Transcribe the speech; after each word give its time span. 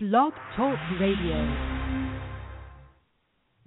Blog 0.00 0.32
Talk 0.56 0.78
Radio. 1.00 1.56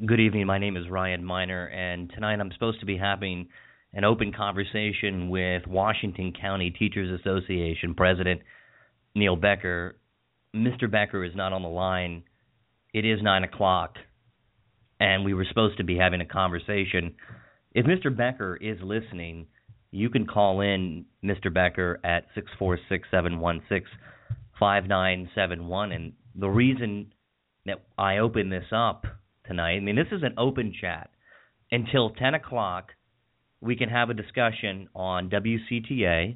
Good 0.05 0.21
evening. 0.21 0.47
My 0.47 0.59
name 0.59 0.77
is 0.77 0.89
Ryan 0.89 1.25
Miner, 1.25 1.65
and 1.65 2.09
tonight 2.09 2.39
I'm 2.39 2.53
supposed 2.53 2.79
to 2.79 2.85
be 2.85 2.95
having 2.95 3.49
an 3.91 4.05
open 4.05 4.31
conversation 4.31 5.29
with 5.29 5.67
Washington 5.67 6.31
County 6.31 6.69
Teachers 6.69 7.19
Association 7.19 7.95
President 7.95 8.39
Neil 9.13 9.35
Becker. 9.35 9.97
Mr. 10.55 10.89
Becker 10.89 11.25
is 11.25 11.35
not 11.35 11.51
on 11.51 11.63
the 11.63 11.67
line. 11.67 12.23
It 12.93 13.03
is 13.03 13.21
9 13.21 13.43
o'clock, 13.43 13.95
and 15.01 15.25
we 15.25 15.33
were 15.33 15.45
supposed 15.49 15.79
to 15.79 15.83
be 15.83 15.97
having 15.97 16.21
a 16.21 16.25
conversation. 16.25 17.13
If 17.73 17.85
Mr. 17.85 18.15
Becker 18.15 18.55
is 18.55 18.77
listening, 18.81 19.47
you 19.91 20.09
can 20.09 20.25
call 20.25 20.61
in 20.61 21.03
Mr. 21.21 21.53
Becker 21.53 21.99
at 22.05 22.23
646 22.35 23.09
716 23.11 23.99
5971 24.57 25.91
and 25.91 26.13
the 26.35 26.49
reason 26.49 27.13
that 27.65 27.83
I 27.97 28.17
open 28.17 28.49
this 28.49 28.65
up 28.71 29.05
tonight, 29.45 29.77
I 29.77 29.79
mean, 29.79 29.95
this 29.95 30.11
is 30.11 30.23
an 30.23 30.35
open 30.37 30.73
chat. 30.79 31.09
Until 31.71 32.09
10 32.09 32.33
o'clock, 32.33 32.89
we 33.61 33.75
can 33.75 33.89
have 33.89 34.09
a 34.09 34.13
discussion 34.13 34.89
on 34.95 35.29
WCTA 35.29 36.35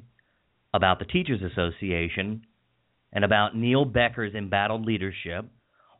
about 0.72 0.98
the 0.98 1.04
Teachers 1.04 1.40
Association 1.42 2.46
and 3.12 3.24
about 3.24 3.56
Neil 3.56 3.84
Becker's 3.84 4.34
embattled 4.34 4.84
leadership, 4.84 5.46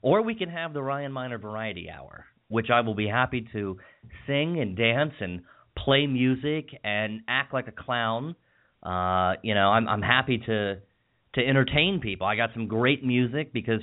or 0.02 0.22
we 0.22 0.34
can 0.34 0.48
have 0.48 0.72
the 0.72 0.83
Ryan 0.83 1.12
Miner 1.12 1.38
Variety 1.38 1.91
Hour, 1.91 2.27
which 2.48 2.69
I 2.72 2.80
will 2.80 2.94
be 2.94 3.08
happy 3.08 3.48
to 3.52 3.78
sing 4.27 4.60
and 4.60 4.77
dance 4.77 5.14
and 5.20 5.42
play 5.77 6.06
music 6.06 6.69
and 6.84 7.20
act 7.28 7.52
like 7.52 7.69
a 7.69 7.72
clown. 7.72 8.36
Uh, 8.83 9.34
you 9.42 9.55
know, 9.55 9.69
I'm 9.69 9.88
I'm 9.88 10.02
happy 10.02 10.38
to 10.47 10.78
to 11.36 11.46
entertain 11.46 12.00
people. 12.00 12.26
I 12.26 12.36
got 12.36 12.50
some 12.52 12.66
great 12.66 13.04
music 13.04 13.52
because 13.52 13.80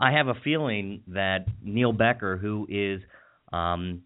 I 0.00 0.12
have 0.12 0.28
a 0.28 0.34
feeling 0.42 1.02
that 1.08 1.46
Neil 1.62 1.92
Becker, 1.92 2.36
who 2.36 2.66
is 2.68 3.00
um, 3.52 4.02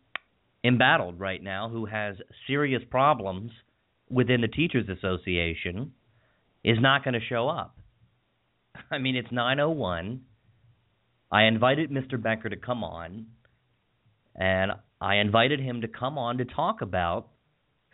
embattled 0.62 1.18
right 1.18 1.42
now, 1.42 1.68
who 1.70 1.86
has 1.86 2.16
serious 2.46 2.82
problems 2.90 3.50
within 4.10 4.40
the 4.40 4.48
Teachers 4.48 4.88
Association, 4.88 5.92
is 6.62 6.78
not 6.80 7.04
going 7.04 7.14
to 7.14 7.26
show 7.26 7.48
up. 7.48 7.76
I 8.90 8.98
mean, 8.98 9.16
it's 9.16 9.28
9:01. 9.28 10.20
I 11.30 11.44
invited 11.44 11.90
Mr. 11.90 12.20
Becker 12.20 12.48
to 12.48 12.56
come 12.56 12.82
on, 12.82 13.26
and 14.34 14.72
I 15.00 15.16
invited 15.16 15.60
him 15.60 15.82
to 15.82 15.88
come 15.88 16.18
on 16.18 16.38
to 16.38 16.44
talk 16.44 16.80
about 16.80 17.28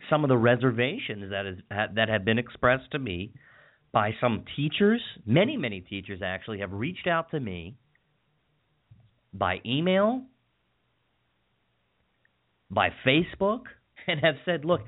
some 0.09 0.23
of 0.23 0.29
the 0.29 0.37
reservations 0.37 1.31
that 1.31 1.45
is 1.45 1.59
that 1.69 2.09
have 2.09 2.25
been 2.25 2.39
expressed 2.39 2.91
to 2.91 2.99
me 2.99 3.31
by 3.95 4.11
some 4.19 4.43
teachers, 4.57 5.01
many, 5.25 5.55
many 5.55 5.79
teachers 5.79 6.19
actually, 6.21 6.59
have 6.59 6.73
reached 6.73 7.07
out 7.07 7.31
to 7.31 7.39
me 7.39 7.77
by 9.33 9.61
email, 9.65 10.21
by 12.69 12.89
Facebook, 13.07 13.61
and 14.07 14.19
have 14.19 14.35
said, 14.43 14.65
look, 14.65 14.81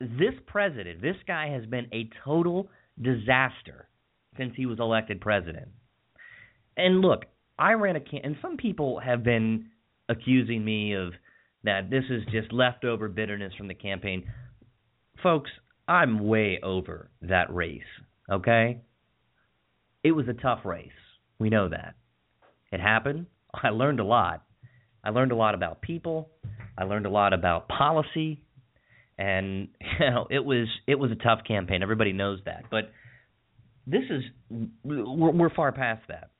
this 0.00 0.32
president, 0.46 1.02
this 1.02 1.16
guy 1.26 1.50
has 1.50 1.66
been 1.66 1.86
a 1.92 2.08
total 2.24 2.70
disaster 3.00 3.86
since 4.38 4.54
he 4.56 4.64
was 4.64 4.80
elected 4.80 5.20
president. 5.20 5.68
And 6.78 7.02
look, 7.02 7.26
I 7.58 7.74
ran 7.74 7.96
a 7.96 8.00
can, 8.00 8.20
and 8.24 8.36
some 8.40 8.56
people 8.56 8.98
have 8.98 9.22
been 9.22 9.66
accusing 10.08 10.64
me 10.64 10.94
of 10.94 11.12
that 11.64 11.90
this 11.90 12.04
is 12.08 12.22
just 12.32 12.50
leftover 12.50 13.10
bitterness 13.10 13.52
from 13.58 13.68
the 13.68 13.74
campaign. 13.74 14.24
Folks, 15.22 15.50
I'm 15.86 16.26
way 16.26 16.60
over 16.62 17.10
that 17.20 17.54
race. 17.54 17.82
Okay? 18.30 18.80
It 20.02 20.12
was 20.12 20.28
a 20.28 20.34
tough 20.34 20.60
race. 20.64 20.90
We 21.38 21.50
know 21.50 21.68
that. 21.68 21.94
It 22.72 22.80
happened. 22.80 23.26
I 23.54 23.70
learned 23.70 24.00
a 24.00 24.04
lot. 24.04 24.44
I 25.02 25.10
learned 25.10 25.32
a 25.32 25.36
lot 25.36 25.54
about 25.54 25.82
people. 25.82 26.30
I 26.76 26.84
learned 26.84 27.06
a 27.06 27.10
lot 27.10 27.32
about 27.32 27.68
policy, 27.68 28.42
and 29.18 29.68
you 30.00 30.10
know 30.10 30.26
it 30.30 30.44
was 30.44 30.66
it 30.86 30.96
was 30.96 31.10
a 31.10 31.16
tough 31.16 31.40
campaign. 31.46 31.82
Everybody 31.82 32.12
knows 32.12 32.40
that, 32.46 32.64
but 32.70 32.90
this 33.86 34.02
is 34.10 34.22
we're, 34.82 35.30
we're 35.30 35.54
far 35.54 35.72
past 35.72 36.02
that. 36.08 36.30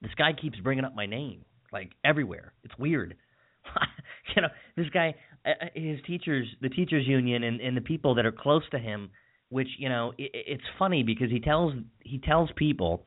This 0.00 0.12
guy 0.16 0.32
keeps 0.32 0.58
bringing 0.58 0.84
up 0.84 0.94
my 0.94 1.06
name 1.06 1.44
like 1.72 1.92
everywhere. 2.04 2.52
It's 2.64 2.76
weird. 2.78 3.16
you 4.36 4.42
know, 4.42 4.48
this 4.76 4.88
guy, 4.92 5.14
uh, 5.44 5.50
uh, 5.50 5.66
his 5.74 5.98
teachers, 6.06 6.46
the 6.60 6.68
teachers 6.68 7.06
union, 7.06 7.42
and 7.42 7.60
and 7.60 7.76
the 7.76 7.80
people 7.80 8.14
that 8.16 8.26
are 8.26 8.32
close 8.32 8.62
to 8.70 8.78
him 8.78 9.10
which 9.52 9.68
you 9.78 9.88
know 9.88 10.12
it, 10.18 10.30
it's 10.34 10.64
funny 10.78 11.02
because 11.02 11.30
he 11.30 11.38
tells 11.38 11.74
he 12.00 12.18
tells 12.18 12.48
people 12.56 13.04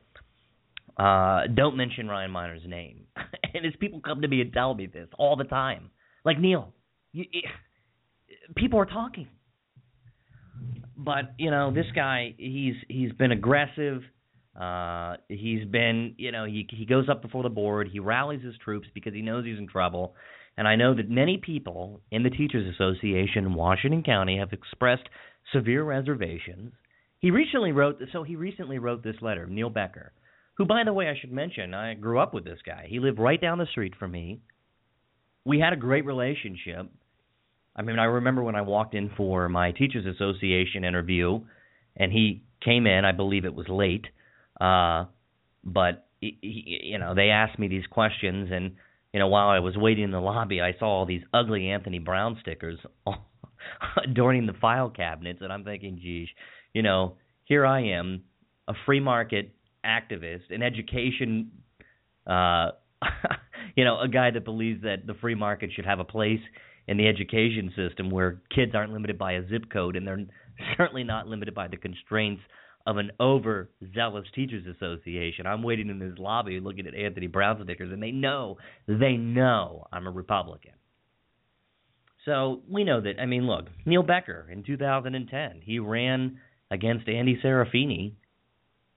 uh 0.96 1.42
don't 1.54 1.76
mention 1.76 2.08
Ryan 2.08 2.30
Miner's 2.30 2.62
name, 2.66 3.06
and 3.54 3.64
his 3.64 3.74
people 3.80 4.00
come 4.00 4.22
to 4.22 4.28
me 4.28 4.40
and 4.40 4.52
tell 4.52 4.74
me 4.74 4.86
this 4.86 5.08
all 5.18 5.36
the 5.36 5.44
time. 5.44 5.90
Like 6.24 6.38
Neil, 6.38 6.72
you, 7.12 7.24
it, 7.32 7.44
people 8.54 8.78
are 8.78 8.86
talking, 8.86 9.28
but 10.96 11.34
you 11.38 11.50
know 11.50 11.72
this 11.72 11.86
guy 11.94 12.34
he's 12.38 12.74
he's 12.88 13.12
been 13.12 13.32
aggressive. 13.32 14.02
Uh, 14.58 15.16
he's 15.28 15.66
been, 15.66 16.14
you 16.16 16.32
know, 16.32 16.46
he 16.46 16.66
he 16.70 16.86
goes 16.86 17.10
up 17.10 17.20
before 17.20 17.42
the 17.42 17.50
board. 17.50 17.90
He 17.92 17.98
rallies 17.98 18.42
his 18.42 18.54
troops 18.64 18.88
because 18.94 19.12
he 19.12 19.20
knows 19.20 19.44
he's 19.44 19.58
in 19.58 19.68
trouble. 19.68 20.14
And 20.56 20.66
I 20.66 20.76
know 20.76 20.94
that 20.94 21.10
many 21.10 21.36
people 21.36 22.00
in 22.10 22.22
the 22.22 22.30
Teachers 22.30 22.74
Association 22.74 23.44
in 23.44 23.54
Washington 23.54 24.02
County 24.02 24.38
have 24.38 24.54
expressed 24.54 25.02
severe 25.52 25.84
reservations. 25.84 26.72
He 27.18 27.30
recently 27.30 27.72
wrote 27.72 28.00
so 28.12 28.22
he 28.22 28.36
recently 28.36 28.78
wrote 28.78 29.02
this 29.02 29.16
letter, 29.20 29.46
Neil 29.46 29.70
Becker, 29.70 30.12
who 30.54 30.64
by 30.64 30.82
the 30.84 30.92
way 30.92 31.08
I 31.08 31.18
should 31.18 31.32
mention, 31.32 31.74
I 31.74 31.94
grew 31.94 32.18
up 32.18 32.34
with 32.34 32.44
this 32.44 32.58
guy. 32.64 32.86
He 32.88 33.00
lived 33.00 33.18
right 33.18 33.40
down 33.40 33.58
the 33.58 33.66
street 33.66 33.94
from 33.98 34.12
me. 34.12 34.40
We 35.44 35.60
had 35.60 35.72
a 35.72 35.76
great 35.76 36.04
relationship. 36.04 36.90
I 37.74 37.82
mean, 37.82 37.98
I 37.98 38.04
remember 38.04 38.42
when 38.42 38.56
I 38.56 38.62
walked 38.62 38.94
in 38.94 39.10
for 39.16 39.48
my 39.48 39.72
teachers 39.72 40.06
association 40.06 40.84
interview 40.84 41.40
and 41.96 42.12
he 42.12 42.42
came 42.64 42.86
in, 42.86 43.04
I 43.04 43.12
believe 43.12 43.44
it 43.44 43.54
was 43.54 43.68
late. 43.68 44.06
Uh 44.60 45.06
but 45.64 46.06
he, 46.20 46.38
he, 46.40 46.80
you 46.84 46.98
know, 46.98 47.14
they 47.14 47.30
asked 47.30 47.58
me 47.58 47.68
these 47.68 47.86
questions 47.90 48.50
and 48.52 48.72
you 49.12 49.20
know, 49.20 49.28
while 49.28 49.48
I 49.48 49.60
was 49.60 49.76
waiting 49.76 50.04
in 50.04 50.10
the 50.10 50.20
lobby, 50.20 50.60
I 50.60 50.74
saw 50.78 50.98
all 50.98 51.06
these 51.06 51.22
ugly 51.32 51.70
Anthony 51.70 51.98
Brown 51.98 52.36
stickers 52.42 52.78
adorning 54.04 54.46
the 54.46 54.52
file 54.54 54.90
cabinets, 54.90 55.40
and 55.42 55.52
I'm 55.52 55.64
thinking, 55.64 55.98
geez, 56.02 56.28
you 56.72 56.82
know, 56.82 57.16
here 57.44 57.64
I 57.64 57.80
am, 57.90 58.22
a 58.68 58.74
free 58.84 59.00
market 59.00 59.54
activist, 59.84 60.50
an 60.50 60.62
education, 60.62 61.50
uh, 62.26 62.70
you 63.76 63.84
know, 63.84 64.00
a 64.00 64.08
guy 64.08 64.30
that 64.30 64.44
believes 64.44 64.82
that 64.82 65.06
the 65.06 65.14
free 65.14 65.34
market 65.34 65.70
should 65.74 65.86
have 65.86 66.00
a 66.00 66.04
place 66.04 66.40
in 66.88 66.96
the 66.96 67.06
education 67.06 67.72
system 67.76 68.10
where 68.10 68.40
kids 68.54 68.72
aren't 68.74 68.92
limited 68.92 69.18
by 69.18 69.32
a 69.32 69.48
zip 69.48 69.70
code, 69.72 69.96
and 69.96 70.06
they're 70.06 70.24
certainly 70.76 71.04
not 71.04 71.26
limited 71.26 71.54
by 71.54 71.68
the 71.68 71.76
constraints 71.76 72.42
of 72.86 72.98
an 72.98 73.10
overzealous 73.20 74.26
teachers 74.34 74.64
association. 74.76 75.46
I'm 75.46 75.62
waiting 75.62 75.88
in 75.88 75.98
this 75.98 76.18
lobby 76.18 76.60
looking 76.60 76.86
at 76.86 76.94
Anthony 76.94 77.26
Brown 77.26 77.60
stickers, 77.64 77.92
and 77.92 78.02
they 78.02 78.12
know, 78.12 78.58
they 78.86 79.16
know 79.16 79.86
I'm 79.92 80.06
a 80.06 80.10
Republican. 80.10 80.72
So 82.26 82.60
we 82.68 82.84
know 82.84 83.00
that. 83.00 83.20
I 83.20 83.26
mean, 83.26 83.46
look, 83.46 83.66
Neil 83.86 84.02
Becker 84.02 84.46
in 84.52 84.64
2010, 84.64 85.62
he 85.64 85.78
ran 85.78 86.38
against 86.70 87.08
Andy 87.08 87.40
Serafini 87.42 88.14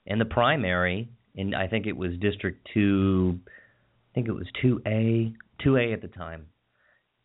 in 0.06 0.18
the 0.18 0.26
primary, 0.26 1.10
and 1.38 1.56
I 1.56 1.68
think 1.68 1.86
it 1.86 1.96
was 1.96 2.12
District 2.20 2.68
Two. 2.74 3.40
I 3.48 4.10
think 4.16 4.28
it 4.28 4.34
was 4.34 4.48
two 4.62 4.82
A, 4.86 5.32
two 5.64 5.78
A 5.78 5.94
at 5.94 6.02
the 6.02 6.08
time, 6.08 6.48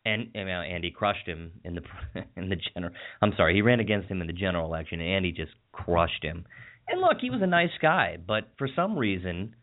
and 0.05 0.29
know, 0.35 0.41
Andy 0.43 0.91
crushed 0.91 1.27
him 1.27 1.53
in 1.65 1.75
the 1.75 1.83
in 2.37 2.51
the 2.51 2.57
general. 2.75 2.95
I'm 3.23 3.33
sorry, 3.37 3.55
he 3.55 3.63
ran 3.63 3.81
against 3.81 4.09
him 4.09 4.21
in 4.21 4.27
the 4.27 4.35
general 4.35 4.67
election, 4.67 5.01
and 5.01 5.09
Andy 5.09 5.33
just 5.33 5.53
crushed 5.73 6.23
him. 6.23 6.45
And 6.87 7.01
look, 7.01 7.17
he 7.23 7.31
was 7.31 7.41
a 7.43 7.47
nice 7.47 7.73
guy, 7.81 8.19
but 8.25 8.51
for 8.59 8.69
some 8.77 8.99
reason, 8.99 9.57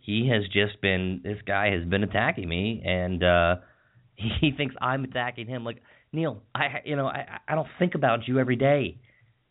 he 0.00 0.30
has 0.32 0.44
just 0.44 0.80
been. 0.80 1.20
This 1.22 1.38
guy 1.46 1.70
has 1.72 1.84
been 1.84 2.02
attacking 2.02 2.48
me, 2.48 2.82
and. 2.82 3.22
uh 3.22 3.56
he 4.40 4.52
thinks 4.56 4.74
I'm 4.80 5.04
attacking 5.04 5.46
him. 5.46 5.64
Like 5.64 5.82
Neil, 6.12 6.42
I 6.54 6.80
you 6.84 6.96
know 6.96 7.06
I 7.06 7.38
I 7.46 7.54
don't 7.54 7.68
think 7.78 7.94
about 7.94 8.26
you 8.26 8.38
every 8.38 8.56
day. 8.56 8.98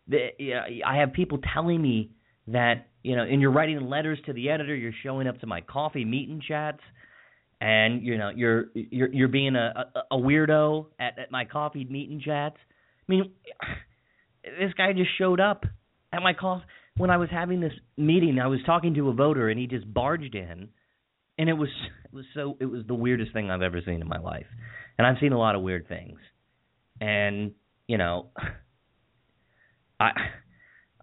The, 0.07 0.27
you 0.37 0.53
know, 0.53 0.61
I 0.85 0.97
have 0.97 1.13
people 1.13 1.39
telling 1.53 1.81
me 1.81 2.11
that 2.47 2.87
you 3.03 3.15
know, 3.15 3.23
and 3.23 3.41
you're 3.41 3.51
writing 3.51 3.79
letters 3.81 4.19
to 4.25 4.33
the 4.33 4.49
editor. 4.49 4.75
You're 4.75 4.93
showing 5.03 5.27
up 5.27 5.39
to 5.41 5.47
my 5.47 5.61
coffee 5.61 6.05
meeting 6.05 6.41
chats, 6.47 6.81
and 7.61 8.03
you 8.03 8.17
know 8.17 8.29
you're 8.35 8.65
you're 8.73 9.13
you're 9.13 9.27
being 9.27 9.55
a 9.55 9.87
a, 9.95 10.15
a 10.15 10.17
weirdo 10.17 10.87
at, 10.99 11.19
at 11.19 11.31
my 11.31 11.45
coffee 11.45 11.85
meeting 11.85 12.21
chats. 12.23 12.57
I 13.07 13.11
mean, 13.11 13.31
this 14.43 14.73
guy 14.77 14.93
just 14.93 15.11
showed 15.17 15.39
up 15.39 15.65
at 16.11 16.21
my 16.21 16.33
call 16.33 16.61
when 16.97 17.09
I 17.09 17.17
was 17.17 17.29
having 17.31 17.59
this 17.59 17.73
meeting. 17.97 18.39
I 18.39 18.47
was 18.47 18.59
talking 18.65 18.95
to 18.95 19.09
a 19.09 19.13
voter, 19.13 19.49
and 19.49 19.59
he 19.59 19.67
just 19.67 19.91
barged 19.91 20.35
in 20.35 20.69
and 21.37 21.49
it 21.49 21.53
was 21.53 21.69
it 22.05 22.13
was 22.13 22.25
so 22.33 22.57
it 22.59 22.65
was 22.65 22.83
the 22.87 22.93
weirdest 22.93 23.33
thing 23.33 23.51
I've 23.51 23.61
ever 23.61 23.81
seen 23.85 24.01
in 24.01 24.07
my 24.07 24.19
life, 24.19 24.47
and 24.97 25.05
I've 25.05 25.17
seen 25.19 25.33
a 25.33 25.39
lot 25.39 25.55
of 25.55 25.61
weird 25.61 25.87
things, 25.87 26.19
and 27.01 27.51
you 27.87 27.97
know, 27.97 28.27
I 29.99 30.11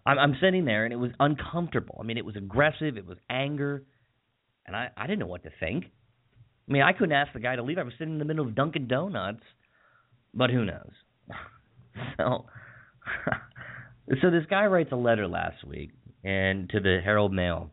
I'm, 0.05 0.35
sitting 0.41 0.65
there, 0.65 0.83
and 0.83 0.93
it 0.93 0.97
was 0.97 1.11
uncomfortable. 1.19 1.97
I 1.99 2.03
mean, 2.03 2.17
it 2.17 2.25
was 2.25 2.35
aggressive. 2.35 2.97
It 2.97 3.05
was 3.05 3.17
anger, 3.29 3.83
and 4.65 4.75
I 4.75 4.89
I 4.97 5.07
didn't 5.07 5.19
know 5.19 5.27
what 5.27 5.43
to 5.43 5.49
think. 5.59 5.85
I 6.67 6.71
mean, 6.71 6.81
I 6.81 6.93
couldn't 6.93 7.13
ask 7.13 7.33
the 7.33 7.39
guy 7.39 7.55
to 7.55 7.63
leave. 7.63 7.77
I 7.77 7.83
was 7.83 7.93
sitting 7.97 8.13
in 8.13 8.19
the 8.19 8.25
middle 8.25 8.47
of 8.47 8.55
Dunkin' 8.55 8.87
Donuts, 8.87 9.43
but 10.33 10.49
who 10.49 10.63
knows? 10.63 10.91
so, 12.17 12.45
so 14.21 14.31
this 14.31 14.45
guy 14.49 14.65
writes 14.65 14.91
a 14.93 14.95
letter 14.95 15.27
last 15.27 15.65
week, 15.65 15.91
and 16.23 16.69
to 16.69 16.79
the 16.79 16.99
Herald 17.03 17.33
Mail, 17.33 17.72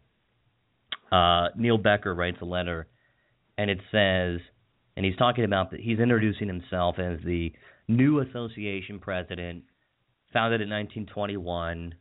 uh, 1.12 1.48
Neil 1.56 1.78
Becker 1.78 2.14
writes 2.14 2.38
a 2.40 2.44
letter, 2.44 2.86
and 3.58 3.70
it 3.70 3.78
says, 3.90 4.40
and 4.96 5.04
he's 5.04 5.16
talking 5.16 5.44
about 5.44 5.70
that 5.70 5.80
he's 5.80 5.98
introducing 5.98 6.46
himself 6.46 6.98
as 6.98 7.18
the 7.24 7.52
new 7.88 8.20
association 8.20 8.98
president, 9.00 9.64
founded 10.32 10.60
in 10.60 10.68
1921. 10.68 11.94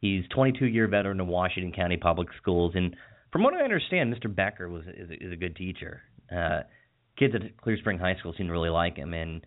He's 0.00 0.24
22 0.34 0.66
year 0.66 0.88
veteran 0.88 1.20
of 1.20 1.26
Washington 1.26 1.72
County 1.72 1.96
Public 1.96 2.28
Schools, 2.40 2.72
and 2.74 2.94
from 3.32 3.42
what 3.42 3.54
I 3.54 3.62
understand, 3.62 4.14
Mr. 4.14 4.34
Becker 4.34 4.68
was 4.68 4.84
is, 4.86 5.10
is 5.20 5.32
a 5.32 5.36
good 5.36 5.56
teacher. 5.56 6.02
Uh, 6.34 6.60
kids 7.18 7.34
at 7.34 7.56
Clear 7.60 7.76
Spring 7.78 7.98
High 7.98 8.16
School 8.16 8.34
seem 8.36 8.46
to 8.46 8.52
really 8.52 8.70
like 8.70 8.96
him, 8.96 9.14
and 9.14 9.44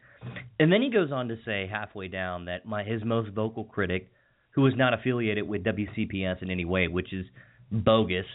and 0.59 0.71
then 0.71 0.81
he 0.81 0.89
goes 0.89 1.11
on 1.11 1.27
to 1.29 1.37
say 1.45 1.67
halfway 1.71 2.07
down 2.07 2.45
that 2.45 2.65
my 2.65 2.83
his 2.83 3.03
most 3.03 3.31
vocal 3.31 3.63
critic, 3.63 4.11
who 4.51 4.65
is 4.65 4.73
not 4.75 4.93
affiliated 4.93 5.47
with 5.47 5.63
WCPS 5.63 6.41
in 6.41 6.49
any 6.49 6.65
way, 6.65 6.87
which 6.87 7.13
is 7.13 7.25
bogus. 7.71 8.25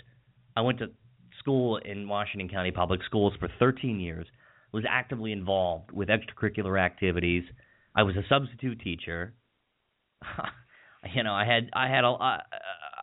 I 0.57 0.63
went 0.63 0.79
to 0.79 0.91
school 1.39 1.77
in 1.77 2.09
Washington 2.09 2.49
County 2.49 2.71
Public 2.71 3.01
Schools 3.07 3.35
for 3.39 3.49
13 3.59 4.01
years. 4.01 4.27
Was 4.73 4.85
actively 4.89 5.31
involved 5.31 5.93
with 5.93 6.09
extracurricular 6.09 6.81
activities. 6.81 7.45
I 7.95 8.03
was 8.03 8.17
a 8.17 8.23
substitute 8.29 8.81
teacher. 8.81 9.33
you 11.15 11.23
know, 11.23 11.33
I 11.33 11.45
had 11.45 11.71
I 11.73 11.89
had 11.89 12.03
a 12.03 12.09
uh, 12.09 12.39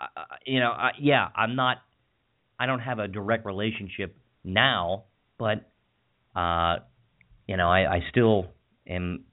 uh, 0.02 0.24
you 0.46 0.60
know, 0.60 0.72
I, 0.72 0.92
yeah, 1.00 1.30
I'm 1.34 1.56
not 1.56 1.78
I 2.60 2.66
don't 2.66 2.80
have 2.80 3.00
a 3.00 3.08
direct 3.08 3.46
relationship 3.46 4.18
now, 4.44 5.06
but 5.38 5.70
uh 6.36 6.78
you 7.48 7.58
know, 7.58 7.70
I, 7.70 7.96
I 7.96 8.00
still 8.10 8.48
am 8.88 9.24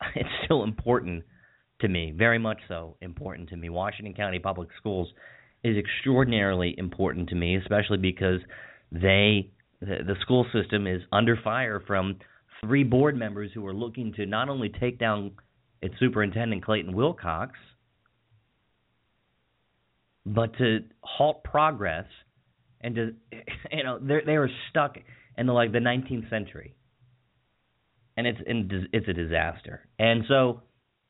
it's 0.14 0.28
still 0.44 0.64
important 0.64 1.24
to 1.82 1.88
me, 1.88 2.14
very 2.16 2.38
much 2.38 2.58
so 2.68 2.96
important 3.00 3.50
to 3.50 3.56
me. 3.56 3.68
Washington 3.68 4.14
County 4.14 4.38
Public 4.38 4.68
Schools 4.78 5.08
is 5.64 5.76
extraordinarily 5.76 6.74
important 6.76 7.28
to 7.28 7.34
me, 7.34 7.56
especially 7.56 7.98
because 7.98 8.40
they 8.90 9.50
the, 9.80 10.14
school 10.20 10.46
system 10.52 10.86
is 10.86 11.02
under 11.10 11.36
fire 11.42 11.82
from 11.86 12.16
three 12.64 12.84
board 12.84 13.16
members 13.16 13.50
who 13.54 13.66
are 13.66 13.74
looking 13.74 14.12
to 14.14 14.26
not 14.26 14.48
only 14.48 14.68
take 14.68 14.98
down 14.98 15.32
its 15.80 15.94
superintendent 15.98 16.64
Clayton 16.64 16.94
Wilcox, 16.94 17.54
but 20.24 20.56
to 20.58 20.80
halt 21.00 21.42
progress 21.42 22.06
and 22.80 22.94
to 22.94 23.14
you 23.72 23.84
know 23.84 23.98
they 23.98 24.18
they 24.24 24.36
are 24.36 24.50
stuck 24.70 24.96
in 25.36 25.46
the 25.46 25.52
like 25.52 25.72
the 25.72 25.78
19th 25.78 26.28
century, 26.30 26.74
and 28.16 28.26
it's 28.26 28.40
it's 28.46 29.08
a 29.08 29.12
disaster. 29.12 29.88
And 29.98 30.24
so 30.28 30.62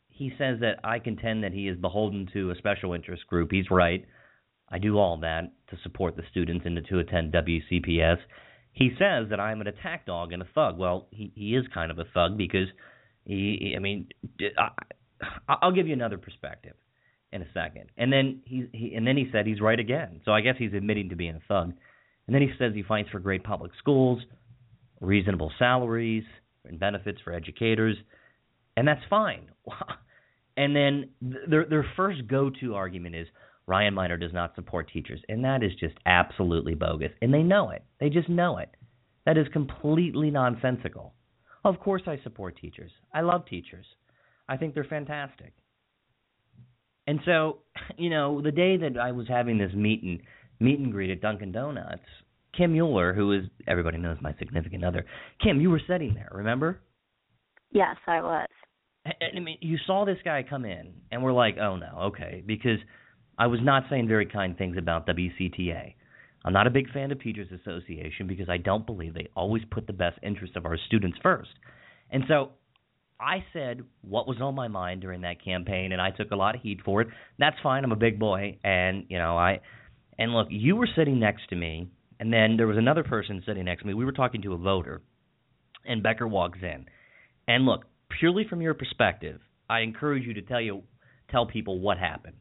he 0.09 0.31
says 0.39 0.61
that 0.61 0.77
I 0.85 0.99
contend 0.99 1.45
that 1.45 1.53
he 1.53 1.69
is 1.69 1.77
beholden 1.77 2.29
to 2.35 2.51
a 2.51 2.55
special 2.57 2.93
interest 2.93 3.27
group. 3.27 3.51
He's 3.51 3.71
right. 3.71 4.05
I 4.73 4.79
do 4.79 4.99
all 4.99 5.19
that 5.19 5.53
to 5.69 5.77
support 5.83 6.17
the 6.17 6.23
students 6.31 6.65
and 6.65 6.81
to 6.89 6.99
attend 6.99 7.33
WCPS. 7.33 8.17
He 8.73 8.91
says 8.99 9.29
that 9.29 9.39
I'm 9.39 9.61
an 9.61 9.67
attack 9.67 10.07
dog 10.07 10.33
and 10.33 10.41
a 10.41 10.47
thug. 10.55 10.79
Well, 10.79 11.07
he 11.11 11.31
he 11.37 11.55
is 11.55 11.67
kind 11.75 11.91
of 11.91 11.99
a 11.99 12.05
thug 12.15 12.39
because 12.39 12.69
he, 13.25 13.75
I 13.77 13.79
mean, 13.79 14.09
I, 14.59 14.71
I'll 15.61 15.73
give 15.73 15.87
you 15.87 15.93
another 15.93 16.17
perspective 16.17 16.75
in 17.33 17.43
a 17.43 17.47
second. 17.53 17.91
And 17.99 18.11
then 18.11 18.41
he, 18.47 18.67
he 18.73 18.95
and 18.95 19.07
then 19.07 19.19
he 19.19 19.29
said 19.31 19.47
he's 19.47 19.61
right 19.61 19.79
again. 19.79 20.23
So 20.25 20.33
I 20.33 20.41
guess 20.41 20.55
he's 20.59 20.73
admitting 20.73 21.11
to 21.11 21.17
being 21.17 21.35
a 21.37 21.43
thug. 21.47 21.73
And 22.27 22.35
then 22.35 22.41
he 22.41 22.51
says 22.59 22.73
he 22.75 22.83
fights 22.83 23.11
for 23.11 23.21
great 23.21 23.45
public 23.45 23.73
schools, 23.79 24.23
reasonable 25.01 25.53
salaries, 25.59 26.25
and 26.65 26.81
benefits 26.81 27.21
for 27.23 27.35
educators, 27.35 27.97
and 28.77 28.89
that's 28.89 29.03
fine. 29.11 29.51
and 30.57 30.75
then 30.75 31.11
their 31.21 31.67
their 31.67 31.87
first 31.95 32.27
go-to 32.27 32.75
argument 32.75 33.17
is 33.17 33.27
Ryan 33.67 33.95
Miner 33.95 34.17
does 34.17 34.33
not 34.33 34.55
support 34.55 34.91
teachers, 34.93 35.21
and 35.29 35.45
that 35.45 35.63
is 35.63 35.73
just 35.79 35.95
absolutely 36.07 36.75
bogus, 36.75 37.13
and 37.21 37.33
they 37.33 37.43
know 37.43 37.71
it. 37.71 37.85
They 38.01 38.09
just 38.09 38.29
know 38.29 38.59
it. 38.59 38.71
That 39.25 39.39
is 39.39 39.47
completely 39.53 40.31
nonsensical. 40.31 41.15
Of 41.65 41.79
course, 41.79 42.03
I 42.07 42.19
support 42.25 42.59
teachers. 42.61 42.91
I 43.15 43.21
love 43.21 43.47
teachers. 43.47 43.87
I 44.49 44.57
think 44.57 44.75
they're 44.75 44.85
fantastic. 44.85 45.53
And 47.07 47.21
so, 47.25 47.59
you 47.97 48.11
know, 48.11 48.41
the 48.41 48.51
day 48.51 48.77
that 48.79 48.99
I 48.99 49.13
was 49.13 49.29
having 49.29 49.59
this 49.59 49.73
meet 49.75 50.03
and 50.03 50.21
meet 50.61 50.79
and 50.79 50.93
greet 50.93 51.11
at 51.11 51.21
Dunkin' 51.21 51.53
Donuts, 51.53 52.03
Kim 52.57 52.73
Mueller, 52.73 53.15
who 53.15 53.33
is 53.33 53.45
everybody 53.67 53.99
knows 53.99 54.19
my 54.21 54.35
significant 54.39 54.85
other, 54.85 55.07
Kim, 55.43 55.61
you 55.61 55.71
were 55.71 55.81
sitting 55.89 56.15
there, 56.15 56.29
remember? 56.33 56.81
Yes, 57.71 57.97
I 58.07 58.21
was. 58.21 58.49
I 59.07 59.41
mean, 59.41 59.59
you 59.61 59.79
saw 59.87 60.05
this 60.05 60.19
guy 60.25 60.45
come 60.49 60.65
in, 60.65 60.93
and 61.11 61.23
we're 61.23 61.33
like, 61.33 61.57
oh 61.61 61.77
no, 61.77 61.99
okay, 62.09 62.43
because 62.47 62.79
I 63.39 63.47
was 63.47 63.61
not 63.63 63.85
saying 63.91 64.09
very 64.09 64.27
kind 64.27 64.57
things 64.57 64.77
about 64.77 65.07
WCTA. 65.07 65.95
I'm 66.45 66.53
not 66.53 66.67
a 66.67 66.71
big 66.71 66.91
fan 66.93 67.13
of 67.13 67.21
Teachers 67.21 67.49
Association 67.53 68.27
because 68.27 68.49
I 68.49 68.57
don't 68.57 68.85
believe 68.85 69.15
they 69.15 69.29
always 69.37 69.63
put 69.71 69.87
the 69.87 69.93
best 69.93 70.19
interest 70.23 70.57
of 70.57 70.67
our 70.67 70.77
students 70.87 71.19
first. 71.23 71.51
And 72.11 72.25
so 72.29 72.51
I 73.21 73.45
said 73.53 73.83
what 74.03 74.27
was 74.27 74.41
on 74.41 74.55
my 74.55 74.69
mind 74.69 75.01
during 75.01 75.21
that 75.21 75.43
campaign, 75.43 75.93
and 75.93 76.01
I 76.01 76.11
took 76.11 76.33
a 76.33 76.37
lot 76.37 76.55
of 76.57 76.61
heat 76.61 76.81
for 76.85 77.01
it. 77.01 77.09
That's 77.39 77.57
fine. 77.63 77.85
I'm 77.85 77.93
a 77.93 77.97
big 77.97 78.19
boy, 78.19 78.59
and 78.65 79.07
you 79.09 79.19
know 79.19 79.37
I. 79.37 79.61
And 80.19 80.35
look, 80.35 80.49
you 80.51 80.77
were 80.77 80.89
sitting 80.95 81.19
next 81.21 81.49
to 81.51 81.57
me, 81.57 81.89
and 82.21 82.33
then 82.33 82.57
there 82.57 82.67
was 82.67 82.77
another 82.77 83.05
person 83.05 83.43
sitting 83.47 83.65
next 83.65 83.83
to 83.83 83.87
me. 83.87 83.95
We 83.95 84.05
were 84.05 84.13
talking 84.13 84.43
to 84.43 84.53
a 84.53 84.59
voter, 84.59 85.01
and 85.87 86.03
Becker 86.03 86.27
walks 86.27 86.59
in. 86.63 86.87
And 87.49 87.65
look, 87.65 87.85
purely 88.19 88.47
from 88.49 88.61
your 88.61 88.75
perspective, 88.75 89.41
I 89.71 89.81
encourage 89.81 90.25
you 90.25 90.35
to 90.35 90.43
tell 90.43 90.61
you 90.61 90.83
tell 91.31 91.47
people 91.47 91.81
what 91.81 91.99
happened. 91.99 92.37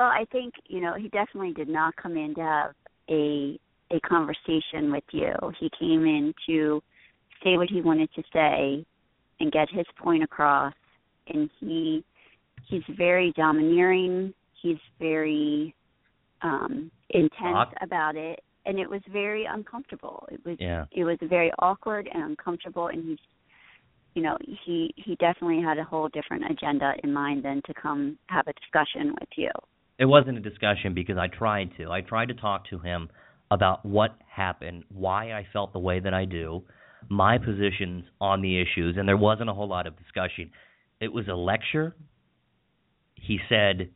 Well, 0.00 0.08
I 0.08 0.24
think 0.32 0.54
you 0.66 0.80
know 0.80 0.94
he 0.94 1.08
definitely 1.10 1.52
did 1.52 1.68
not 1.68 1.94
come 1.94 2.16
in 2.16 2.34
to 2.36 2.40
have 2.40 2.70
a 3.10 3.60
a 3.90 4.00
conversation 4.00 4.90
with 4.90 5.04
you. 5.12 5.34
He 5.58 5.70
came 5.78 6.06
in 6.06 6.32
to 6.46 6.82
say 7.44 7.58
what 7.58 7.68
he 7.68 7.82
wanted 7.82 8.08
to 8.14 8.22
say 8.32 8.86
and 9.40 9.52
get 9.52 9.68
his 9.70 9.84
point 10.02 10.22
across. 10.22 10.72
And 11.28 11.50
he 11.60 12.02
he's 12.66 12.82
very 12.96 13.34
domineering. 13.36 14.32
He's 14.62 14.78
very 14.98 15.74
um 16.40 16.90
intense 17.10 17.68
about 17.82 18.16
it, 18.16 18.40
and 18.64 18.78
it 18.78 18.88
was 18.88 19.02
very 19.12 19.44
uncomfortable. 19.44 20.26
It 20.32 20.40
was 20.46 20.56
yeah. 20.58 20.86
it 20.92 21.04
was 21.04 21.18
very 21.24 21.52
awkward 21.58 22.08
and 22.10 22.22
uncomfortable, 22.22 22.86
and 22.86 23.04
he's 23.06 23.18
you 24.14 24.22
know 24.22 24.38
he 24.64 24.94
he 24.96 25.16
definitely 25.16 25.60
had 25.60 25.76
a 25.76 25.84
whole 25.84 26.08
different 26.08 26.50
agenda 26.50 26.94
in 27.04 27.12
mind 27.12 27.44
than 27.44 27.60
to 27.66 27.74
come 27.74 28.16
have 28.28 28.46
a 28.48 28.54
discussion 28.54 29.14
with 29.20 29.28
you 29.36 29.50
it 30.00 30.06
wasn't 30.06 30.38
a 30.38 30.40
discussion 30.40 30.94
because 30.94 31.18
I 31.18 31.28
tried 31.28 31.72
to. 31.76 31.90
I 31.90 32.00
tried 32.00 32.28
to 32.28 32.34
talk 32.34 32.68
to 32.70 32.78
him 32.78 33.10
about 33.50 33.84
what 33.84 34.16
happened, 34.34 34.84
why 34.88 35.32
I 35.32 35.46
felt 35.52 35.74
the 35.74 35.78
way 35.78 36.00
that 36.00 36.14
I 36.14 36.24
do, 36.24 36.62
my 37.10 37.36
positions 37.36 38.04
on 38.18 38.40
the 38.40 38.60
issues, 38.60 38.96
and 38.96 39.06
there 39.06 39.18
wasn't 39.18 39.50
a 39.50 39.52
whole 39.52 39.68
lot 39.68 39.86
of 39.86 39.98
discussion. 39.98 40.50
It 41.00 41.12
was 41.12 41.28
a 41.28 41.34
lecture. 41.34 41.94
He 43.14 43.38
said, 43.50 43.90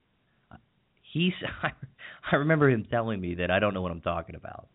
"He's." 1.13 1.33
I 2.33 2.37
remember 2.37 2.69
him 2.69 2.87
telling 2.91 3.21
me 3.21 3.37
that 3.37 3.51
I 3.51 3.59
don't 3.59 3.73
know 3.73 3.83
what 3.83 3.93
I'm 3.93 4.01
talking 4.03 4.35
about, 4.35 4.69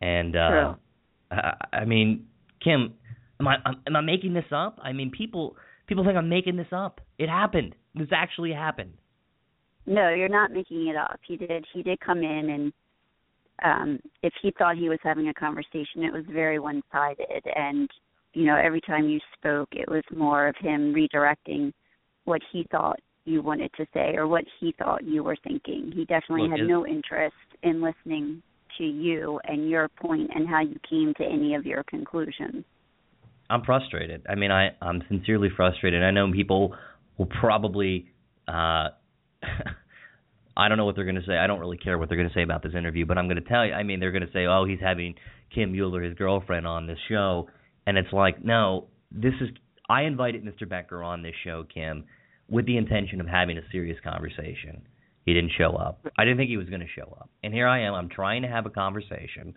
and 0.00 0.36
uh, 0.36 0.74
I, 1.30 1.54
I 1.72 1.84
mean, 1.84 2.26
Kim, 2.64 2.94
am 3.38 3.48
I 3.48 3.56
am 3.86 3.96
I 3.96 4.00
making 4.00 4.32
this 4.32 4.44
up? 4.52 4.78
I 4.82 4.92
mean, 4.94 5.10
people 5.10 5.56
people 5.86 6.04
think 6.04 6.16
I'm 6.16 6.30
making 6.30 6.56
this 6.56 6.68
up. 6.72 7.02
It 7.18 7.28
happened. 7.28 7.74
This 7.94 8.08
actually 8.12 8.52
happened. 8.52 8.94
No, 9.90 10.10
you're 10.14 10.28
not 10.28 10.52
making 10.52 10.86
it 10.86 10.94
up. 10.94 11.18
He 11.26 11.36
did. 11.36 11.66
He 11.74 11.82
did 11.82 11.98
come 11.98 12.18
in, 12.18 12.50
and 12.50 12.72
um, 13.64 14.00
if 14.22 14.32
he 14.40 14.52
thought 14.56 14.76
he 14.76 14.88
was 14.88 15.00
having 15.02 15.28
a 15.28 15.34
conversation, 15.34 16.04
it 16.04 16.12
was 16.12 16.24
very 16.30 16.60
one-sided. 16.60 17.42
And 17.56 17.90
you 18.32 18.44
know, 18.46 18.56
every 18.56 18.80
time 18.80 19.08
you 19.08 19.18
spoke, 19.36 19.70
it 19.72 19.88
was 19.88 20.04
more 20.16 20.46
of 20.46 20.54
him 20.60 20.94
redirecting 20.94 21.72
what 22.24 22.40
he 22.52 22.64
thought 22.70 23.00
you 23.24 23.42
wanted 23.42 23.72
to 23.78 23.86
say 23.92 24.14
or 24.14 24.28
what 24.28 24.44
he 24.60 24.72
thought 24.78 25.02
you 25.02 25.24
were 25.24 25.36
thinking. 25.42 25.90
He 25.92 26.04
definitely 26.04 26.48
Look, 26.48 26.60
had 26.60 26.68
no 26.68 26.86
interest 26.86 27.34
in 27.64 27.82
listening 27.82 28.44
to 28.78 28.84
you 28.84 29.40
and 29.44 29.68
your 29.68 29.88
point 29.88 30.30
and 30.32 30.48
how 30.48 30.60
you 30.60 30.78
came 30.88 31.14
to 31.14 31.24
any 31.24 31.56
of 31.56 31.66
your 31.66 31.82
conclusions. 31.82 32.64
I'm 33.50 33.64
frustrated. 33.64 34.24
I 34.28 34.36
mean, 34.36 34.52
I 34.52 34.70
I'm 34.80 35.02
sincerely 35.08 35.48
frustrated. 35.56 36.04
I 36.04 36.12
know 36.12 36.30
people 36.30 36.76
will 37.18 37.26
probably 37.26 38.06
uh 38.46 38.90
I 40.56 40.68
don't 40.68 40.78
know 40.78 40.84
what 40.84 40.96
they're 40.96 41.04
going 41.04 41.16
to 41.16 41.26
say. 41.26 41.36
I 41.36 41.46
don't 41.46 41.60
really 41.60 41.78
care 41.78 41.98
what 41.98 42.08
they're 42.08 42.18
going 42.18 42.28
to 42.28 42.34
say 42.34 42.42
about 42.42 42.62
this 42.62 42.74
interview, 42.74 43.06
but 43.06 43.18
I'm 43.18 43.26
going 43.26 43.42
to 43.42 43.48
tell 43.48 43.64
you. 43.64 43.72
I 43.72 43.82
mean, 43.82 44.00
they're 44.00 44.12
going 44.12 44.26
to 44.26 44.32
say, 44.32 44.46
"Oh, 44.46 44.64
he's 44.64 44.80
having 44.80 45.14
Kim 45.54 45.72
Mueller, 45.72 46.02
his 46.02 46.14
girlfriend, 46.14 46.66
on 46.66 46.86
this 46.86 46.98
show," 47.08 47.48
and 47.86 47.96
it's 47.96 48.12
like, 48.12 48.44
no, 48.44 48.88
this 49.10 49.34
is. 49.40 49.48
I 49.88 50.02
invited 50.02 50.44
Mr. 50.44 50.68
Becker 50.68 51.02
on 51.02 51.22
this 51.22 51.34
show, 51.44 51.64
Kim. 51.72 52.04
with 52.48 52.66
the 52.66 52.76
intention 52.76 53.20
of 53.20 53.26
having 53.26 53.56
a 53.58 53.62
serious 53.72 53.98
conversation. 54.02 54.82
He 55.24 55.34
didn't 55.34 55.52
show 55.56 55.76
up. 55.76 56.06
I 56.18 56.24
didn't 56.24 56.38
think 56.38 56.50
he 56.50 56.56
was 56.56 56.68
going 56.68 56.80
to 56.80 56.86
show 56.88 57.16
up. 57.20 57.30
And 57.42 57.54
here 57.54 57.68
I 57.68 57.82
am. 57.82 57.94
I'm 57.94 58.08
trying 58.08 58.42
to 58.42 58.48
have 58.48 58.66
a 58.66 58.70
conversation. 58.70 59.56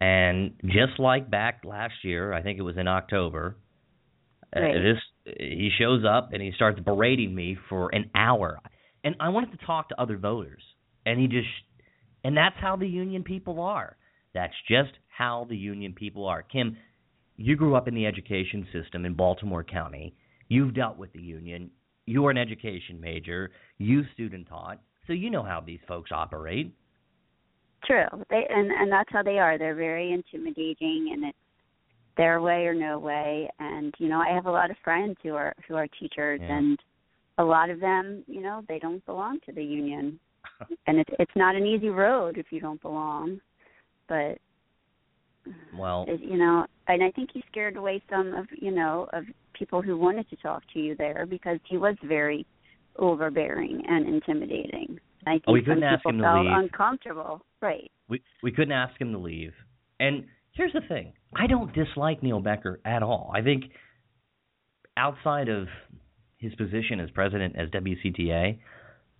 And 0.00 0.54
just 0.64 0.98
like 0.98 1.30
back 1.30 1.62
last 1.64 1.94
year, 2.02 2.32
I 2.32 2.42
think 2.42 2.58
it 2.58 2.62
was 2.62 2.76
in 2.76 2.88
October, 2.88 3.56
uh, 4.54 4.60
this 4.60 4.98
he 5.38 5.70
shows 5.78 6.04
up 6.04 6.30
and 6.32 6.42
he 6.42 6.52
starts 6.54 6.80
berating 6.80 7.34
me 7.34 7.56
for 7.68 7.94
an 7.94 8.10
hour. 8.14 8.60
And 9.04 9.14
I 9.20 9.28
wanted 9.28 9.52
to 9.58 9.66
talk 9.66 9.88
to 9.90 10.00
other 10.00 10.16
voters. 10.16 10.62
And 11.06 11.20
he 11.20 11.26
just 11.28 11.48
and 12.24 12.36
that's 12.36 12.56
how 12.58 12.76
the 12.76 12.88
union 12.88 13.22
people 13.22 13.60
are. 13.60 13.96
That's 14.32 14.54
just 14.66 14.92
how 15.08 15.46
the 15.48 15.56
union 15.56 15.92
people 15.92 16.26
are. 16.26 16.42
Kim, 16.42 16.76
you 17.36 17.54
grew 17.56 17.74
up 17.76 17.86
in 17.86 17.94
the 17.94 18.06
education 18.06 18.66
system 18.72 19.04
in 19.04 19.14
Baltimore 19.14 19.62
County. 19.62 20.14
You've 20.48 20.74
dealt 20.74 20.96
with 20.96 21.12
the 21.12 21.20
union. 21.20 21.70
You're 22.06 22.30
an 22.30 22.38
education 22.38 23.00
major. 23.00 23.50
You 23.78 24.02
student 24.14 24.48
taught. 24.48 24.80
So 25.06 25.12
you 25.12 25.30
know 25.30 25.42
how 25.42 25.60
these 25.60 25.80
folks 25.86 26.10
operate. 26.12 26.74
True. 27.84 28.06
They 28.30 28.46
and 28.48 28.70
and 28.70 28.90
that's 28.90 29.10
how 29.12 29.22
they 29.22 29.38
are. 29.38 29.58
They're 29.58 29.74
very 29.74 30.12
intimidating 30.12 31.10
and 31.12 31.24
it's 31.26 31.38
their 32.16 32.40
way 32.40 32.66
or 32.66 32.74
no 32.74 32.98
way. 32.98 33.50
And 33.58 33.92
you 33.98 34.08
know, 34.08 34.20
I 34.20 34.34
have 34.34 34.46
a 34.46 34.50
lot 34.50 34.70
of 34.70 34.76
friends 34.82 35.16
who 35.22 35.34
are 35.34 35.54
who 35.68 35.74
are 35.74 35.86
teachers 36.00 36.40
Yeah. 36.42 36.56
and 36.56 36.78
a 37.38 37.44
lot 37.44 37.70
of 37.70 37.80
them, 37.80 38.22
you 38.26 38.40
know, 38.40 38.62
they 38.68 38.78
don't 38.78 39.04
belong 39.06 39.40
to 39.46 39.52
the 39.52 39.64
union. 39.64 40.18
and 40.86 40.98
it's 40.98 41.10
it's 41.18 41.32
not 41.36 41.54
an 41.56 41.66
easy 41.66 41.88
road 41.88 42.38
if 42.38 42.46
you 42.50 42.60
don't 42.60 42.80
belong. 42.82 43.40
But 44.08 44.38
Well, 45.76 46.04
it, 46.08 46.20
you 46.20 46.36
know, 46.36 46.66
and 46.88 47.02
I 47.02 47.10
think 47.10 47.30
he 47.32 47.42
scared 47.50 47.76
away 47.76 48.02
some 48.10 48.34
of, 48.34 48.46
you 48.60 48.70
know, 48.70 49.08
of 49.12 49.24
people 49.52 49.82
who 49.82 49.96
wanted 49.96 50.28
to 50.30 50.36
talk 50.36 50.62
to 50.72 50.78
you 50.78 50.94
there 50.96 51.26
because 51.28 51.58
he 51.68 51.76
was 51.76 51.96
very 52.04 52.46
overbearing 52.96 53.82
and 53.88 54.06
intimidating. 54.06 54.98
I 55.26 55.32
think 55.32 55.44
Oh, 55.46 55.52
we 55.52 55.62
couldn't 55.62 55.82
ask 55.82 56.04
him 56.04 56.18
to 56.18 56.22
felt 56.24 56.44
leave. 56.44 56.52
uncomfortable. 56.54 57.40
Right. 57.60 57.90
we 58.08 58.22
we 58.42 58.52
couldn't 58.52 58.72
ask 58.72 59.00
him 59.00 59.10
to 59.12 59.18
leave. 59.18 59.52
And 59.98 60.26
here's 60.52 60.72
the 60.74 60.82
thing: 60.88 61.14
I 61.34 61.46
don't 61.46 61.72
dislike 61.74 62.22
Neil 62.22 62.40
Becker 62.40 62.80
at 62.84 63.02
all. 63.02 63.32
I 63.34 63.40
think 63.40 63.64
outside 64.96 65.48
of 65.48 65.66
his 66.44 66.54
position 66.54 67.00
as 67.00 67.10
president 67.10 67.56
as 67.56 67.70
WCTA, 67.70 68.58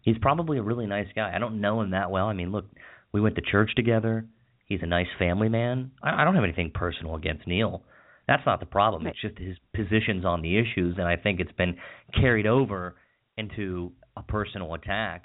he's 0.03 0.19
probably 0.21 0.59
a 0.59 0.63
really 0.63 0.87
nice 0.87 1.09
guy. 1.15 1.33
I 1.35 1.39
don't 1.39 1.61
know 1.61 1.81
him 1.81 1.91
that 1.91 2.11
well. 2.11 2.27
I 2.27 2.35
mean, 2.35 2.53
look, 2.53 2.67
we 3.13 3.21
went 3.21 3.37
to 3.37 3.43
church 3.43 3.71
together. 3.75 4.27
He's 4.67 4.81
a 4.83 4.87
nice 4.87 5.09
family 5.19 5.49
man. 5.49 5.91
I, 6.03 6.23
I 6.23 6.25
don't 6.25 6.35
have 6.35 6.45
anything 6.45 6.71
personal 6.73 7.17
against 7.17 7.47
Neil. 7.47 7.83
That's 8.29 8.45
not 8.47 8.61
the 8.61 8.67
problem. 8.67 9.07
It's 9.07 9.21
just 9.21 9.39
his 9.39 9.57
positions 9.75 10.25
on 10.25 10.41
the 10.41 10.59
issues, 10.59 10.97
and 10.97 11.07
I 11.07 11.17
think 11.17 11.41
it's 11.41 11.53
been 11.53 11.77
carried 12.19 12.47
over 12.47 12.95
into 13.37 13.93
a 14.17 14.23
personal 14.23 14.75
attack. 14.75 15.25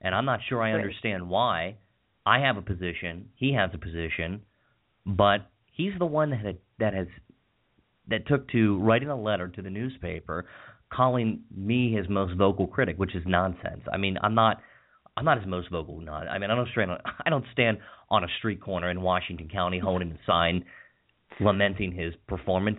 And 0.00 0.14
I'm 0.14 0.26
not 0.26 0.40
sure 0.48 0.62
I 0.62 0.72
understand 0.72 1.28
why. 1.28 1.76
I 2.26 2.40
have 2.40 2.56
a 2.56 2.62
position, 2.62 3.28
he 3.36 3.54
has 3.54 3.70
a 3.72 3.78
position, 3.78 4.42
but 5.06 5.48
he's 5.72 5.92
the 5.98 6.06
one 6.06 6.30
that 6.30 6.40
had, 6.40 6.58
that 6.80 6.92
has 6.92 7.06
that 8.08 8.26
took 8.26 8.48
to 8.50 8.78
writing 8.80 9.08
a 9.08 9.20
letter 9.20 9.48
to 9.48 9.62
the 9.62 9.70
newspaper 9.70 10.46
calling 10.92 11.40
me 11.54 11.92
his 11.92 12.08
most 12.08 12.36
vocal 12.36 12.66
critic, 12.66 12.96
which 12.98 13.14
is 13.14 13.22
nonsense. 13.26 13.82
I 13.92 13.96
mean, 13.96 14.18
I'm 14.22 14.34
not 14.34 14.58
I'm 15.16 15.24
not 15.24 15.38
his 15.38 15.46
most 15.46 15.70
vocal 15.70 16.00
non. 16.00 16.28
I 16.28 16.38
mean, 16.38 16.50
I 16.50 16.54
don't 16.54 16.68
stand 16.72 16.90
on, 16.90 16.98
I 17.24 17.30
don't 17.30 17.44
stand 17.52 17.78
on 18.10 18.24
a 18.24 18.28
street 18.38 18.60
corner 18.60 18.90
in 18.90 19.00
Washington 19.00 19.48
County 19.48 19.78
holding 19.78 20.12
a 20.12 20.18
sign 20.26 20.64
lamenting 21.40 21.92
his 21.92 22.14
performance. 22.28 22.78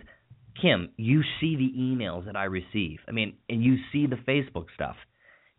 Kim, 0.60 0.90
you 0.96 1.22
see 1.40 1.56
the 1.56 1.72
emails 1.78 2.26
that 2.26 2.36
I 2.36 2.44
receive. 2.44 2.98
I 3.08 3.12
mean, 3.12 3.34
and 3.48 3.62
you 3.62 3.76
see 3.92 4.06
the 4.06 4.16
Facebook 4.16 4.66
stuff. 4.74 4.96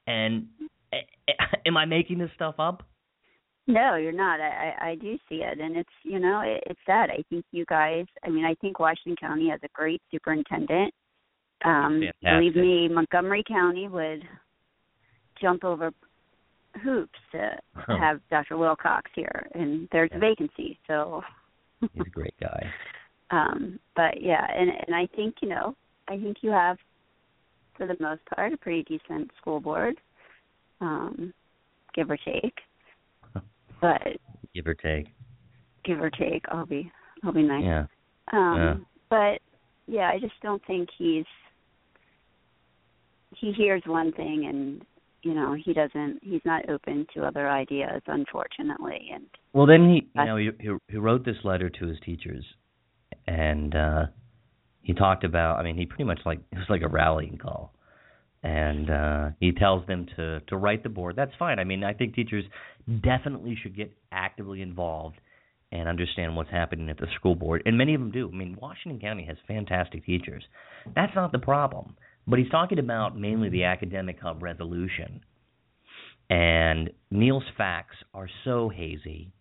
And 0.07 0.47
am 1.65 1.77
I 1.77 1.85
making 1.85 2.19
this 2.19 2.31
stuff 2.35 2.55
up? 2.59 2.83
No, 3.67 3.95
you're 3.95 4.11
not. 4.11 4.39
I, 4.39 4.73
I 4.81 4.89
I 4.89 4.95
do 4.95 5.15
see 5.29 5.43
it, 5.43 5.59
and 5.59 5.77
it's 5.77 5.89
you 6.03 6.17
know 6.17 6.41
it, 6.43 6.63
it's 6.65 6.79
sad. 6.87 7.11
I 7.11 7.23
think 7.29 7.45
you 7.51 7.65
guys. 7.65 8.05
I 8.23 8.29
mean, 8.29 8.43
I 8.43 8.55
think 8.55 8.79
Washington 8.79 9.15
County 9.15 9.49
has 9.49 9.59
a 9.63 9.67
great 9.73 10.01
superintendent. 10.09 10.91
Um, 11.65 12.03
believe 12.23 12.55
me, 12.55 12.87
Montgomery 12.87 13.43
County 13.47 13.87
would 13.87 14.23
jump 15.41 15.63
over 15.63 15.91
hoops 16.83 17.19
to 17.31 17.57
Huh. 17.75 17.97
have 17.97 18.21
Dr. 18.29 18.57
Wilcox 18.57 19.09
here, 19.15 19.47
and 19.53 19.87
there's 19.91 20.11
a 20.13 20.19
vacancy. 20.19 20.77
So, 20.87 21.23
He's 21.81 22.05
a 22.05 22.09
great 22.09 22.35
guy. 22.39 22.71
um, 23.31 23.79
but 23.95 24.21
yeah, 24.21 24.45
and 24.53 24.69
and 24.69 24.95
I 24.95 25.07
think 25.15 25.35
you 25.41 25.49
know 25.49 25.75
I 26.07 26.17
think 26.17 26.37
you 26.41 26.51
have, 26.51 26.77
for 27.75 27.87
the 27.87 27.95
most 27.99 28.21
part, 28.35 28.53
a 28.53 28.57
pretty 28.57 28.83
decent 28.83 29.31
school 29.39 29.59
board, 29.59 29.95
um, 30.81 31.33
give 31.95 32.09
or 32.09 32.17
take. 32.17 32.55
But 33.81 34.17
Give 34.53 34.67
or 34.67 34.73
take. 34.73 35.07
give 35.85 36.01
or 36.01 36.09
take. 36.09 36.43
I'll 36.49 36.65
be 36.65 36.91
I'll 37.23 37.31
be 37.31 37.43
nice. 37.43 37.63
Yeah. 37.63 37.85
Um 38.33 38.57
Yeah. 38.57 38.75
but 39.09 39.41
yeah, 39.87 40.09
I 40.13 40.19
just 40.19 40.33
don't 40.41 40.61
think 40.65 40.89
he's 40.97 41.25
he 43.35 43.51
hears 43.51 43.81
one 43.85 44.11
thing 44.13 44.45
and 44.49 44.81
you 45.21 45.33
know, 45.33 45.53
he 45.53 45.73
doesn't 45.73 46.19
he's 46.21 46.41
not 46.45 46.69
open 46.69 47.05
to 47.13 47.25
other 47.25 47.49
ideas 47.49 48.01
unfortunately 48.07 49.09
and 49.13 49.25
Well, 49.53 49.65
then 49.67 49.89
he, 49.89 50.07
you 50.15 50.25
know, 50.25 50.37
he, 50.37 50.49
he 50.87 50.97
wrote 50.97 51.25
this 51.25 51.35
letter 51.43 51.69
to 51.69 51.87
his 51.87 51.97
teachers, 52.05 52.45
and 53.27 53.75
uh 53.75 54.05
he 54.81 54.93
talked 54.93 55.23
about. 55.23 55.59
I 55.59 55.63
mean, 55.63 55.75
he 55.77 55.85
pretty 55.85 56.05
much 56.05 56.19
like 56.25 56.39
it 56.51 56.57
was 56.57 56.69
like 56.69 56.81
a 56.83 56.87
rallying 56.87 57.37
call, 57.37 57.73
and 58.43 58.89
uh 58.89 59.29
he 59.39 59.51
tells 59.51 59.85
them 59.87 60.07
to 60.15 60.39
to 60.47 60.57
write 60.57 60.83
the 60.83 60.89
board. 60.89 61.15
That's 61.15 61.33
fine. 61.37 61.59
I 61.59 61.65
mean, 61.65 61.83
I 61.83 61.93
think 61.93 62.15
teachers 62.15 62.45
definitely 63.03 63.57
should 63.61 63.75
get 63.75 63.91
actively 64.11 64.61
involved 64.61 65.17
and 65.71 65.87
understand 65.87 66.35
what's 66.35 66.49
happening 66.49 66.89
at 66.89 66.97
the 66.97 67.07
school 67.15 67.35
board, 67.35 67.61
and 67.65 67.77
many 67.77 67.93
of 67.93 67.99
them 68.01 68.11
do. 68.11 68.29
I 68.33 68.35
mean, 68.35 68.57
Washington 68.59 68.99
County 68.99 69.25
has 69.25 69.37
fantastic 69.47 70.05
teachers. 70.05 70.43
That's 70.95 71.13
not 71.13 71.31
the 71.31 71.39
problem. 71.39 71.95
But 72.29 72.39
he's 72.39 72.49
talking 72.49 72.79
about 72.79 73.17
mainly 73.17 73.49
the 73.49 73.63
academic 73.63 74.19
hub 74.21 74.41
resolution. 74.41 75.21
And 76.29 76.91
Neil's 77.11 77.43
facts 77.57 77.95
are 78.13 78.29
so 78.45 78.69
hazy 78.69 79.33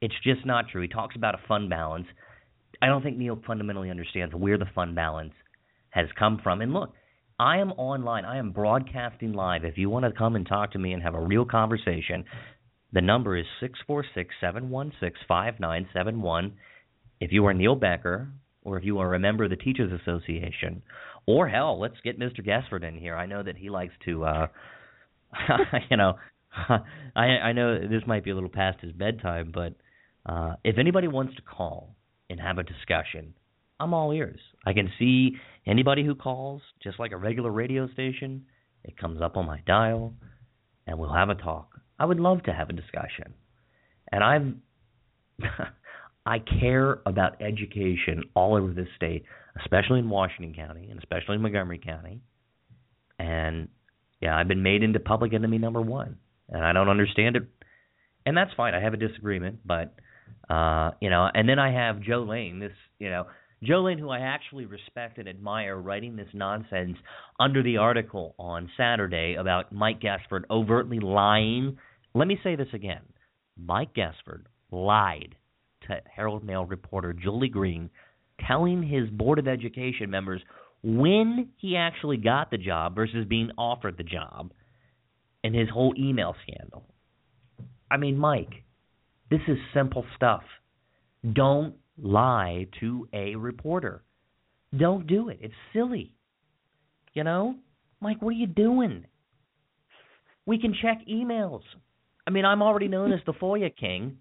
it's 0.00 0.14
just 0.22 0.46
not 0.46 0.68
true. 0.68 0.82
He 0.82 0.88
talks 0.88 1.16
about 1.16 1.34
a 1.34 1.40
fund 1.48 1.70
balance. 1.70 2.06
I 2.80 2.86
don't 2.86 3.02
think 3.02 3.16
Neil 3.16 3.40
fundamentally 3.46 3.90
understands 3.90 4.34
where 4.34 4.58
the 4.58 4.66
fund 4.74 4.94
balance 4.94 5.32
has 5.90 6.06
come 6.18 6.40
from. 6.42 6.60
And 6.60 6.72
look, 6.72 6.92
I 7.38 7.58
am 7.58 7.72
online. 7.72 8.24
I 8.24 8.38
am 8.38 8.52
broadcasting 8.52 9.32
live. 9.32 9.64
If 9.64 9.78
you 9.78 9.90
want 9.90 10.04
to 10.04 10.12
come 10.12 10.36
and 10.36 10.46
talk 10.46 10.72
to 10.72 10.78
me 10.78 10.92
and 10.92 11.02
have 11.02 11.14
a 11.14 11.20
real 11.20 11.44
conversation, 11.44 12.24
the 12.92 13.00
number 13.00 13.36
is 13.36 13.46
six 13.60 13.78
four 13.86 14.04
six 14.14 14.34
seven 14.40 14.70
one 14.70 14.92
six 15.00 15.18
five 15.26 15.58
nine 15.58 15.88
seven 15.92 16.22
one. 16.22 16.54
If 17.20 17.32
you 17.32 17.46
are 17.46 17.54
Neil 17.54 17.74
Becker, 17.74 18.28
or 18.62 18.78
if 18.78 18.84
you 18.84 18.98
are 18.98 19.14
a 19.14 19.18
member 19.18 19.44
of 19.44 19.50
the 19.50 19.56
Teachers 19.56 19.92
Association, 20.00 20.82
or 21.28 21.46
hell, 21.46 21.78
let's 21.78 22.00
get 22.02 22.18
Mr. 22.18 22.42
Guessford 22.42 22.82
in 22.82 22.96
here. 22.96 23.14
I 23.14 23.26
know 23.26 23.42
that 23.42 23.58
he 23.58 23.68
likes 23.68 23.92
to, 24.06 24.24
uh, 24.24 24.46
you 25.90 25.98
know, 25.98 26.14
I 27.14 27.22
I 27.22 27.52
know 27.52 27.86
this 27.86 28.02
might 28.06 28.24
be 28.24 28.30
a 28.30 28.34
little 28.34 28.48
past 28.48 28.80
his 28.80 28.92
bedtime, 28.92 29.52
but 29.52 29.74
uh, 30.24 30.54
if 30.64 30.78
anybody 30.78 31.06
wants 31.06 31.36
to 31.36 31.42
call 31.42 31.94
and 32.30 32.40
have 32.40 32.56
a 32.56 32.62
discussion, 32.62 33.34
I'm 33.78 33.92
all 33.92 34.10
ears. 34.12 34.40
I 34.64 34.72
can 34.72 34.90
see 34.98 35.32
anybody 35.66 36.02
who 36.02 36.14
calls, 36.14 36.62
just 36.82 36.98
like 36.98 37.12
a 37.12 37.18
regular 37.18 37.50
radio 37.50 37.92
station. 37.92 38.46
It 38.82 38.96
comes 38.96 39.20
up 39.20 39.36
on 39.36 39.44
my 39.44 39.60
dial, 39.66 40.14
and 40.86 40.98
we'll 40.98 41.12
have 41.12 41.28
a 41.28 41.34
talk. 41.34 41.78
I 41.98 42.06
would 42.06 42.20
love 42.20 42.42
to 42.44 42.54
have 42.54 42.70
a 42.70 42.72
discussion, 42.72 43.34
and 44.10 44.24
I'm 44.24 44.62
I 46.28 46.40
care 46.60 47.00
about 47.06 47.40
education 47.40 48.24
all 48.34 48.54
over 48.54 48.74
this 48.74 48.88
state, 48.96 49.24
especially 49.62 49.98
in 50.00 50.10
Washington 50.10 50.54
County 50.54 50.88
and 50.90 50.98
especially 50.98 51.36
in 51.36 51.40
Montgomery 51.40 51.80
County. 51.82 52.20
And 53.18 53.68
yeah, 54.20 54.36
I've 54.36 54.46
been 54.46 54.62
made 54.62 54.82
into 54.82 55.00
public 55.00 55.32
enemy 55.32 55.56
number 55.56 55.80
one, 55.80 56.18
and 56.50 56.62
I 56.62 56.74
don't 56.74 56.90
understand 56.90 57.36
it. 57.36 57.44
And 58.26 58.36
that's 58.36 58.50
fine. 58.58 58.74
I 58.74 58.80
have 58.82 58.92
a 58.92 58.98
disagreement, 58.98 59.60
but 59.64 59.94
uh, 60.50 60.90
you 61.00 61.08
know. 61.08 61.26
And 61.32 61.48
then 61.48 61.58
I 61.58 61.72
have 61.72 62.02
Joe 62.02 62.26
Lane. 62.28 62.58
This, 62.58 62.72
you 62.98 63.08
know, 63.08 63.24
Joe 63.62 63.84
Lane, 63.84 63.96
who 63.96 64.10
I 64.10 64.18
actually 64.18 64.66
respect 64.66 65.16
and 65.16 65.30
admire, 65.30 65.78
writing 65.78 66.14
this 66.14 66.28
nonsense 66.34 66.98
under 67.40 67.62
the 67.62 67.78
article 67.78 68.34
on 68.38 68.68
Saturday 68.76 69.36
about 69.38 69.72
Mike 69.72 70.00
Guessford 70.02 70.44
overtly 70.50 71.00
lying. 71.00 71.78
Let 72.14 72.28
me 72.28 72.38
say 72.44 72.54
this 72.54 72.74
again: 72.74 73.00
Mike 73.56 73.94
Guessford 73.94 74.46
lied 74.70 75.36
Herald 76.14 76.44
Mail 76.44 76.64
reporter 76.64 77.12
Julie 77.12 77.48
Green, 77.48 77.90
telling 78.46 78.82
his 78.82 79.08
Board 79.10 79.38
of 79.38 79.48
Education 79.48 80.10
members 80.10 80.42
when 80.82 81.50
he 81.56 81.76
actually 81.76 82.16
got 82.16 82.50
the 82.50 82.58
job 82.58 82.94
versus 82.94 83.26
being 83.28 83.50
offered 83.58 83.96
the 83.96 84.04
job, 84.04 84.52
and 85.42 85.54
his 85.54 85.68
whole 85.68 85.94
email 85.98 86.34
scandal. 86.42 86.84
I 87.90 87.96
mean, 87.96 88.16
Mike, 88.16 88.62
this 89.30 89.40
is 89.48 89.56
simple 89.74 90.04
stuff. 90.16 90.42
Don't 91.32 91.74
lie 92.00 92.66
to 92.80 93.08
a 93.12 93.34
reporter. 93.36 94.02
Don't 94.76 95.06
do 95.06 95.28
it. 95.28 95.38
It's 95.40 95.54
silly. 95.72 96.12
You 97.14 97.24
know? 97.24 97.56
Mike, 98.00 98.22
what 98.22 98.30
are 98.30 98.38
you 98.38 98.46
doing? 98.46 99.04
We 100.46 100.58
can 100.58 100.74
check 100.80 100.98
emails. 101.10 101.62
I 102.26 102.30
mean, 102.30 102.44
I'm 102.44 102.62
already 102.62 102.88
known 102.88 103.12
as 103.12 103.20
the 103.26 103.32
FOIA 103.32 103.74
king, 103.74 104.18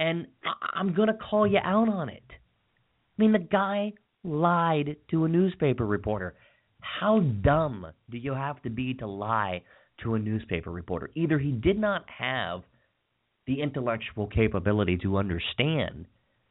and 0.00 0.26
I'm 0.74 0.94
going 0.94 1.08
to 1.08 1.14
call 1.14 1.46
you 1.46 1.58
out 1.62 1.88
on 1.88 2.08
it. 2.08 2.24
I 2.30 3.22
mean, 3.22 3.32
the 3.32 3.38
guy 3.38 3.92
lied 4.24 4.96
to 5.10 5.24
a 5.24 5.28
newspaper 5.28 5.86
reporter. 5.86 6.34
How 6.80 7.20
dumb 7.20 7.86
do 8.10 8.18
you 8.18 8.34
have 8.34 8.62
to 8.62 8.70
be 8.70 8.94
to 8.94 9.06
lie 9.06 9.62
to 10.02 10.14
a 10.14 10.18
newspaper 10.18 10.70
reporter? 10.70 11.10
Either 11.14 11.38
he 11.38 11.50
did 11.50 11.78
not 11.78 12.04
have 12.08 12.62
the 13.46 13.60
intellectual 13.60 14.26
capability 14.26 14.96
to 14.98 15.16
understand 15.16 16.06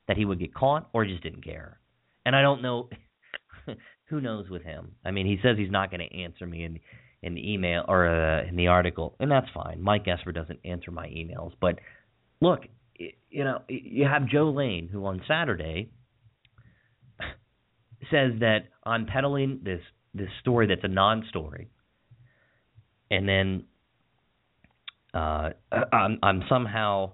that 0.08 0.18
he 0.18 0.26
would 0.26 0.40
get 0.40 0.54
caught 0.54 0.90
or 0.94 1.06
he 1.06 1.12
just 1.12 1.24
didn't 1.24 1.44
care. 1.44 1.80
And 2.26 2.36
I 2.36 2.42
don't 2.42 2.62
know 2.62 2.90
who 4.06 4.20
knows 4.20 4.50
with 4.50 4.64
him. 4.64 4.94
I 5.06 5.12
mean, 5.12 5.26
he 5.26 5.38
says 5.42 5.58
he's 5.58 5.72
not 5.72 5.92
going 5.92 6.08
to 6.08 6.22
answer 6.24 6.46
me 6.46 6.64
in 6.64 6.80
in 7.24 7.34
the 7.34 7.52
email 7.52 7.84
or 7.88 8.08
uh, 8.08 8.48
in 8.48 8.56
the 8.56 8.68
article, 8.68 9.16
and 9.20 9.32
that's 9.32 9.48
fine. 9.54 9.82
Mike 9.82 10.08
Esper 10.08 10.32
doesn't 10.32 10.60
answer 10.64 10.92
my 10.92 11.08
emails, 11.08 11.52
but 11.60 11.80
look, 12.42 12.62
you 12.98 13.44
know, 13.44 13.62
you 13.68 14.06
have 14.06 14.28
Joe 14.28 14.50
Lane 14.50 14.90
who 14.92 15.06
on 15.06 15.22
Saturday 15.28 15.90
says 18.12 18.34
that 18.40 18.70
I'm 18.84 19.06
peddling 19.06 19.62
this 19.64 19.82
this 20.14 20.30
story 20.42 20.68
that's 20.68 20.84
a 20.84 20.88
non-story, 20.88 21.70
and 23.12 23.28
then 23.28 23.66
uh, 25.14 25.50
I'm, 25.92 26.18
I'm 26.24 26.44
somehow 26.50 27.14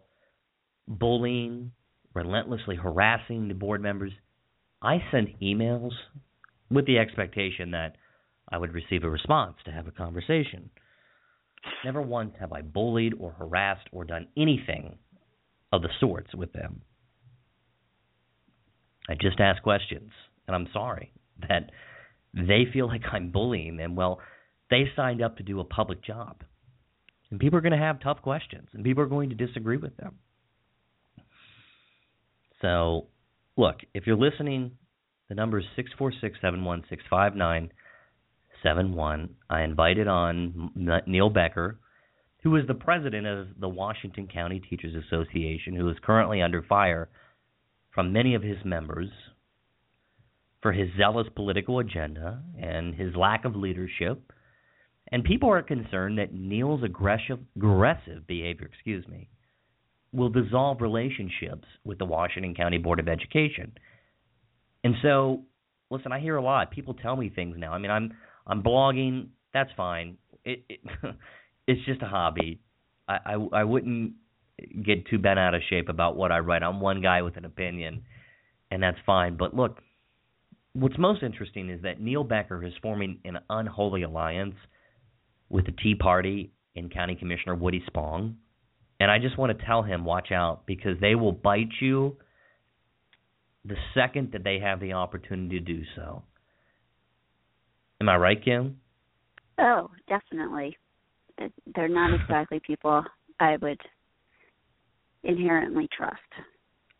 bullying, 0.87 1.71
relentlessly 2.13 2.75
harassing 2.75 3.47
the 3.47 3.53
board 3.53 3.81
members. 3.81 4.11
I 4.81 4.99
sent 5.11 5.39
emails 5.41 5.91
with 6.69 6.85
the 6.85 6.97
expectation 6.97 7.71
that 7.71 7.95
I 8.49 8.57
would 8.57 8.73
receive 8.73 9.03
a 9.03 9.09
response 9.09 9.55
to 9.65 9.71
have 9.71 9.87
a 9.87 9.91
conversation. 9.91 10.69
Never 11.85 12.01
once 12.01 12.33
have 12.39 12.51
I 12.51 12.61
bullied 12.61 13.13
or 13.19 13.31
harassed 13.31 13.87
or 13.91 14.03
done 14.03 14.27
anything 14.37 14.97
of 15.73 15.81
the 15.81 15.89
sorts 15.99 16.33
with 16.35 16.53
them. 16.53 16.83
I 19.09 19.15
just 19.15 19.39
ask 19.39 19.61
questions, 19.63 20.11
and 20.47 20.55
I'm 20.55 20.67
sorry 20.71 21.11
that 21.49 21.71
they 22.33 22.65
feel 22.71 22.87
like 22.87 23.01
I'm 23.11 23.31
bullying 23.31 23.75
them. 23.75 23.95
Well, 23.95 24.19
they 24.69 24.83
signed 24.95 25.21
up 25.21 25.37
to 25.37 25.43
do 25.43 25.59
a 25.59 25.65
public 25.65 26.03
job. 26.03 26.43
And 27.31 27.39
people 27.39 27.57
are 27.57 27.61
going 27.61 27.73
to 27.73 27.77
have 27.79 27.99
tough 27.99 28.21
questions, 28.21 28.69
and 28.73 28.83
people 28.83 29.03
are 29.03 29.07
going 29.07 29.29
to 29.29 29.35
disagree 29.35 29.77
with 29.77 29.97
them. 29.97 30.19
So, 32.61 33.07
look, 33.57 33.77
if 33.95 34.05
you're 34.05 34.15
listening, 34.15 34.77
the 35.27 35.35
number 35.35 35.57
is 35.57 35.65
six 35.75 35.89
four 35.97 36.13
six 36.21 36.37
seven 36.39 36.63
one 36.63 36.83
six 36.89 37.01
five 37.09 37.35
nine 37.35 37.71
seven 38.61 38.93
one. 38.93 39.35
I 39.49 39.63
invited 39.63 40.07
on 40.07 40.71
Neil 41.07 41.31
Becker, 41.31 41.79
who 42.43 42.55
is 42.57 42.67
the 42.67 42.73
president 42.73 43.25
of 43.25 43.47
the 43.59 43.69
Washington 43.69 44.27
County 44.27 44.59
Teachers 44.69 44.93
Association, 45.05 45.75
who 45.75 45.89
is 45.89 45.95
currently 46.03 46.41
under 46.41 46.61
fire 46.61 47.09
from 47.95 48.11
many 48.11 48.35
of 48.35 48.43
his 48.43 48.57
members 48.65 49.09
for 50.61 50.73
his 50.73 50.89
zealous 50.97 51.27
political 51.35 51.79
agenda 51.79 52.41
and 52.59 52.95
his 52.95 53.15
lack 53.15 53.45
of 53.45 53.55
leadership. 53.55 54.31
And 55.11 55.23
people 55.23 55.49
are 55.49 55.61
concerned 55.61 56.17
that 56.17 56.33
Neil's 56.33 56.83
aggressive, 56.83 57.39
aggressive 57.55 58.27
behavior, 58.27 58.69
excuse 58.73 59.07
me, 59.07 59.29
will 60.11 60.29
dissolve 60.29 60.81
relationships 60.81 61.67
with 61.83 61.97
the 61.97 62.05
Washington 62.05 62.55
County 62.55 62.77
Board 62.77 62.99
of 62.99 63.07
Education. 63.07 63.73
And 64.83 64.95
so, 65.01 65.43
listen, 65.89 66.11
I 66.11 66.19
hear 66.19 66.35
a 66.35 66.41
lot. 66.41 66.71
People 66.71 66.93
tell 66.93 67.15
me 67.15 67.29
things 67.29 67.55
now. 67.57 67.73
I 67.73 67.77
mean, 67.77 67.91
I'm 67.91 68.13
I'm 68.45 68.61
blogging. 68.63 69.27
That's 69.53 69.71
fine. 69.77 70.17
It, 70.43 70.63
it 70.67 70.79
it's 71.67 71.83
just 71.85 72.01
a 72.01 72.07
hobby. 72.07 72.59
I, 73.07 73.17
I 73.25 73.33
I 73.61 73.63
wouldn't 73.63 74.13
get 74.83 75.07
too 75.07 75.19
bent 75.19 75.39
out 75.39 75.55
of 75.55 75.61
shape 75.69 75.89
about 75.89 76.15
what 76.15 76.31
I 76.31 76.39
write. 76.39 76.63
I'm 76.63 76.79
one 76.79 77.01
guy 77.01 77.21
with 77.21 77.37
an 77.37 77.45
opinion, 77.45 78.03
and 78.71 78.81
that's 78.81 78.97
fine. 79.05 79.35
But 79.37 79.55
look, 79.55 79.81
what's 80.73 80.97
most 80.97 81.23
interesting 81.23 81.69
is 81.69 81.81
that 81.83 81.99
Neil 81.99 82.23
Becker 82.23 82.63
is 82.63 82.73
forming 82.81 83.19
an 83.25 83.39
unholy 83.49 84.03
alliance 84.03 84.55
with 85.49 85.65
the 85.65 85.71
Tea 85.71 85.95
Party 85.95 86.51
and 86.75 86.93
County 86.93 87.15
Commissioner 87.15 87.55
Woody 87.55 87.83
Spong. 87.87 88.37
And 88.99 89.11
I 89.11 89.19
just 89.19 89.37
want 89.37 89.57
to 89.57 89.65
tell 89.65 89.83
him, 89.83 90.05
watch 90.05 90.31
out, 90.31 90.65
because 90.65 90.99
they 91.01 91.15
will 91.15 91.31
bite 91.31 91.73
you 91.81 92.15
the 93.65 93.75
second 93.93 94.31
that 94.33 94.43
they 94.43 94.59
have 94.59 94.79
the 94.79 94.93
opportunity 94.93 95.59
to 95.59 95.65
do 95.65 95.83
so. 95.95 96.23
Am 98.01 98.09
I 98.09 98.17
right, 98.17 98.43
Kim? 98.43 98.79
Oh, 99.59 99.89
definitely. 100.07 100.77
They're 101.75 101.87
not 101.87 102.13
exactly 102.13 102.59
people 102.65 103.03
I 103.39 103.57
would 103.61 103.81
inherently 105.23 105.87
trust. 105.95 106.19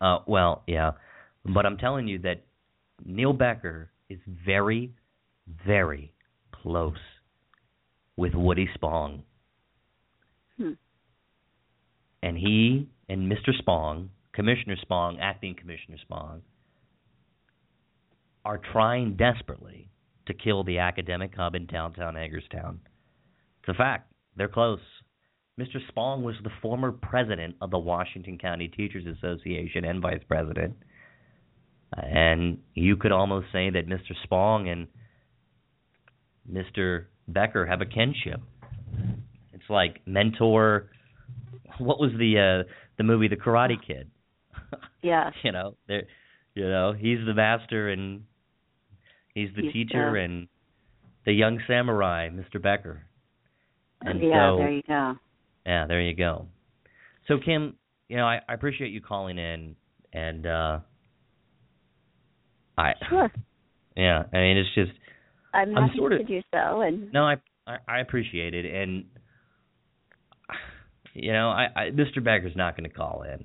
Uh, 0.00 0.18
well, 0.26 0.62
yeah. 0.66 0.92
But 1.44 1.66
I'm 1.66 1.76
telling 1.76 2.08
you 2.08 2.18
that 2.20 2.42
Neil 3.04 3.32
Becker 3.32 3.90
is 4.08 4.18
very, 4.44 4.92
very 5.66 6.12
close 6.52 6.94
with 8.16 8.34
Woody 8.34 8.68
Spong. 8.74 9.22
Hmm. 10.56 10.72
And 12.22 12.36
he 12.38 12.88
and 13.08 13.30
Mr. 13.30 13.56
Spong, 13.58 14.10
Commissioner 14.32 14.76
Spong, 14.80 15.18
acting 15.20 15.54
Commissioner 15.54 15.98
Spong, 16.02 16.42
are 18.44 18.60
trying 18.72 19.16
desperately 19.16 19.88
to 20.26 20.34
kill 20.34 20.64
the 20.64 20.78
academic 20.78 21.34
hub 21.36 21.54
in 21.54 21.66
downtown 21.66 22.14
Hagerstown. 22.14 22.80
It's 23.60 23.68
a 23.68 23.74
fact. 23.74 24.10
They're 24.36 24.48
close. 24.48 24.80
Mr. 25.58 25.76
Spong 25.88 26.22
was 26.24 26.34
the 26.42 26.50
former 26.60 26.90
president 26.90 27.54
of 27.60 27.70
the 27.70 27.78
Washington 27.78 28.38
County 28.38 28.66
Teachers 28.68 29.04
Association 29.06 29.84
and 29.84 30.02
vice 30.02 30.22
president. 30.26 30.74
And 31.96 32.58
you 32.74 32.96
could 32.96 33.12
almost 33.12 33.46
say 33.52 33.70
that 33.70 33.86
Mr. 33.86 34.14
Spong 34.24 34.68
and 34.68 34.88
Mr. 36.50 37.04
Becker 37.28 37.66
have 37.66 37.80
a 37.80 37.86
kinship. 37.86 38.40
It's 39.52 39.70
like 39.70 40.00
mentor. 40.06 40.90
What 41.78 42.00
was 42.00 42.10
the 42.18 42.64
uh, 42.64 42.68
the 42.98 43.04
movie 43.04 43.28
The 43.28 43.36
Karate 43.36 43.76
Kid? 43.86 44.10
Yeah. 45.02 45.30
you 45.42 45.52
know, 45.52 45.76
there. 45.86 46.04
You 46.54 46.66
know, 46.68 46.94
he's 46.98 47.18
the 47.26 47.34
master 47.34 47.90
and 47.90 48.22
he's 49.34 49.50
the 49.54 49.62
He's 49.62 49.72
teacher 49.72 50.12
the- 50.12 50.20
and 50.20 50.48
the 51.26 51.32
young 51.32 51.60
samurai, 51.66 52.28
Mr. 52.30 52.60
Becker. 52.60 53.02
And 54.04 54.22
yeah, 54.22 54.50
so, 54.50 54.56
there 54.58 54.72
you 54.72 54.82
go. 54.86 55.14
yeah, 55.66 55.86
there 55.86 56.00
you 56.00 56.14
go. 56.14 56.46
So 57.28 57.38
Kim, 57.42 57.76
you 58.08 58.16
know, 58.16 58.24
I, 58.26 58.40
I 58.48 58.54
appreciate 58.54 58.90
you 58.90 59.00
calling 59.00 59.38
in 59.38 59.76
and 60.12 60.46
uh 60.46 60.78
I 62.76 62.92
Sure. 63.08 63.30
yeah, 63.96 64.24
I 64.32 64.36
mean 64.36 64.56
it's 64.58 64.74
just 64.74 64.92
I'm 65.52 65.76
I'm 65.76 65.90
sorta- 65.96 66.18
to 66.18 66.24
do 66.24 66.40
so 66.52 66.82
and 66.82 67.12
no, 67.12 67.24
I 67.24 67.36
I, 67.66 67.78
I 67.88 68.00
appreciate 68.00 68.54
it 68.54 68.66
and 68.66 69.04
you 71.14 71.32
know, 71.32 71.48
I, 71.48 71.68
I 71.76 71.90
Mr. 71.90 72.22
Becker's 72.22 72.56
not 72.56 72.76
gonna 72.76 72.88
call 72.88 73.22
in. 73.22 73.44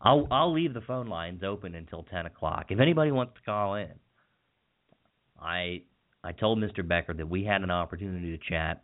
I'll 0.00 0.28
I'll 0.30 0.52
leave 0.52 0.74
the 0.74 0.80
phone 0.82 1.06
lines 1.06 1.42
open 1.42 1.74
until 1.74 2.04
ten 2.04 2.26
o'clock. 2.26 2.66
If 2.70 2.80
anybody 2.80 3.10
wants 3.10 3.34
to 3.34 3.40
call 3.42 3.74
in. 3.74 3.92
I 5.42 5.82
I 6.24 6.32
told 6.32 6.58
Mr. 6.58 6.86
Becker 6.86 7.14
that 7.14 7.28
we 7.28 7.44
had 7.44 7.62
an 7.62 7.70
opportunity 7.70 8.36
to 8.36 8.44
chat. 8.48 8.82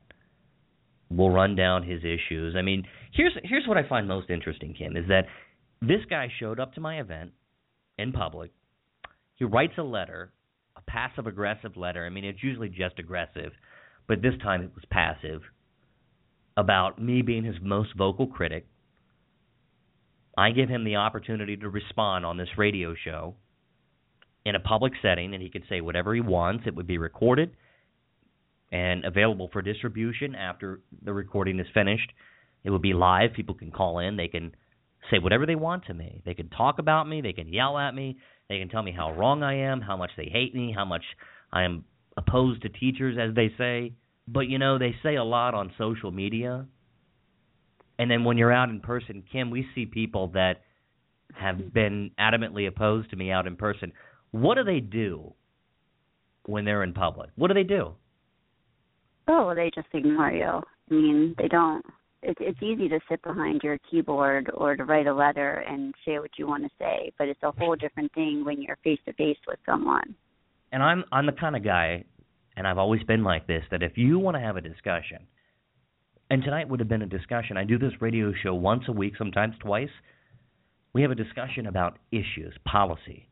We'll 1.10 1.30
run 1.30 1.56
down 1.56 1.84
his 1.84 2.00
issues. 2.00 2.54
I 2.56 2.62
mean, 2.62 2.84
here's 3.12 3.32
here's 3.42 3.66
what 3.66 3.78
I 3.78 3.88
find 3.88 4.06
most 4.06 4.28
interesting, 4.30 4.74
Kim, 4.74 4.96
is 4.96 5.08
that 5.08 5.24
this 5.80 6.00
guy 6.10 6.28
showed 6.38 6.60
up 6.60 6.74
to 6.74 6.80
my 6.80 7.00
event 7.00 7.32
in 7.98 8.12
public. 8.12 8.50
He 9.36 9.44
writes 9.44 9.74
a 9.78 9.82
letter, 9.82 10.32
a 10.76 10.82
passive 10.82 11.26
aggressive 11.26 11.76
letter. 11.76 12.04
I 12.04 12.10
mean, 12.10 12.24
it's 12.24 12.42
usually 12.42 12.68
just 12.68 12.98
aggressive, 12.98 13.52
but 14.06 14.20
this 14.20 14.34
time 14.42 14.62
it 14.62 14.72
was 14.74 14.84
passive 14.90 15.42
about 16.56 17.00
me 17.00 17.22
being 17.22 17.44
his 17.44 17.56
most 17.62 17.90
vocal 17.96 18.26
critic. 18.26 18.66
I 20.36 20.50
give 20.50 20.68
him 20.68 20.84
the 20.84 20.96
opportunity 20.96 21.56
to 21.56 21.68
respond 21.68 22.26
on 22.26 22.36
this 22.36 22.48
radio 22.58 22.94
show 23.02 23.34
in 24.44 24.54
a 24.54 24.60
public 24.60 24.92
setting, 25.00 25.34
and 25.34 25.42
he 25.42 25.50
could 25.50 25.64
say 25.68 25.80
whatever 25.80 26.14
he 26.14 26.20
wants. 26.20 26.64
It 26.66 26.74
would 26.74 26.86
be 26.86 26.98
recorded 26.98 27.52
and 28.70 29.04
available 29.04 29.48
for 29.52 29.62
distribution 29.62 30.34
after 30.34 30.80
the 31.02 31.12
recording 31.12 31.58
is 31.58 31.66
finished. 31.72 32.10
It 32.64 32.70
will 32.70 32.78
be 32.78 32.92
live. 32.92 33.32
People 33.34 33.54
can 33.54 33.70
call 33.70 33.98
in. 33.98 34.16
They 34.16 34.28
can 34.28 34.54
say 35.10 35.18
whatever 35.18 35.46
they 35.46 35.54
want 35.54 35.86
to 35.86 35.94
me. 35.94 36.22
They 36.24 36.34
can 36.34 36.48
talk 36.50 36.78
about 36.78 37.08
me. 37.08 37.20
They 37.20 37.32
can 37.32 37.48
yell 37.48 37.78
at 37.78 37.94
me. 37.94 38.18
They 38.48 38.58
can 38.58 38.68
tell 38.68 38.82
me 38.82 38.92
how 38.92 39.12
wrong 39.12 39.42
I 39.42 39.70
am, 39.70 39.80
how 39.80 39.96
much 39.96 40.10
they 40.16 40.28
hate 40.30 40.54
me, 40.54 40.72
how 40.76 40.84
much 40.84 41.04
I 41.52 41.62
am 41.62 41.84
opposed 42.16 42.62
to 42.62 42.68
teachers, 42.68 43.16
as 43.20 43.34
they 43.34 43.52
say. 43.56 43.92
But 44.26 44.48
you 44.48 44.58
know, 44.58 44.78
they 44.78 44.94
say 45.02 45.16
a 45.16 45.24
lot 45.24 45.54
on 45.54 45.72
social 45.78 46.10
media. 46.10 46.66
And 47.98 48.10
then 48.10 48.24
when 48.24 48.38
you're 48.38 48.52
out 48.52 48.68
in 48.68 48.80
person, 48.80 49.22
Kim, 49.30 49.50
we 49.50 49.66
see 49.74 49.86
people 49.86 50.28
that 50.28 50.62
have 51.34 51.72
been 51.72 52.10
adamantly 52.18 52.66
opposed 52.66 53.10
to 53.10 53.16
me 53.16 53.30
out 53.30 53.46
in 53.46 53.56
person. 53.56 53.92
What 54.30 54.56
do 54.56 54.64
they 54.64 54.80
do 54.80 55.32
when 56.44 56.64
they're 56.64 56.82
in 56.82 56.92
public? 56.92 57.30
What 57.36 57.48
do 57.48 57.54
they 57.54 57.64
do? 57.64 57.94
Oh, 59.28 59.54
they 59.54 59.70
just 59.74 59.88
ignore 59.92 60.30
you. 60.30 60.62
I 60.90 60.94
mean, 60.94 61.34
they 61.38 61.48
don't. 61.48 61.84
It's 62.22 62.38
it's 62.40 62.62
easy 62.62 62.88
to 62.88 62.98
sit 63.08 63.22
behind 63.22 63.60
your 63.62 63.78
keyboard 63.90 64.50
or 64.54 64.74
to 64.74 64.84
write 64.84 65.06
a 65.06 65.14
letter 65.14 65.64
and 65.68 65.94
say 66.04 66.18
what 66.18 66.30
you 66.36 66.48
want 66.48 66.64
to 66.64 66.70
say, 66.78 67.12
but 67.18 67.28
it's 67.28 67.42
a 67.42 67.52
whole 67.52 67.76
different 67.76 68.12
thing 68.14 68.44
when 68.44 68.60
you're 68.60 68.78
face 68.82 68.98
to 69.06 69.12
face 69.12 69.36
with 69.46 69.58
someone. 69.64 70.14
And 70.72 70.82
I'm 70.82 71.04
I'm 71.12 71.26
the 71.26 71.32
kind 71.32 71.54
of 71.54 71.62
guy, 71.62 72.04
and 72.56 72.66
I've 72.66 72.78
always 72.78 73.02
been 73.04 73.22
like 73.22 73.46
this, 73.46 73.62
that 73.70 73.82
if 73.82 73.96
you 73.96 74.18
want 74.18 74.36
to 74.36 74.40
have 74.40 74.56
a 74.56 74.60
discussion, 74.60 75.18
and 76.30 76.42
tonight 76.42 76.68
would 76.68 76.80
have 76.80 76.88
been 76.88 77.02
a 77.02 77.06
discussion. 77.06 77.56
I 77.56 77.64
do 77.64 77.78
this 77.78 77.92
radio 78.00 78.32
show 78.42 78.54
once 78.54 78.84
a 78.88 78.92
week, 78.92 79.14
sometimes 79.16 79.54
twice. 79.60 79.90
We 80.94 81.02
have 81.02 81.10
a 81.10 81.14
discussion 81.14 81.66
about 81.66 81.98
issues, 82.10 82.54
policy. 82.64 83.28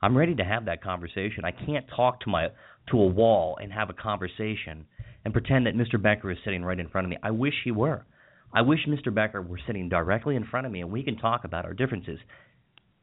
I'm 0.00 0.16
ready 0.16 0.34
to 0.36 0.44
have 0.44 0.66
that 0.66 0.82
conversation. 0.82 1.44
I 1.44 1.50
can't 1.50 1.86
talk 1.94 2.20
to 2.20 2.30
my 2.30 2.48
to 2.90 3.00
a 3.00 3.06
wall 3.06 3.58
and 3.60 3.72
have 3.72 3.90
a 3.90 3.94
conversation 3.94 4.86
and 5.24 5.32
pretend 5.32 5.66
that 5.66 5.74
Mr. 5.74 6.00
Becker 6.00 6.30
is 6.30 6.38
sitting 6.44 6.64
right 6.64 6.78
in 6.78 6.88
front 6.88 7.06
of 7.06 7.10
me. 7.10 7.16
I 7.22 7.30
wish 7.30 7.54
he 7.64 7.70
were. 7.70 8.04
I 8.52 8.62
wish 8.62 8.80
Mr. 8.86 9.12
Becker 9.12 9.42
were 9.42 9.58
sitting 9.66 9.88
directly 9.88 10.36
in 10.36 10.44
front 10.44 10.66
of 10.66 10.72
me 10.72 10.80
and 10.80 10.92
we 10.92 11.02
can 11.02 11.16
talk 11.16 11.44
about 11.44 11.64
our 11.64 11.74
differences. 11.74 12.18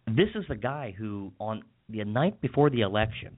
This 0.08 0.30
is 0.36 0.46
the 0.48 0.56
guy 0.56 0.96
who, 0.98 1.34
on 1.40 1.64
the 1.90 2.04
night 2.06 2.40
before 2.42 2.70
the 2.70 2.82
election, 2.82 3.38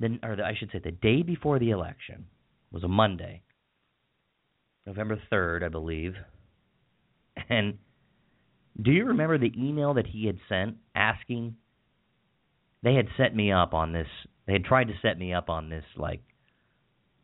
then, 0.00 0.18
or 0.22 0.36
the, 0.36 0.44
I 0.44 0.54
should 0.58 0.70
say, 0.72 0.80
the 0.82 0.90
day 0.90 1.22
before 1.22 1.58
the 1.58 1.70
election, 1.70 2.26
was 2.72 2.82
a 2.82 2.88
Monday, 2.88 3.42
November 4.86 5.16
third, 5.30 5.62
I 5.62 5.68
believe. 5.68 6.14
And 7.48 7.78
do 8.80 8.90
you 8.90 9.06
remember 9.06 9.38
the 9.38 9.52
email 9.56 9.94
that 9.94 10.08
he 10.08 10.26
had 10.26 10.38
sent 10.48 10.76
asking? 10.94 11.54
They 12.82 12.94
had 12.94 13.06
set 13.16 13.34
me 13.34 13.52
up 13.52 13.72
on 13.72 13.92
this. 13.92 14.08
They 14.46 14.52
had 14.52 14.64
tried 14.64 14.88
to 14.88 14.94
set 15.00 15.18
me 15.18 15.32
up 15.32 15.48
on 15.48 15.68
this, 15.68 15.84
like 15.96 16.20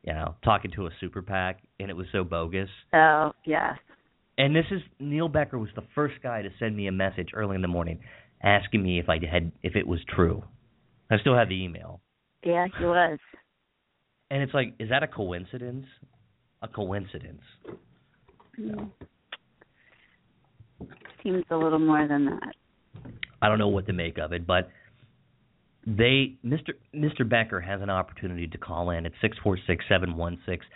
you 0.02 0.12
know, 0.12 0.34
talking 0.44 0.70
to 0.72 0.86
a 0.86 0.90
super 1.00 1.22
PAC, 1.22 1.60
and 1.78 1.90
it 1.90 1.96
was 1.96 2.06
so 2.12 2.24
bogus. 2.24 2.68
Oh, 2.92 3.32
yeah. 3.44 3.74
And 4.38 4.56
this 4.56 4.64
is 4.70 4.80
Neil 4.98 5.28
Becker 5.28 5.58
was 5.58 5.68
the 5.76 5.84
first 5.94 6.14
guy 6.22 6.42
to 6.42 6.48
send 6.58 6.76
me 6.76 6.86
a 6.86 6.92
message 6.92 7.28
early 7.34 7.56
in 7.56 7.62
the 7.62 7.68
morning 7.68 8.00
asking 8.42 8.82
me 8.82 8.98
if 8.98 9.08
I 9.08 9.18
had 9.30 9.52
if 9.62 9.76
it 9.76 9.86
was 9.86 10.00
true. 10.08 10.42
I 11.10 11.18
still 11.18 11.36
have 11.36 11.48
the 11.48 11.62
email. 11.62 12.00
Yeah, 12.42 12.66
he 12.78 12.84
was. 12.84 13.18
And 14.30 14.42
it's 14.42 14.54
like, 14.54 14.74
is 14.78 14.88
that 14.90 15.02
a 15.02 15.08
coincidence? 15.08 15.86
A 16.62 16.68
coincidence. 16.68 17.42
Mm. 18.58 18.90
Seems 21.22 21.44
a 21.50 21.56
little 21.56 21.78
more 21.78 22.06
than 22.08 22.26
that. 22.26 22.54
I 23.42 23.48
don't 23.48 23.58
know 23.58 23.68
what 23.68 23.86
to 23.88 23.92
make 23.92 24.18
of 24.18 24.32
it, 24.32 24.46
but 24.46 24.70
they 25.86 26.36
Mr. 26.44 26.72
Mr. 26.94 27.28
Becker 27.28 27.60
has 27.60 27.80
an 27.80 27.90
opportunity 27.90 28.46
to 28.48 28.58
call 28.58 28.90
in 28.90 29.06
at 29.06 29.12
six 29.20 29.36
four 29.42 29.58
six 29.66 29.84
seven 29.88 30.16
one 30.16 30.38
six 30.46 30.66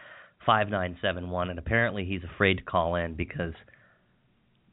five 0.47 0.69
nine 0.69 0.97
seven 1.03 1.31
one, 1.31 1.51
and 1.51 1.59
apparently 1.59 2.05
he's 2.05 2.23
afraid 2.25 2.59
to 2.59 2.65
call 2.65 2.97
in 2.97 3.15
because 3.15 3.53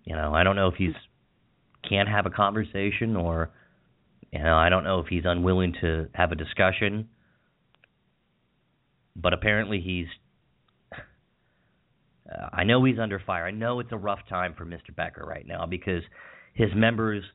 you 0.06 0.16
know 0.16 0.34
I 0.34 0.44
don't 0.44 0.56
know 0.56 0.68
if 0.68 0.76
he's 0.76 0.96
can't 1.88 2.08
have 2.08 2.26
a 2.26 2.30
conversation 2.30 3.16
or 3.16 3.52
you 4.32 4.42
know 4.42 4.56
I 4.56 4.70
don't 4.70 4.84
know 4.84 5.00
if 5.00 5.08
he's 5.08 5.24
unwilling 5.26 5.74
to 5.82 6.08
have 6.14 6.32
a 6.32 6.36
discussion, 6.36 7.10
but 9.16 9.34
apparently 9.34 9.82
he's. 9.82 10.08
Uh, 12.32 12.48
I 12.54 12.64
know 12.64 12.82
he's 12.86 13.00
under 13.00 13.20
fire. 13.20 13.46
I 13.46 13.52
know 13.52 13.82
it's 13.82 13.92
a 13.92 13.98
rough 13.98 14.20
time 14.30 14.54
for 14.58 14.66
Mr. 14.66 14.96
Becker 14.96 15.26
right 15.26 15.46
now 15.46 15.66
because 15.66 16.04
his 16.54 16.70
members 16.74 17.26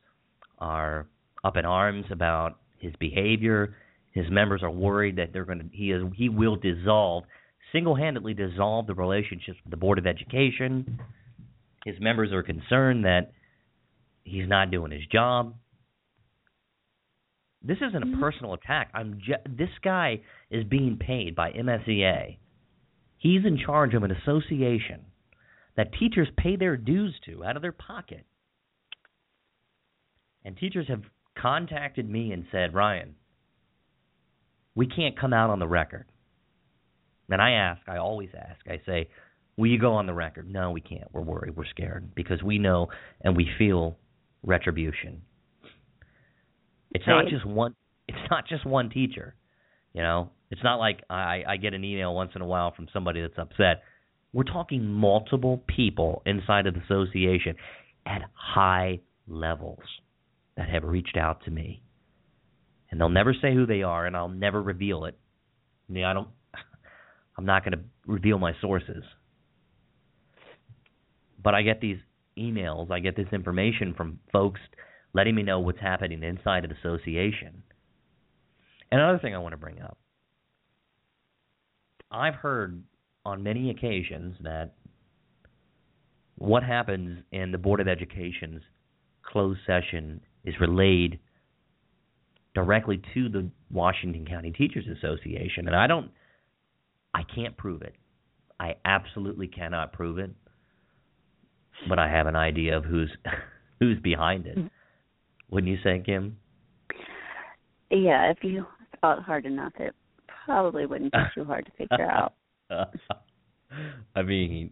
are 0.57 1.05
up 1.43 1.55
in 1.55 1.65
arms 1.65 2.05
about 2.09 2.57
his 2.79 2.93
behavior. 2.99 3.75
His 4.13 4.25
members 4.29 4.63
are 4.63 4.71
worried 4.71 5.17
that 5.17 5.33
they're 5.33 5.45
going 5.45 5.59
to 5.59 5.65
he 5.71 5.91
is 5.91 6.03
he 6.15 6.29
will 6.29 6.55
dissolve 6.55 7.23
single-handedly 7.71 8.33
dissolve 8.33 8.87
the 8.87 8.93
relationships 8.93 9.57
with 9.63 9.71
the 9.71 9.77
board 9.77 9.99
of 9.99 10.07
education. 10.07 10.99
His 11.85 11.95
members 11.99 12.31
are 12.31 12.43
concerned 12.43 13.05
that 13.05 13.31
he's 14.23 14.47
not 14.47 14.71
doing 14.71 14.91
his 14.91 15.05
job. 15.11 15.55
This 17.61 17.77
isn't 17.77 18.01
a 18.01 18.05
mm-hmm. 18.05 18.21
personal 18.21 18.53
attack. 18.53 18.89
I'm 18.93 19.19
ju- 19.25 19.51
this 19.57 19.69
guy 19.83 20.21
is 20.49 20.63
being 20.63 20.97
paid 20.97 21.35
by 21.35 21.51
MSEA. 21.51 22.37
He's 23.17 23.45
in 23.45 23.57
charge 23.57 23.93
of 23.93 24.03
an 24.03 24.11
association 24.11 25.01
that 25.75 25.93
teachers 25.99 26.27
pay 26.37 26.55
their 26.55 26.77
dues 26.77 27.15
to 27.25 27.43
out 27.43 27.55
of 27.55 27.61
their 27.61 27.71
pocket. 27.71 28.25
And 30.45 30.55
teachers 30.55 30.87
have 30.87 31.01
contacted 31.41 32.09
me 32.09 32.31
and 32.31 32.45
said, 32.51 32.73
Ryan, 32.73 33.15
we 34.75 34.87
can't 34.87 35.19
come 35.19 35.33
out 35.33 35.49
on 35.49 35.59
the 35.59 35.67
record. 35.67 36.05
And 37.29 37.41
I 37.41 37.51
ask, 37.51 37.81
I 37.87 37.97
always 37.97 38.29
ask, 38.37 38.59
I 38.67 38.81
say, 38.85 39.09
will 39.57 39.67
you 39.67 39.79
go 39.79 39.93
on 39.93 40.05
the 40.05 40.13
record? 40.13 40.49
No, 40.49 40.71
we 40.71 40.81
can't. 40.81 41.07
We're 41.11 41.21
worried. 41.21 41.55
We're 41.55 41.65
scared 41.65 42.15
because 42.15 42.41
we 42.41 42.57
know 42.57 42.87
and 43.21 43.35
we 43.35 43.49
feel 43.57 43.97
retribution. 44.43 45.23
It's 46.91 47.05
not 47.07 47.25
just 47.27 47.45
one. 47.45 47.75
It's 48.07 48.17
not 48.31 48.47
just 48.47 48.65
one 48.65 48.89
teacher. 48.89 49.35
You 49.93 50.03
know, 50.03 50.29
it's 50.51 50.63
not 50.63 50.77
like 50.77 51.03
I, 51.09 51.43
I 51.47 51.57
get 51.57 51.73
an 51.73 51.83
email 51.83 52.13
once 52.13 52.31
in 52.35 52.41
a 52.41 52.45
while 52.45 52.73
from 52.75 52.87
somebody 52.93 53.21
that's 53.21 53.37
upset. 53.37 53.83
We're 54.31 54.43
talking 54.43 54.85
multiple 54.85 55.63
people 55.67 56.21
inside 56.25 56.67
of 56.67 56.75
the 56.75 56.81
association 56.81 57.55
at 58.05 58.21
high 58.33 58.99
levels 59.27 59.79
that 60.57 60.69
have 60.69 60.83
reached 60.83 61.15
out 61.15 61.45
to 61.45 61.51
me. 61.51 61.83
And 62.89 62.99
they'll 62.99 63.09
never 63.09 63.33
say 63.33 63.53
who 63.53 63.65
they 63.65 63.83
are, 63.83 64.05
and 64.05 64.17
I'll 64.17 64.27
never 64.27 64.61
reveal 64.61 65.05
it. 65.05 65.17
I, 65.89 66.13
don't. 66.13 66.27
I'm 67.37 67.45
not 67.45 67.63
going 67.63 67.73
to 67.73 67.83
reveal 68.05 68.39
my 68.39 68.53
sources. 68.59 69.03
But 71.41 71.53
I 71.53 71.61
get 71.61 71.79
these 71.79 71.97
emails, 72.37 72.91
I 72.91 72.99
get 72.99 73.15
this 73.15 73.27
information 73.31 73.93
from 73.95 74.19
folks 74.31 74.59
letting 75.13 75.35
me 75.35 75.43
know 75.43 75.59
what's 75.59 75.79
happening 75.79 76.21
inside 76.23 76.63
of 76.63 76.69
the 76.69 76.75
association. 76.77 77.63
And 78.91 79.01
Another 79.01 79.19
thing 79.19 79.33
I 79.33 79.39
want 79.39 79.53
to 79.53 79.57
bring 79.57 79.81
up. 79.81 79.97
I've 82.11 82.35
heard 82.35 82.83
on 83.25 83.43
many 83.43 83.69
occasions 83.69 84.35
that 84.43 84.73
what 86.37 86.63
happens 86.63 87.23
in 87.31 87.51
the 87.51 87.57
Board 87.57 87.81
of 87.81 87.87
Education's 87.87 88.61
closed 89.23 89.59
session 89.65 90.21
is 90.47 90.55
relayed 90.59 91.19
directly 92.55 93.01
to 93.13 93.29
the 93.29 93.49
Washington 93.69 94.25
County 94.25 94.51
Teachers 94.51 94.85
Association. 94.97 95.67
And 95.67 95.75
I 95.75 95.85
don't, 95.85 96.09
I 97.13 97.21
can't 97.23 97.55
prove 97.55 97.81
it. 97.81 97.93
I 98.59 98.75
absolutely 98.85 99.47
cannot 99.47 99.93
prove 99.93 100.17
it. 100.17 100.31
But 101.87 101.99
I 101.99 102.09
have 102.09 102.25
an 102.25 102.35
idea 102.35 102.75
of 102.75 102.85
who's 102.85 103.11
who's 103.79 103.99
behind 103.99 104.47
it. 104.47 104.57
Wouldn't 105.51 105.71
you 105.71 105.77
say, 105.83 106.01
Kim? 106.03 106.37
Yeah, 107.91 108.31
if 108.31 108.37
you 108.41 108.65
thought 109.01 109.21
hard 109.21 109.45
enough, 109.45 109.73
it 109.79 109.93
probably 110.45 110.85
wouldn't 110.85 111.11
be 111.11 111.19
too 111.35 111.43
hard 111.43 111.65
to 111.65 111.71
figure 111.71 112.09
out. 112.09 112.33
I 114.15 114.21
mean, 114.23 114.71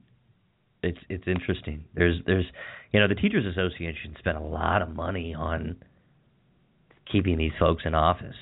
it's 0.86 1.00
it's 1.10 1.28
interesting. 1.28 1.86
There's 1.94 2.18
there's 2.26 2.46
you 2.92 3.00
know 3.00 3.08
the 3.08 3.16
teachers 3.16 3.46
association 3.46 4.16
spent 4.20 4.38
a 4.38 4.42
lot 4.42 4.82
of 4.82 4.90
money 4.90 5.34
on 5.34 5.78
keeping 7.12 7.38
these 7.38 7.52
folks 7.60 7.84
in 7.86 7.94
office. 7.94 8.36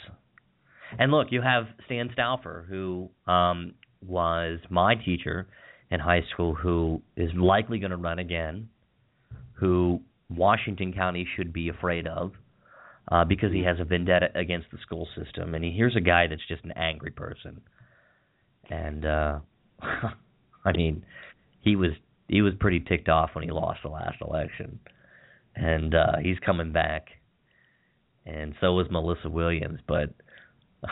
And 0.99 1.11
look, 1.11 1.27
you 1.31 1.41
have 1.41 1.65
Stan 1.85 2.09
Stauffer 2.13 2.65
who 2.69 3.09
um 3.27 3.73
was 4.05 4.59
my 4.69 4.95
teacher 4.95 5.47
in 5.89 5.99
high 5.99 6.21
school 6.33 6.53
who 6.53 7.01
is 7.15 7.29
likely 7.35 7.79
going 7.79 7.91
to 7.91 7.97
run 7.97 8.19
again, 8.19 8.69
who 9.53 10.01
Washington 10.29 10.93
County 10.93 11.27
should 11.35 11.53
be 11.53 11.69
afraid 11.69 12.07
of 12.07 12.33
uh, 13.11 13.23
because 13.23 13.51
he 13.51 13.63
has 13.63 13.79
a 13.79 13.85
vendetta 13.85 14.27
against 14.35 14.67
the 14.71 14.77
school 14.81 15.07
system, 15.15 15.55
and 15.55 15.63
he, 15.63 15.71
here's 15.71 15.95
a 15.95 16.01
guy 16.01 16.27
that's 16.27 16.45
just 16.47 16.63
an 16.63 16.71
angry 16.71 17.11
person. 17.11 17.61
And 18.69 19.05
uh, 19.05 19.39
I 20.65 20.71
mean, 20.73 21.05
he 21.61 21.75
was 21.75 21.91
he 22.27 22.41
was 22.41 22.53
pretty 22.59 22.79
ticked 22.79 23.09
off 23.09 23.31
when 23.33 23.43
he 23.43 23.51
lost 23.51 23.79
the 23.83 23.89
last 23.89 24.17
election, 24.21 24.79
and 25.55 25.93
uh, 25.93 26.17
he's 26.21 26.37
coming 26.45 26.71
back, 26.71 27.07
and 28.25 28.55
so 28.61 28.73
was 28.73 28.87
Melissa 28.89 29.29
Williams. 29.29 29.79
But 29.87 30.13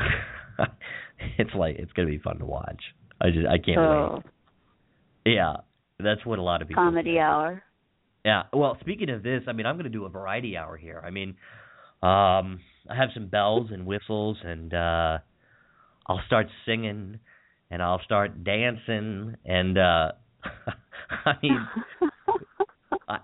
it's 1.38 1.54
like 1.56 1.76
it's 1.78 1.92
gonna 1.94 2.10
be 2.10 2.20
fun 2.20 2.40
to 2.40 2.46
watch. 2.46 2.82
I 3.20 3.30
just 3.30 3.48
I 3.48 3.58
can't 3.58 3.78
oh. 3.78 4.22
wait. 5.26 5.34
Yeah, 5.34 5.58
that's 6.00 6.26
what 6.26 6.40
a 6.40 6.42
lot 6.42 6.62
of 6.62 6.68
people. 6.68 6.84
Comedy 6.84 7.20
hour. 7.20 7.64
Yeah. 8.26 8.44
Well, 8.54 8.78
speaking 8.82 9.10
of 9.10 9.24
this, 9.24 9.44
I 9.48 9.54
mean, 9.54 9.66
I'm 9.66 9.76
going 9.76 9.86
to 9.86 9.90
do 9.90 10.06
a 10.06 10.10
variety 10.10 10.58
hour 10.58 10.78
here. 10.78 11.02
I 11.04 11.10
mean, 11.10 11.30
um, 12.04 12.60
I 12.90 12.96
have 12.96 13.10
some 13.14 13.28
bells 13.28 13.70
and 13.72 13.86
whistles, 13.86 14.38
and 14.44 14.74
uh, 14.74 15.18
I'll 16.08 16.22
start 16.28 16.48
singing, 16.66 17.20
and 17.70 17.82
I'll 17.82 18.02
start 18.04 18.44
dancing, 18.44 19.36
and 19.46 19.78
uh, 19.78 20.12
I 21.26 21.34
mean, 21.42 21.68
I, 23.08 23.18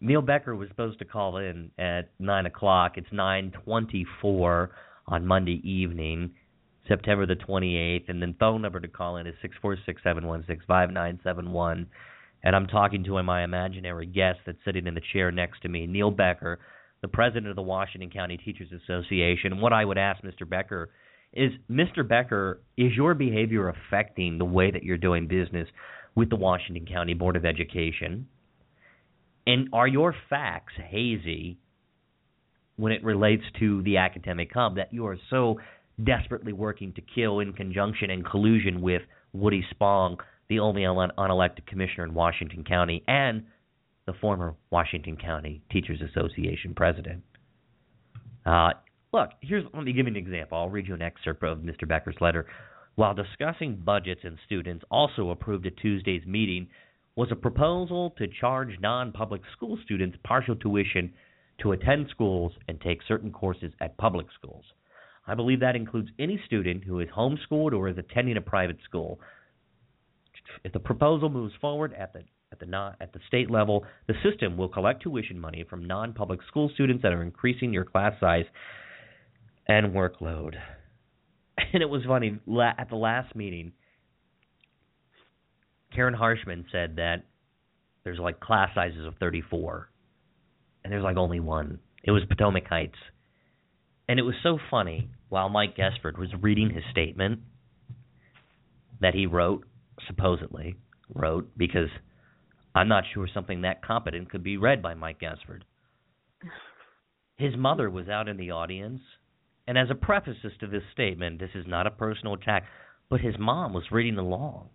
Neil 0.00 0.22
Becker 0.22 0.54
was 0.54 0.68
supposed 0.68 0.98
to 1.00 1.04
call 1.04 1.36
in 1.38 1.70
at 1.78 2.10
nine 2.18 2.46
o'clock. 2.46 2.92
It's 2.96 3.12
nine 3.12 3.52
twenty-four 3.64 4.70
on 5.06 5.26
Monday 5.26 5.60
evening. 5.68 6.32
September 6.88 7.26
the 7.26 7.34
28th. 7.34 8.08
And 8.08 8.20
then 8.20 8.34
phone 8.38 8.62
number 8.62 8.80
to 8.80 8.88
call 8.88 9.16
in 9.16 9.26
is 9.26 9.34
six 9.40 9.56
four 9.60 9.76
six 9.86 10.02
seven 10.02 10.26
one 10.26 10.44
six 10.46 10.64
five 10.66 10.90
nine 10.90 11.18
seven 11.24 11.52
one. 11.52 11.86
And 12.42 12.54
I'm 12.54 12.66
talking 12.66 13.04
to 13.04 13.22
my 13.22 13.42
imaginary 13.42 14.06
guest 14.06 14.40
that's 14.44 14.58
sitting 14.64 14.86
in 14.86 14.94
the 14.94 15.00
chair 15.12 15.30
next 15.30 15.62
to 15.62 15.68
me, 15.68 15.86
Neil 15.86 16.10
Becker, 16.10 16.58
the 17.00 17.08
president 17.08 17.46
of 17.46 17.56
the 17.56 17.62
Washington 17.62 18.10
County 18.10 18.36
Teachers 18.36 18.68
Association. 18.70 19.52
And 19.52 19.62
what 19.62 19.72
I 19.72 19.84
would 19.84 19.96
ask 19.96 20.22
Mr. 20.22 20.48
Becker 20.48 20.90
is, 21.32 21.52
Mr. 21.70 22.06
Becker, 22.06 22.60
is 22.76 22.92
your 22.94 23.14
behavior 23.14 23.68
affecting 23.70 24.36
the 24.36 24.44
way 24.44 24.70
that 24.70 24.82
you're 24.82 24.98
doing 24.98 25.26
business 25.26 25.68
with 26.14 26.30
the 26.30 26.36
Washington 26.36 26.86
County 26.86 27.14
Board 27.14 27.36
of 27.36 27.44
Education? 27.44 28.28
And 29.46 29.68
are 29.72 29.86
your 29.86 30.14
facts 30.30 30.72
hazy 30.76 31.58
when 32.76 32.92
it 32.92 33.04
relates 33.04 33.44
to 33.60 33.82
the 33.82 33.98
academic 33.98 34.50
hub 34.52 34.76
that 34.76 34.92
you 34.92 35.06
are 35.06 35.18
so 35.30 35.60
desperately 36.02 36.52
working 36.52 36.92
to 36.94 37.00
kill 37.00 37.40
in 37.40 37.52
conjunction 37.52 38.10
and 38.10 38.24
collusion 38.24 38.80
with 38.80 39.02
Woody 39.32 39.64
Spong, 39.70 40.18
the 40.48 40.58
only 40.58 40.82
unelected 40.82 41.66
commissioner 41.66 42.04
in 42.04 42.14
Washington 42.14 42.64
County, 42.64 43.02
and 43.06 43.44
the 44.06 44.12
former 44.20 44.54
Washington 44.70 45.16
County 45.16 45.62
Teachers 45.70 46.00
Association 46.00 46.74
president. 46.74 47.22
Uh, 48.44 48.70
look, 49.12 49.30
here's 49.40 49.64
let 49.72 49.84
me 49.84 49.92
give 49.92 50.06
you 50.06 50.12
an 50.12 50.16
example. 50.16 50.58
I'll 50.58 50.68
read 50.68 50.86
you 50.86 50.94
an 50.94 51.02
excerpt 51.02 51.42
of 51.42 51.58
Mr. 51.58 51.88
Becker's 51.88 52.16
letter. 52.20 52.46
While 52.96 53.14
discussing 53.14 53.76
budgets 53.76 54.20
and 54.24 54.38
students, 54.46 54.84
also 54.90 55.30
approved 55.30 55.66
at 55.66 55.76
Tuesday's 55.76 56.26
meeting 56.26 56.68
was 57.16 57.28
a 57.32 57.36
proposal 57.36 58.10
to 58.18 58.28
charge 58.28 58.78
non-public 58.80 59.42
school 59.56 59.78
students 59.84 60.16
partial 60.24 60.56
tuition 60.56 61.12
to 61.60 61.72
attend 61.72 62.08
schools 62.10 62.52
and 62.68 62.80
take 62.80 63.00
certain 63.06 63.32
courses 63.32 63.72
at 63.80 63.96
public 63.96 64.26
schools. 64.38 64.64
I 65.26 65.34
believe 65.34 65.60
that 65.60 65.76
includes 65.76 66.10
any 66.18 66.40
student 66.46 66.84
who 66.84 67.00
is 67.00 67.08
homeschooled 67.08 67.72
or 67.72 67.88
is 67.88 67.98
attending 67.98 68.36
a 68.36 68.40
private 68.40 68.78
school. 68.84 69.18
If 70.64 70.72
the 70.72 70.80
proposal 70.80 71.30
moves 71.30 71.54
forward 71.60 71.94
at 71.94 72.12
the 72.12 72.22
at 72.52 72.60
the 72.60 72.66
non, 72.66 72.94
at 73.00 73.12
the 73.12 73.18
state 73.26 73.50
level, 73.50 73.84
the 74.06 74.14
system 74.22 74.56
will 74.56 74.68
collect 74.68 75.02
tuition 75.02 75.40
money 75.40 75.64
from 75.68 75.84
non-public 75.84 76.40
school 76.46 76.70
students 76.74 77.02
that 77.02 77.12
are 77.12 77.22
increasing 77.22 77.72
your 77.72 77.84
class 77.84 78.12
size 78.20 78.44
and 79.66 79.92
workload. 79.92 80.54
And 81.72 81.82
it 81.82 81.88
was 81.88 82.02
funny 82.06 82.38
at 82.78 82.88
the 82.88 82.96
last 82.96 83.34
meeting. 83.34 83.72
Karen 85.94 86.14
Harshman 86.14 86.64
said 86.70 86.96
that 86.96 87.24
there's 88.04 88.18
like 88.18 88.38
class 88.40 88.70
sizes 88.74 89.06
of 89.06 89.14
34, 89.18 89.88
and 90.84 90.92
there's 90.92 91.02
like 91.02 91.16
only 91.16 91.40
one. 91.40 91.80
It 92.02 92.10
was 92.10 92.22
Potomac 92.28 92.66
Heights, 92.68 92.98
and 94.08 94.18
it 94.18 94.22
was 94.22 94.34
so 94.42 94.58
funny 94.70 95.10
while 95.28 95.48
Mike 95.48 95.76
Guessford 95.76 96.18
was 96.18 96.28
reading 96.40 96.70
his 96.70 96.84
statement 96.90 97.40
that 99.00 99.14
he 99.14 99.26
wrote, 99.26 99.64
supposedly 100.06 100.76
wrote, 101.12 101.50
because 101.56 101.88
I'm 102.74 102.88
not 102.88 103.04
sure 103.12 103.28
something 103.32 103.62
that 103.62 103.82
competent 103.82 104.30
could 104.30 104.42
be 104.42 104.56
read 104.56 104.82
by 104.82 104.94
Mike 104.94 105.20
Guessford. 105.20 105.64
His 107.36 107.56
mother 107.56 107.90
was 107.90 108.08
out 108.08 108.28
in 108.28 108.36
the 108.36 108.50
audience, 108.52 109.00
and 109.66 109.78
as 109.78 109.88
a 109.90 109.94
preface 109.94 110.36
to 110.60 110.66
this 110.66 110.82
statement, 110.92 111.40
this 111.40 111.50
is 111.54 111.64
not 111.66 111.86
a 111.86 111.90
personal 111.90 112.34
attack, 112.34 112.64
but 113.08 113.20
his 113.20 113.34
mom 113.38 113.72
was 113.72 113.84
reading 113.90 114.18
along 114.18 114.68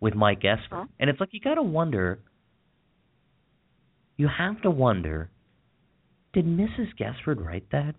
with 0.00 0.14
Mike 0.14 0.40
Guessford. 0.40 0.68
Huh? 0.70 0.84
And 1.00 1.08
it's 1.08 1.20
like 1.20 1.30
you 1.32 1.40
got 1.40 1.54
to 1.54 1.62
wonder, 1.62 2.20
you 4.16 4.28
have 4.28 4.60
to 4.62 4.70
wonder, 4.70 5.30
did 6.32 6.44
Mrs. 6.44 6.96
Guessford 6.98 7.40
write 7.40 7.70
that? 7.72 7.94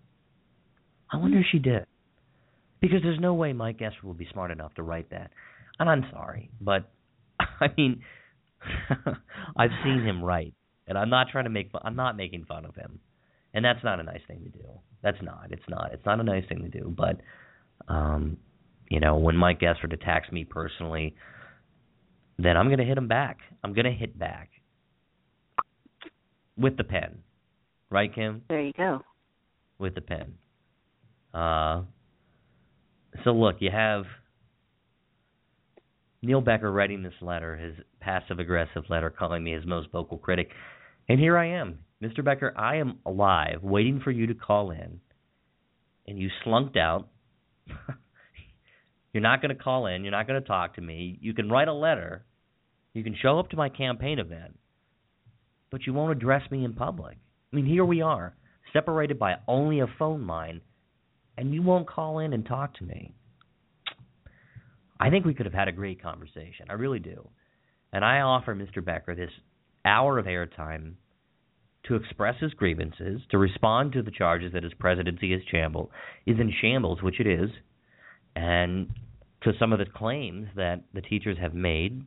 I 1.11 1.17
wonder 1.17 1.39
if 1.39 1.45
she 1.51 1.59
did. 1.59 1.85
Because 2.81 2.99
there's 3.01 3.19
no 3.19 3.33
way 3.33 3.53
Mike 3.53 3.79
Guessford 3.79 4.03
would 4.03 4.17
be 4.17 4.27
smart 4.31 4.51
enough 4.51 4.73
to 4.75 4.83
write 4.83 5.09
that. 5.09 5.31
And 5.79 5.89
I'm 5.89 6.05
sorry, 6.11 6.51
but 6.61 6.91
I 7.39 7.67
mean, 7.77 8.01
I've 9.57 9.71
seen 9.83 10.03
him 10.03 10.23
write, 10.23 10.53
and 10.87 10.97
I'm 10.97 11.09
not 11.09 11.27
trying 11.31 11.45
to 11.45 11.49
make 11.49 11.71
fun. 11.71 11.81
I'm 11.83 11.95
not 11.95 12.17
making 12.17 12.45
fun 12.45 12.65
of 12.65 12.75
him, 12.75 12.99
and 13.53 13.65
that's 13.65 13.83
not 13.83 13.99
a 13.99 14.03
nice 14.03 14.21
thing 14.27 14.43
to 14.43 14.49
do. 14.49 14.65
That's 15.05 15.21
not. 15.21 15.49
It's 15.51 15.69
not. 15.69 15.91
It's 15.93 16.03
not 16.03 16.19
a 16.19 16.23
nice 16.23 16.45
thing 16.49 16.63
to 16.63 16.67
do. 16.67 16.91
But, 16.97 17.21
um, 17.87 18.37
you 18.89 18.99
know, 18.99 19.17
when 19.17 19.37
Mike 19.37 19.59
Guessford 19.59 19.93
attacks 19.93 20.31
me 20.31 20.45
personally, 20.45 21.15
then 22.39 22.57
I'm 22.57 22.69
going 22.69 22.79
to 22.79 22.85
hit 22.85 22.97
him 22.97 23.07
back. 23.07 23.37
I'm 23.63 23.73
going 23.73 23.85
to 23.85 23.91
hit 23.91 24.17
back 24.17 24.49
with 26.57 26.75
the 26.75 26.83
pen, 26.83 27.19
right, 27.91 28.13
Kim? 28.13 28.41
There 28.49 28.61
you 28.61 28.73
go. 28.73 29.01
With 29.77 29.93
the 29.93 30.01
pen. 30.01 30.33
Uh, 31.31 31.83
so 33.23 33.29
look, 33.29 33.57
you 33.59 33.69
have 33.69 34.05
Neil 36.23 36.41
Becker 36.41 36.71
writing 36.71 37.03
this 37.03 37.13
letter, 37.21 37.55
his 37.55 37.75
passive 37.99 38.39
aggressive 38.39 38.85
letter, 38.89 39.11
calling 39.11 39.43
me 39.43 39.51
his 39.51 39.67
most 39.67 39.91
vocal 39.91 40.17
critic. 40.17 40.49
And 41.07 41.19
here 41.19 41.37
I 41.37 41.49
am. 41.51 41.77
Mr. 42.03 42.23
Becker, 42.23 42.53
I 42.57 42.77
am 42.77 42.99
alive, 43.05 43.59
waiting 43.61 44.01
for 44.03 44.11
you 44.11 44.27
to 44.27 44.33
call 44.33 44.71
in. 44.71 44.99
And 46.07 46.19
you 46.19 46.29
slunked 46.45 46.77
out. 46.77 47.07
you're 49.13 49.23
not 49.23 49.41
going 49.41 49.55
to 49.55 49.63
call 49.63 49.87
in. 49.87 50.03
You're 50.03 50.11
not 50.11 50.27
going 50.27 50.41
to 50.41 50.47
talk 50.47 50.75
to 50.75 50.81
me. 50.81 51.17
You 51.21 51.33
can 51.33 51.49
write 51.49 51.67
a 51.67 51.73
letter. 51.73 52.25
You 52.93 53.03
can 53.03 53.15
show 53.19 53.39
up 53.39 53.49
to 53.49 53.57
my 53.57 53.69
campaign 53.69 54.19
event. 54.19 54.57
But 55.71 55.87
you 55.87 55.93
won't 55.93 56.11
address 56.11 56.49
me 56.51 56.63
in 56.63 56.73
public. 56.73 57.17
I 57.51 57.55
mean, 57.55 57.65
here 57.65 57.85
we 57.85 58.01
are, 58.01 58.35
separated 58.73 59.17
by 59.17 59.35
only 59.47 59.79
a 59.79 59.87
phone 59.97 60.27
line, 60.27 60.61
and 61.37 61.53
you 61.53 61.61
won't 61.61 61.87
call 61.87 62.19
in 62.19 62.33
and 62.33 62.45
talk 62.45 62.75
to 62.75 62.83
me. 62.83 63.13
I 64.99 65.09
think 65.09 65.25
we 65.25 65.33
could 65.33 65.45
have 65.45 65.53
had 65.53 65.67
a 65.67 65.73
great 65.73 66.01
conversation. 66.01 66.67
I 66.69 66.73
really 66.73 66.99
do. 66.99 67.27
And 67.91 68.03
I 68.03 68.21
offer 68.21 68.55
Mr. 68.55 68.83
Becker 68.83 69.15
this 69.15 69.31
hour 69.85 70.19
of 70.19 70.25
airtime 70.25 70.93
to 71.87 71.95
express 71.95 72.35
his 72.39 72.53
grievances, 72.53 73.21
to 73.31 73.37
respond 73.37 73.93
to 73.93 74.01
the 74.01 74.11
charges 74.11 74.53
that 74.53 74.63
his 74.63 74.73
presidency 74.73 75.33
is 75.33 75.41
shamble 75.49 75.91
is 76.25 76.39
in 76.39 76.51
shambles, 76.61 77.01
which 77.01 77.19
it 77.19 77.27
is, 77.27 77.49
and 78.35 78.89
to 79.43 79.51
some 79.59 79.71
of 79.71 79.79
the 79.79 79.85
claims 79.85 80.47
that 80.55 80.81
the 80.93 81.01
teachers 81.01 81.37
have 81.39 81.53
made. 81.53 82.03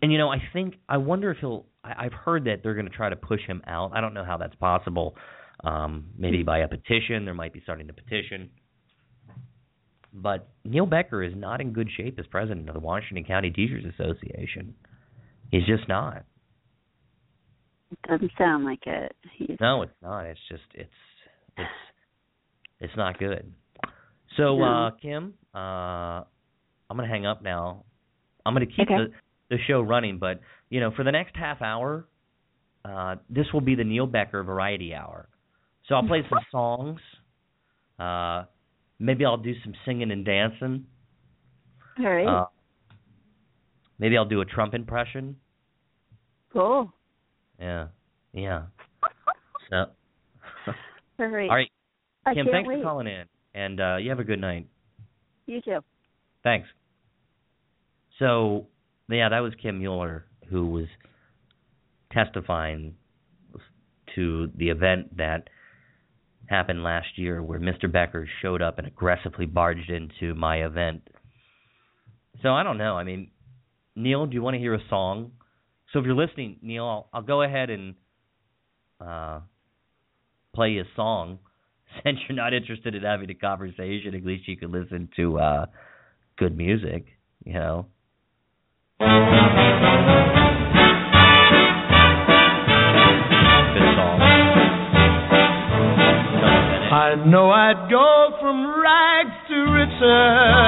And 0.00 0.12
you 0.12 0.18
know, 0.18 0.28
I 0.28 0.38
think 0.52 0.74
I 0.88 0.98
wonder 0.98 1.30
if 1.30 1.38
he'll. 1.38 1.66
I, 1.82 2.06
I've 2.06 2.12
heard 2.12 2.44
that 2.44 2.62
they're 2.62 2.74
going 2.74 2.88
to 2.88 2.92
try 2.94 3.08
to 3.08 3.16
push 3.16 3.40
him 3.46 3.62
out. 3.66 3.92
I 3.94 4.00
don't 4.00 4.14
know 4.14 4.24
how 4.24 4.36
that's 4.36 4.54
possible. 4.56 5.16
Um, 5.64 6.06
maybe 6.18 6.42
by 6.42 6.58
a 6.58 6.68
petition. 6.68 7.24
There 7.24 7.34
might 7.34 7.52
be 7.52 7.60
starting 7.62 7.88
a 7.88 7.92
petition. 7.92 8.50
But 10.12 10.48
Neil 10.64 10.84
Becker 10.84 11.22
is 11.22 11.32
not 11.34 11.60
in 11.60 11.72
good 11.72 11.88
shape 11.96 12.18
as 12.18 12.26
president 12.26 12.68
of 12.68 12.74
the 12.74 12.80
Washington 12.80 13.24
County 13.24 13.50
Teachers 13.50 13.84
Association. 13.84 14.74
He's 15.50 15.64
just 15.64 15.88
not. 15.88 16.24
It 17.92 17.98
doesn't 18.08 18.32
sound 18.36 18.64
like 18.64 18.86
it. 18.86 19.14
He's... 19.36 19.56
No, 19.60 19.82
it's 19.82 19.92
not. 20.02 20.22
It's 20.26 20.40
just 20.48 20.62
it's 20.74 20.90
it's 21.56 21.68
it's 22.80 22.96
not 22.96 23.18
good. 23.18 23.52
So 24.36 24.58
no. 24.58 24.64
uh 24.64 24.90
Kim, 25.00 25.34
uh 25.54 25.58
I'm 25.58 26.96
gonna 26.96 27.06
hang 27.06 27.26
up 27.26 27.42
now. 27.42 27.84
I'm 28.44 28.54
gonna 28.54 28.66
keep 28.66 28.90
okay. 28.90 28.96
the 28.96 29.56
the 29.56 29.58
show 29.68 29.80
running, 29.80 30.18
but 30.18 30.40
you 30.70 30.80
know, 30.80 30.90
for 30.96 31.04
the 31.04 31.12
next 31.12 31.36
half 31.36 31.62
hour, 31.62 32.06
uh 32.84 33.16
this 33.30 33.46
will 33.52 33.60
be 33.60 33.74
the 33.74 33.84
Neil 33.84 34.06
Becker 34.06 34.42
Variety 34.42 34.94
Hour. 34.94 35.28
So 35.86 35.94
I'll 35.94 36.06
play 36.06 36.22
some 36.28 36.40
songs. 36.50 37.00
Uh 37.98 38.44
Maybe 39.02 39.24
I'll 39.24 39.36
do 39.36 39.52
some 39.64 39.74
singing 39.84 40.12
and 40.12 40.24
dancing. 40.24 40.86
All 41.98 42.08
right. 42.08 42.24
Uh, 42.24 42.46
maybe 43.98 44.16
I'll 44.16 44.28
do 44.28 44.40
a 44.42 44.44
Trump 44.44 44.74
impression. 44.74 45.34
Cool. 46.52 46.92
Yeah. 47.62 47.86
Yeah. 48.32 48.62
so. 49.70 49.76
All 51.18 51.26
right. 51.26 51.48
All 51.48 51.56
right. 51.56 51.70
Kim, 52.34 52.46
thanks 52.50 52.68
wait. 52.68 52.78
for 52.78 52.82
calling 52.82 53.06
in, 53.06 53.24
and 53.54 53.80
uh, 53.80 53.96
you 53.96 54.10
have 54.10 54.18
a 54.18 54.24
good 54.24 54.40
night. 54.40 54.66
You 55.46 55.60
too. 55.60 55.78
Thanks. 56.42 56.68
So, 58.18 58.66
yeah, 59.08 59.28
that 59.28 59.40
was 59.40 59.52
Kim 59.60 59.78
Mueller 59.78 60.24
who 60.50 60.66
was 60.66 60.86
testifying 62.12 62.94
to 64.14 64.48
the 64.56 64.68
event 64.68 65.16
that 65.16 65.48
happened 66.46 66.82
last 66.82 67.06
year 67.16 67.42
where 67.42 67.58
Mr. 67.58 67.90
Becker 67.90 68.28
showed 68.42 68.60
up 68.60 68.78
and 68.78 68.86
aggressively 68.86 69.46
barged 69.46 69.90
into 69.90 70.34
my 70.34 70.64
event. 70.64 71.08
So 72.42 72.50
I 72.50 72.62
don't 72.62 72.78
know. 72.78 72.96
I 72.96 73.04
mean, 73.04 73.30
Neil, 73.96 74.26
do 74.26 74.34
you 74.34 74.42
want 74.42 74.54
to 74.54 74.60
hear 74.60 74.74
a 74.74 74.88
song? 74.88 75.32
So 75.92 75.98
if 75.98 76.06
you're 76.06 76.14
listening, 76.14 76.56
Neil, 76.62 76.84
I'll, 76.86 77.08
I'll 77.12 77.22
go 77.22 77.42
ahead 77.42 77.68
and 77.68 77.94
uh, 79.00 79.40
play 80.54 80.78
a 80.78 80.84
song. 80.96 81.38
Since 82.04 82.20
you're 82.28 82.36
not 82.36 82.54
interested 82.54 82.94
in 82.94 83.02
having 83.02 83.28
a 83.30 83.34
conversation, 83.34 84.14
at 84.14 84.24
least 84.24 84.48
you 84.48 84.56
can 84.56 84.72
listen 84.72 85.10
to 85.16 85.38
uh, 85.38 85.66
good 86.38 86.56
music, 86.56 87.04
you 87.44 87.52
know. 87.52 87.86
I 96.94 97.14
know 97.26 97.50
I'd 97.50 97.90
go 97.90 98.36
from 98.40 98.80
rags 98.80 99.30
to 99.48 99.72
answers. 99.82 100.62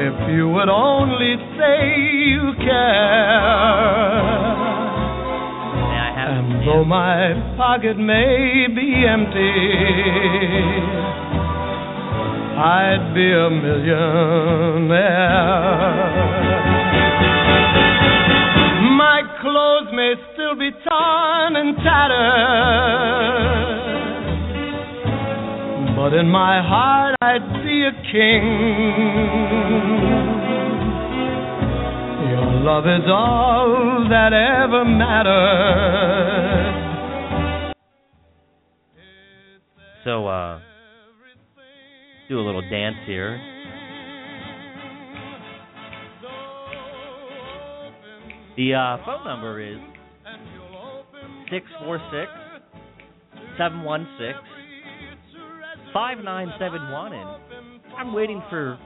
If 0.00 0.14
you 0.34 0.48
would 0.48 0.68
only 0.68 1.36
you 1.76 2.52
care. 2.58 2.68
I 5.94 6.12
have 6.16 6.44
And 6.44 6.66
though 6.66 6.84
my 6.84 7.32
pocket 7.56 7.96
may 7.96 8.66
be 8.68 9.06
empty, 9.06 9.52
I'd 12.58 13.14
be 13.14 13.32
a 13.32 13.48
millionaire. 13.50 14.88
My 18.96 19.22
clothes 19.40 19.92
may 19.92 20.14
still 20.32 20.54
be 20.56 20.70
torn 20.88 21.56
and 21.56 21.76
tattered, 21.76 22.16
but 25.96 26.12
in 26.14 26.28
my 26.28 26.60
heart 26.62 27.16
I'd 27.20 27.62
be 27.62 27.84
a 27.84 27.92
king. 28.12 30.37
Love 32.50 32.86
is 32.86 33.04
all 33.08 34.06
that 34.08 34.32
ever 34.32 34.84
mattered. 34.84 36.14
So, 40.04 40.26
uh, 40.26 40.60
do 42.28 42.40
a 42.40 42.44
little 42.44 42.62
dance 42.70 42.96
here. 43.06 43.38
The 48.56 48.74
uh, 48.74 48.96
phone 49.04 49.24
number 49.24 49.60
is 49.60 49.78
646 51.50 52.30
716 53.58 54.34
5971. 55.92 57.12
And 57.12 57.28
I'm 57.96 58.12
waiting 58.14 58.42
for 58.50 58.78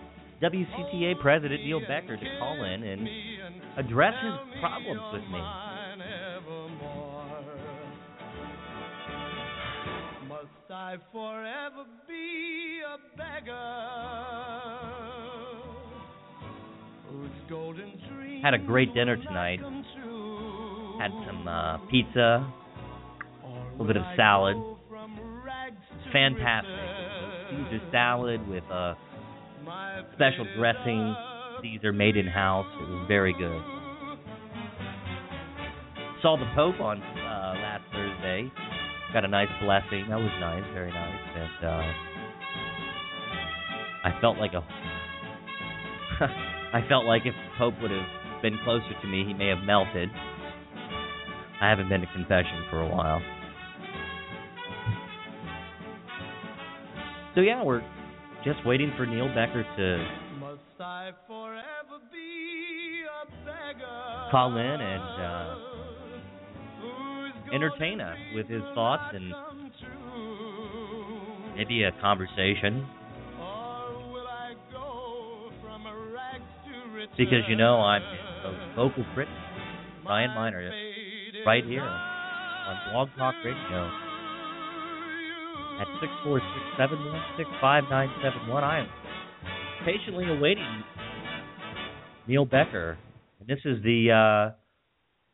WCTA 0.42 1.20
President 1.20 1.62
Neil 1.64 1.80
Becker 1.80 2.16
to 2.16 2.38
call 2.38 2.64
in 2.64 2.82
and 2.82 3.08
address 3.76 4.14
his 4.22 4.60
problems 4.60 5.00
with 5.12 5.22
me. 5.30 5.40
Must 10.28 10.70
I 10.70 10.96
forever 11.12 11.84
be 12.08 12.80
a 12.86 13.16
beggar? 13.16 14.12
Had 18.42 18.54
a 18.54 18.58
great 18.58 18.94
dinner 18.94 19.16
tonight. 19.16 19.60
Had 20.98 21.10
some 21.26 21.46
uh, 21.46 21.78
pizza, 21.90 22.52
a 23.44 23.70
little 23.72 23.86
bit 23.86 23.96
of 23.96 24.04
salad. 24.16 24.56
go 24.56 24.78
from 24.88 25.16
rags 25.44 25.76
to 26.04 26.12
fantastic. 26.12 26.72
Caesar 27.50 27.80
salad 27.92 28.48
with 28.48 28.64
a 28.64 28.96
special 30.14 30.46
dressing. 30.56 31.14
Caesar 31.62 31.92
made 31.92 32.16
in 32.16 32.26
house. 32.26 32.66
It 32.80 32.88
was 32.88 33.04
very 33.08 33.32
good. 33.32 33.62
Saw 36.20 36.36
the 36.36 36.50
Pope 36.54 36.80
on 36.80 37.02
uh, 37.02 37.54
last 37.56 37.84
Thursday. 37.92 38.52
Got 39.12 39.24
a 39.24 39.28
nice 39.28 39.48
blessing. 39.62 40.06
That 40.08 40.18
was 40.18 40.30
nice, 40.40 40.64
very 40.74 40.90
nice. 40.90 41.20
And 41.36 41.66
uh, 41.66 41.92
I 44.04 44.20
felt 44.20 44.38
like 44.38 44.52
a. 44.52 44.64
I 46.74 46.86
felt 46.88 47.04
like 47.04 47.22
if 47.24 47.34
the 47.34 47.58
Pope 47.58 47.74
would 47.82 47.90
have 47.90 48.42
been 48.42 48.58
closer 48.64 48.92
to 49.00 49.06
me, 49.06 49.24
he 49.26 49.34
may 49.34 49.48
have 49.48 49.64
melted. 49.64 50.08
I 51.60 51.68
haven't 51.68 51.88
been 51.88 52.00
to 52.00 52.06
confession 52.12 52.64
for 52.70 52.80
a 52.80 52.88
while. 52.88 53.20
So 57.34 57.40
yeah, 57.40 57.62
we're 57.62 57.82
just 58.44 58.64
waiting 58.66 58.92
for 58.96 59.06
Neil 59.06 59.28
Becker 59.28 59.64
to 59.76 60.21
call 64.32 64.56
in 64.56 64.80
and 64.80 65.02
uh, 65.22 65.54
entertain 67.54 68.00
us 68.00 68.16
with 68.34 68.48
his 68.48 68.62
thoughts 68.74 69.14
and 69.14 69.30
maybe 71.54 71.84
a 71.84 71.92
conversation. 72.00 72.86
Because 77.18 77.44
you 77.46 77.56
know 77.56 77.76
I'm 77.76 78.00
a 78.02 78.72
vocal 78.74 79.04
critic, 79.12 79.34
Ryan 80.08 80.34
Miner, 80.34 80.72
right 81.44 81.64
here 81.64 81.82
on 81.82 82.76
Blog 82.90 83.08
Talk 83.18 83.34
Radio 83.44 83.90
at 85.78 85.86
six 86.00 86.10
four 86.24 86.38
six 86.38 86.64
seven 86.78 87.04
one 87.04 87.22
six 87.36 87.50
five 87.60 87.84
nine 87.90 88.08
seven 88.22 88.48
one. 88.48 88.64
I 88.64 88.80
am 88.80 88.88
patiently 89.84 90.24
awaiting 90.30 90.82
Neil 92.26 92.46
Becker. 92.46 92.96
This 93.46 93.58
is 93.64 93.82
the 93.82 94.10
uh, 94.10 94.54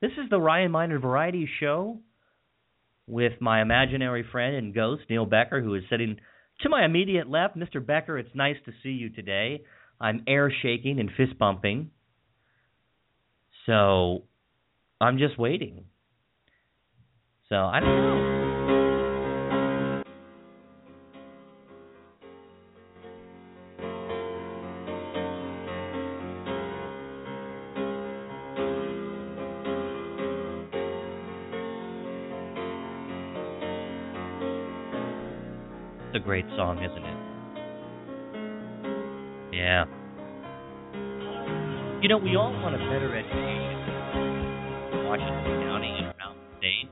this 0.00 0.12
is 0.12 0.30
the 0.30 0.40
Ryan 0.40 0.70
Miner 0.70 0.98
Variety 0.98 1.48
Show 1.60 1.98
with 3.06 3.32
my 3.40 3.62
imaginary 3.62 4.24
friend 4.30 4.54
and 4.54 4.74
ghost 4.74 5.02
Neil 5.08 5.26
Becker, 5.26 5.60
who 5.60 5.74
is 5.74 5.82
sitting 5.90 6.18
to 6.60 6.68
my 6.68 6.84
immediate 6.84 7.28
left. 7.28 7.56
Mr. 7.56 7.84
Becker, 7.84 8.18
it's 8.18 8.34
nice 8.34 8.56
to 8.66 8.72
see 8.82 8.90
you 8.90 9.10
today. 9.10 9.62
I'm 10.00 10.22
air 10.26 10.52
shaking 10.62 11.00
and 11.00 11.10
fist 11.16 11.38
bumping. 11.38 11.90
So 13.66 14.24
I'm 15.00 15.18
just 15.18 15.38
waiting. 15.38 15.84
So 17.48 17.56
I 17.56 17.80
don't 17.80 17.88
know. 17.88 18.37
Great 36.28 36.44
song, 36.58 36.76
isn't 36.84 37.04
it? 37.08 37.18
Yeah. 39.56 39.88
You 42.02 42.08
know, 42.10 42.18
we 42.18 42.36
all 42.36 42.52
want 42.52 42.74
a 42.74 42.78
better 42.78 43.16
education 43.16 44.92
in 44.92 45.06
Washington 45.06 45.62
County 45.64 45.88
and 45.88 46.08
around 46.08 46.36
the 46.36 46.44
state. 46.58 46.90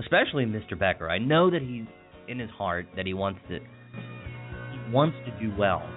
Especially 0.00 0.44
Mr. 0.44 0.76
Becker. 0.76 1.08
I 1.08 1.18
know 1.18 1.52
that 1.52 1.62
he's 1.62 1.86
in 2.26 2.40
his 2.40 2.50
heart 2.50 2.86
that 2.96 3.06
he 3.06 3.14
wants 3.14 3.38
to 3.48 3.60
he 3.60 4.92
wants 4.92 5.16
to 5.26 5.30
do 5.38 5.54
well. 5.56 5.88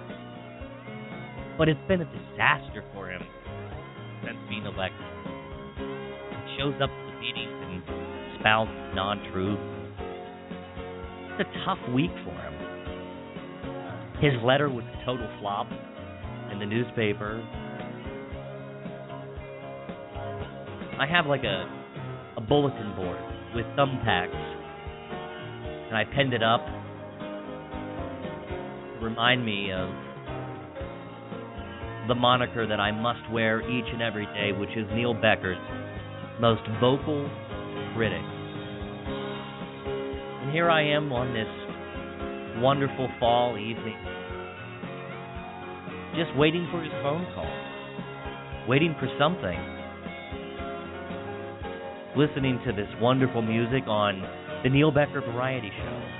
But 1.58 1.68
it's 1.68 1.82
been 1.88 2.00
a 2.00 2.04
disaster 2.04 2.84
for 2.94 3.10
him 3.10 3.22
since 4.22 4.38
being 4.48 4.66
elected. 4.66 5.04
He 6.46 6.58
shows 6.60 6.74
up 6.80 6.90
to 6.90 7.10
the 7.10 7.18
meetings 7.18 7.58
and 7.58 7.82
spouts 8.38 8.70
non 8.94 9.18
truths. 9.32 9.77
A 11.38 11.44
tough 11.64 11.78
week 11.94 12.10
for 12.24 12.32
him. 12.32 12.54
His 14.20 14.32
letter 14.42 14.68
was 14.68 14.84
a 14.84 15.04
total 15.04 15.28
flop 15.40 15.68
in 16.50 16.58
the 16.58 16.66
newspaper. 16.66 17.40
I 20.98 21.06
have 21.06 21.26
like 21.26 21.44
a 21.44 21.68
a 22.36 22.40
bulletin 22.40 22.94
board 22.96 23.20
with 23.54 23.66
thumbtacks, 23.76 24.34
and 25.86 25.96
I 25.96 26.04
pinned 26.04 26.34
it 26.34 26.42
up 26.42 26.60
remind 29.00 29.44
me 29.44 29.72
of 29.72 29.88
the 32.08 32.14
moniker 32.14 32.66
that 32.66 32.80
I 32.80 32.90
must 32.90 33.30
wear 33.30 33.60
each 33.70 33.86
and 33.92 34.02
every 34.02 34.26
day, 34.26 34.52
which 34.52 34.70
is 34.70 34.86
Neil 34.92 35.14
Becker's 35.14 35.58
most 36.40 36.62
vocal 36.80 37.30
critic. 37.94 38.37
And 40.48 40.54
here 40.54 40.70
I 40.70 40.80
am 40.80 41.12
on 41.12 41.34
this 41.34 42.62
wonderful 42.62 43.10
fall 43.20 43.58
evening, 43.58 43.98
just 46.16 46.34
waiting 46.38 46.66
for 46.72 46.82
his 46.82 46.90
phone 47.02 47.26
call, 47.34 47.52
waiting 48.66 48.96
for 48.98 49.12
something, 49.20 49.60
listening 52.16 52.58
to 52.64 52.72
this 52.72 52.88
wonderful 52.98 53.42
music 53.42 53.82
on 53.86 54.22
the 54.64 54.70
Neil 54.70 54.90
Becker 54.90 55.20
Variety 55.20 55.68
Show. 55.68 56.17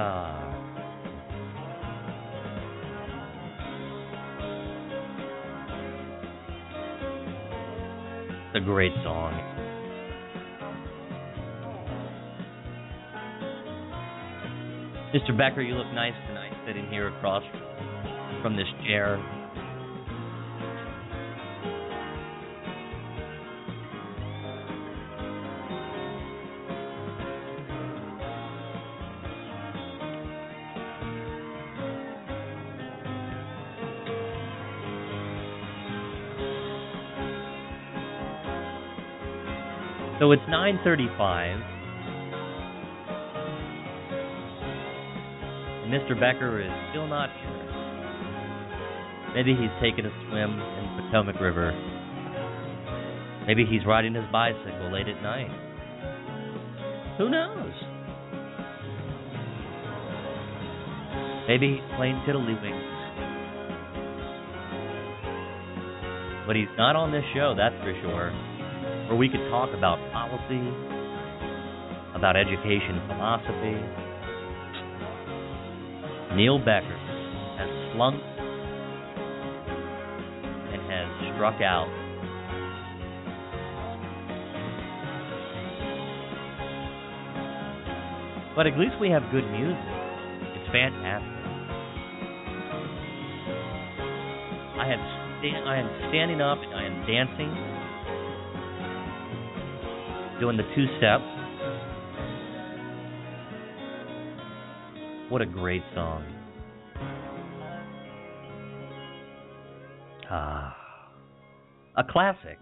Ah. 0.00 0.44
It's 8.46 8.56
a 8.56 8.60
great 8.60 8.92
song. 9.02 9.34
Mr. 15.12 15.36
Becker, 15.36 15.62
you 15.62 15.74
look 15.74 15.92
nice 15.92 16.12
tonight 16.28 16.52
sitting 16.64 16.86
here 16.90 17.08
across 17.08 17.42
from 18.40 18.56
this 18.56 18.68
chair. 18.86 19.18
So 40.28 40.32
it's 40.32 40.42
9:35. 40.42 41.56
And 45.84 45.90
Mr. 45.90 46.20
Becker 46.20 46.60
is 46.60 46.70
still 46.90 47.06
not 47.06 47.30
here. 47.40 47.64
Maybe 49.34 49.56
he's 49.56 49.70
taking 49.80 50.04
a 50.04 50.10
swim 50.28 50.52
in 50.52 50.96
the 50.96 51.02
Potomac 51.04 51.40
River. 51.40 51.72
Maybe 53.46 53.64
he's 53.64 53.86
riding 53.86 54.12
his 54.12 54.26
bicycle 54.30 54.92
late 54.92 55.08
at 55.08 55.22
night. 55.22 55.50
Who 57.16 57.30
knows? 57.30 57.72
Maybe 61.48 61.72
he's 61.72 61.96
playing 61.96 62.20
tiddlywinks. 62.28 62.96
But 66.46 66.54
he's 66.54 66.68
not 66.76 66.96
on 66.96 67.12
this 67.12 67.24
show, 67.32 67.54
that's 67.56 67.76
for 67.76 67.98
sure 68.02 68.47
where 69.08 69.16
we 69.16 69.28
could 69.28 69.48
talk 69.48 69.72
about 69.72 69.96
policy, 70.12 70.68
about 72.14 72.36
education 72.36 73.00
philosophy. 73.08 73.80
Neil 76.36 76.58
Becker 76.58 76.98
has 77.56 77.70
slunk 77.96 78.20
and 80.68 80.80
has 80.92 81.08
struck 81.34 81.62
out. 81.62 81.88
But 88.54 88.66
at 88.66 88.76
least 88.76 89.00
we 89.00 89.08
have 89.08 89.22
good 89.32 89.48
music. 89.50 89.78
It's 90.52 90.68
fantastic. 90.68 91.32
I 94.76 94.84
have 94.84 95.00
sta- 95.40 95.64
I 95.64 95.76
am 95.80 95.88
standing 96.10 96.42
up, 96.42 96.58
I 96.58 96.84
am 96.84 97.06
dancing 97.06 97.77
doing 100.40 100.56
the 100.56 100.62
two 100.74 100.86
step. 100.98 101.20
What 105.30 105.42
a 105.42 105.46
great 105.46 105.82
song. 105.94 106.24
Ah. 110.30 110.76
A 111.96 112.04
classic. 112.04 112.58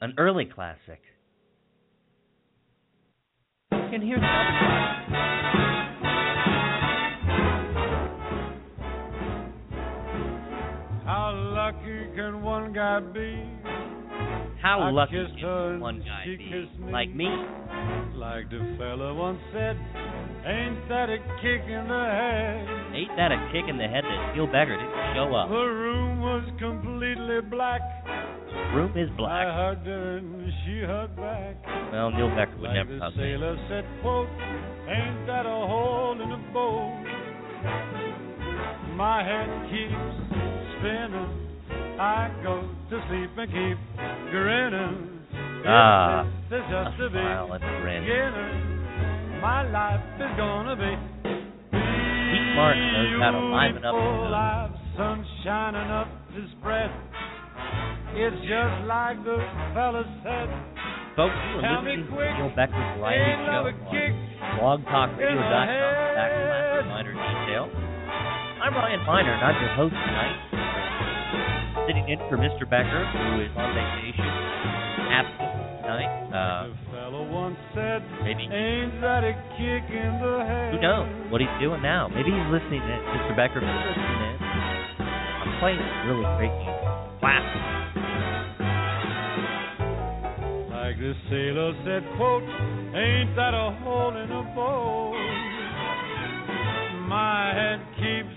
An 0.00 0.12
early 0.18 0.44
classic. 0.44 1.00
You 3.72 3.88
can 3.90 4.02
hear 4.02 4.16
the 4.16 4.26
How 11.06 11.32
lucky 11.34 12.14
can 12.14 12.42
one 12.42 12.72
guy 12.72 13.00
be? 13.00 13.63
How 14.64 14.80
I 14.80 14.90
lucky 14.90 15.20
her 15.42 15.76
one 15.78 16.00
guy 16.00 16.24
be? 16.24 16.64
Like 16.90 17.14
me? 17.14 17.28
Like 18.16 18.48
the 18.48 18.64
fella 18.80 19.12
once 19.12 19.38
said, 19.52 19.76
ain't 20.48 20.88
that 20.88 21.12
a 21.12 21.18
kick 21.44 21.68
in 21.68 21.84
the 21.84 22.04
head? 22.08 22.96
Ain't 22.96 23.12
that 23.20 23.28
a 23.28 23.36
kick 23.52 23.68
in 23.68 23.76
the 23.76 23.84
head 23.84 24.04
that 24.08 24.32
Neil 24.32 24.46
Becker 24.46 24.72
didn't 24.72 25.12
show 25.12 25.28
up? 25.36 25.50
The 25.52 25.68
room 25.68 26.20
was 26.24 26.48
completely 26.56 27.44
black. 27.52 27.82
Room 28.72 28.96
is 28.96 29.10
I 29.12 29.16
black. 29.20 29.46
hugged 29.52 29.86
her 29.86 30.16
and 30.16 30.52
she 30.64 30.80
hugged 30.80 31.16
back. 31.20 31.60
Well, 31.92 32.08
Neil 32.16 32.32
Becker 32.32 32.56
would 32.56 32.72
Like 32.72 32.88
never 32.88 32.98
hug 33.04 33.16
me. 33.20 33.36
said, 33.68 33.84
quote, 34.00 34.32
ain't 34.88 35.26
that 35.28 35.44
a 35.44 35.60
hole 35.68 36.16
in 36.16 36.30
the 36.30 36.40
boat? 36.56 37.04
My 38.96 39.20
head 39.20 39.50
keeps 39.68 39.92
spinning. 40.80 41.53
I 41.98 42.26
go 42.42 42.66
to 42.90 42.96
sleep 43.06 43.30
and 43.38 43.46
keep 43.46 43.78
grinning. 44.30 45.22
Ah, 45.62 46.26
this 46.50 46.58
is 46.58 46.66
just 46.66 46.98
a 46.98 47.08
smile 47.08 47.54
and 47.54 47.62
grin. 47.80 48.02
my 49.40 49.62
life 49.70 50.02
is 50.18 50.32
gonna 50.36 50.74
be 50.74 50.90
Pete 51.22 52.50
Martin 52.58 52.82
knows 52.92 53.14
how 53.22 53.30
to 53.30 53.42
liven 53.46 53.84
up 53.86 53.94
his 53.94 54.34
I've 54.34 54.74
sun 54.98 55.22
shining 55.46 55.90
up 55.94 56.10
to 56.34 56.40
spread. 56.58 56.90
It's 58.18 58.42
just 58.42 58.76
like 58.90 59.22
the 59.22 59.38
fella 59.72 60.02
said. 60.26 60.50
Folks, 61.14 61.30
you 61.30 61.62
are 61.62 61.78
listening 61.78 62.10
to 62.10 62.10
quick, 62.10 62.34
Neil 62.42 62.50
Becker's 62.58 62.90
variety 62.98 63.38
show 63.38 63.54
love 63.54 63.66
a 63.70 63.74
kick 63.94 64.12
on 64.42 64.82
blogtalkradio.com 64.82 65.66
backslash 66.18 66.90
minor 66.90 67.14
detail. 67.14 67.70
I'm 68.66 68.74
Ryan 68.74 69.06
Miner, 69.06 69.30
and 69.30 69.44
I'm 69.46 69.62
your 69.62 69.74
host 69.78 69.94
tonight. 69.94 70.53
Sitting 71.86 72.08
in 72.08 72.18
for 72.32 72.40
Mr. 72.40 72.64
Becker, 72.64 73.04
who 73.12 73.44
is 73.44 73.52
on 73.60 73.76
vacation, 73.76 74.24
absent 74.24 75.52
tonight. 75.84 76.12
Uh, 76.32 76.72
the 76.72 76.76
fella 76.88 77.22
once 77.28 77.60
said, 77.76 78.00
maybe 78.24 78.48
ain't 78.48 79.00
that 79.04 79.20
a 79.20 79.36
kick 79.60 79.84
in 79.92 80.12
the 80.16 80.48
head? 80.48 80.72
who 80.72 80.80
knows 80.80 81.04
what 81.28 81.44
he's 81.44 81.56
doing 81.60 81.84
now? 81.84 82.08
Maybe 82.08 82.32
he's 82.32 82.48
listening 82.48 82.80
in. 82.80 83.00
Mr. 83.12 83.36
Becker, 83.36 83.60
you're 83.60 83.68
listening 83.68 84.16
in, 84.16 84.36
I'm 84.40 85.60
playing 85.60 85.84
really 86.08 86.24
great 86.40 86.56
music. 86.56 86.88
Classic. 87.20 87.64
Like 90.72 90.96
the 90.96 91.12
sailor 91.28 91.76
said, 91.84 92.02
quote, 92.16 92.48
ain't 92.96 93.36
that 93.36 93.52
a 93.52 93.76
hole 93.84 94.16
in 94.16 94.32
a 94.32 94.44
boat? 94.56 95.20
My 97.12 97.52
head 97.52 97.84
keeps 98.00 98.32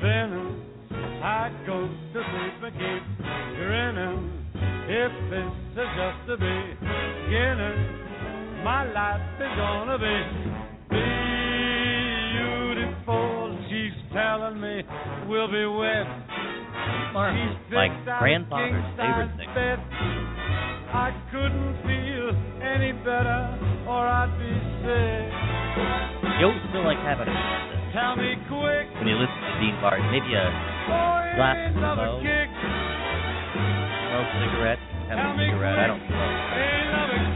spinning. 0.00 0.64
I 1.22 1.50
go 1.66 1.88
to 1.88 2.20
sleep 2.22 2.55
keep 2.78 3.02
grinning. 3.56 4.32
If 4.88 5.12
this 5.30 5.50
is 5.82 5.90
just 5.98 6.20
the 6.28 6.36
beginning, 6.36 7.78
my 8.62 8.84
life 8.92 9.20
is 9.40 9.52
gonna 9.56 9.98
be 9.98 10.16
beautiful. 12.36 13.58
She's 13.68 13.96
telling 14.12 14.60
me 14.60 14.82
we'll 15.28 15.50
be 15.50 15.66
wed. 15.66 16.06
Like 17.16 17.90
picked 17.90 18.08
out 18.08 18.20
a 18.20 18.20
grandfather's 18.20 18.84
favorite 18.96 19.32
thing. 19.40 19.50
bed. 19.56 19.78
I 20.92 21.10
couldn't 21.32 21.74
feel 21.82 22.30
any 22.62 22.92
better, 23.02 23.40
or 23.88 24.06
I'd 24.06 24.30
be 24.38 24.52
sick. 24.84 25.32
You 26.40 26.46
always 26.46 26.62
feel 26.72 26.84
like 26.84 27.00
having 27.00 27.28
a 27.28 27.36
Tell 27.96 28.14
me 28.16 28.36
quick, 28.52 28.86
when 29.00 29.08
you 29.08 29.16
listen 29.16 29.40
to 29.40 29.52
Dean 29.60 29.74
Martin. 29.80 30.04
Maybe 30.12 30.36
a 30.36 30.44
Glass 30.86 31.56
ain't 31.56 31.76
love 31.76 31.98
a 31.98 32.02
of 32.02 32.22
kick. 32.22 32.50
smoke 34.06 34.30
cigarette, 34.38 34.78
have 35.08 35.18
a 35.18 35.34
cigarette. 35.36 35.78
I 35.78 35.86
don't 35.86 36.00
smoke. 36.06 36.36
ain't 36.62 36.90
love 36.94 37.10
a 37.10 37.26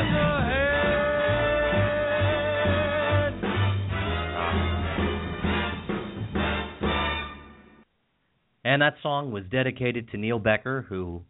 in 0.00 0.08
the 0.12 0.28
head. 0.44 0.64
And 8.64 8.82
that 8.82 8.94
song 9.02 9.30
was 9.30 9.44
dedicated 9.50 10.10
to 10.10 10.16
Neil 10.16 10.38
Becker, 10.38 10.86
who 10.88 11.22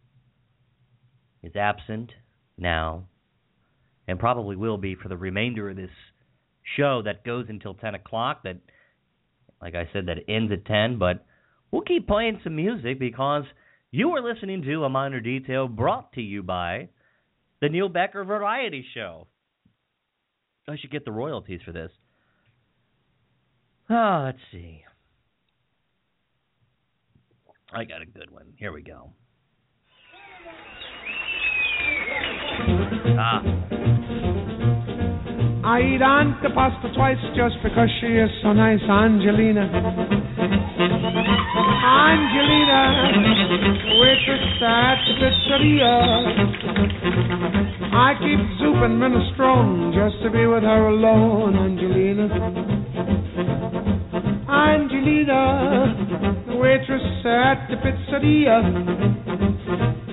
is 1.43 1.55
absent 1.55 2.11
now 2.57 3.07
and 4.07 4.19
probably 4.19 4.55
will 4.55 4.77
be 4.77 4.95
for 4.95 5.09
the 5.09 5.17
remainder 5.17 5.69
of 5.69 5.75
this 5.75 5.89
show 6.77 7.01
that 7.03 7.23
goes 7.23 7.45
until 7.49 7.73
10 7.73 7.95
o'clock. 7.95 8.43
That, 8.43 8.57
like 9.65 9.73
I 9.73 9.89
said, 9.91 10.05
that 10.05 10.19
ends 10.29 10.51
at 10.51 10.65
10. 10.65 10.99
But 10.99 11.25
we'll 11.71 11.81
keep 11.81 12.07
playing 12.07 12.39
some 12.43 12.55
music 12.55 12.99
because 12.99 13.43
you 13.89 14.11
are 14.11 14.21
listening 14.21 14.61
to 14.61 14.83
a 14.83 14.89
minor 14.89 15.19
detail 15.19 15.67
brought 15.67 16.13
to 16.13 16.21
you 16.21 16.43
by 16.43 16.89
the 17.61 17.69
Neil 17.69 17.89
Becker 17.89 18.23
Variety 18.23 18.85
Show. 18.93 19.25
I 20.69 20.77
should 20.77 20.91
get 20.91 21.03
the 21.03 21.11
royalties 21.11 21.61
for 21.65 21.71
this. 21.71 21.91
Ah, 23.89 24.25
let's 24.25 24.37
see. 24.51 24.83
I 27.73 27.85
got 27.85 28.03
a 28.03 28.05
good 28.05 28.29
one. 28.29 28.53
Here 28.57 28.71
we 28.71 28.83
go. 28.83 29.13
Ah, 33.17 33.41
I 35.65 35.81
eat 35.81 36.01
Aunt 36.01 36.43
the 36.43 36.51
pasta 36.53 36.93
twice 36.93 37.17
just 37.35 37.55
because 37.63 37.89
she 37.99 38.05
is 38.05 38.29
so 38.43 38.53
nice, 38.53 38.85
Angelina. 38.85 39.65
Angelina, 42.05 42.81
waitress 43.97 44.61
at 44.61 45.01
the 45.09 45.13
pizzeria. 45.25 45.89
I 47.97 48.13
keep 48.21 48.37
soup 48.61 48.77
and 48.85 49.01
minestrone 49.01 49.89
just 49.89 50.21
to 50.21 50.29
be 50.29 50.45
with 50.45 50.61
her 50.61 50.87
alone, 50.89 51.57
Angelina. 51.57 52.29
Angelina, 54.47 56.45
the 56.45 56.55
waitress 56.57 57.25
at 57.25 57.65
the 57.73 57.77
pizzeria. 57.81 58.61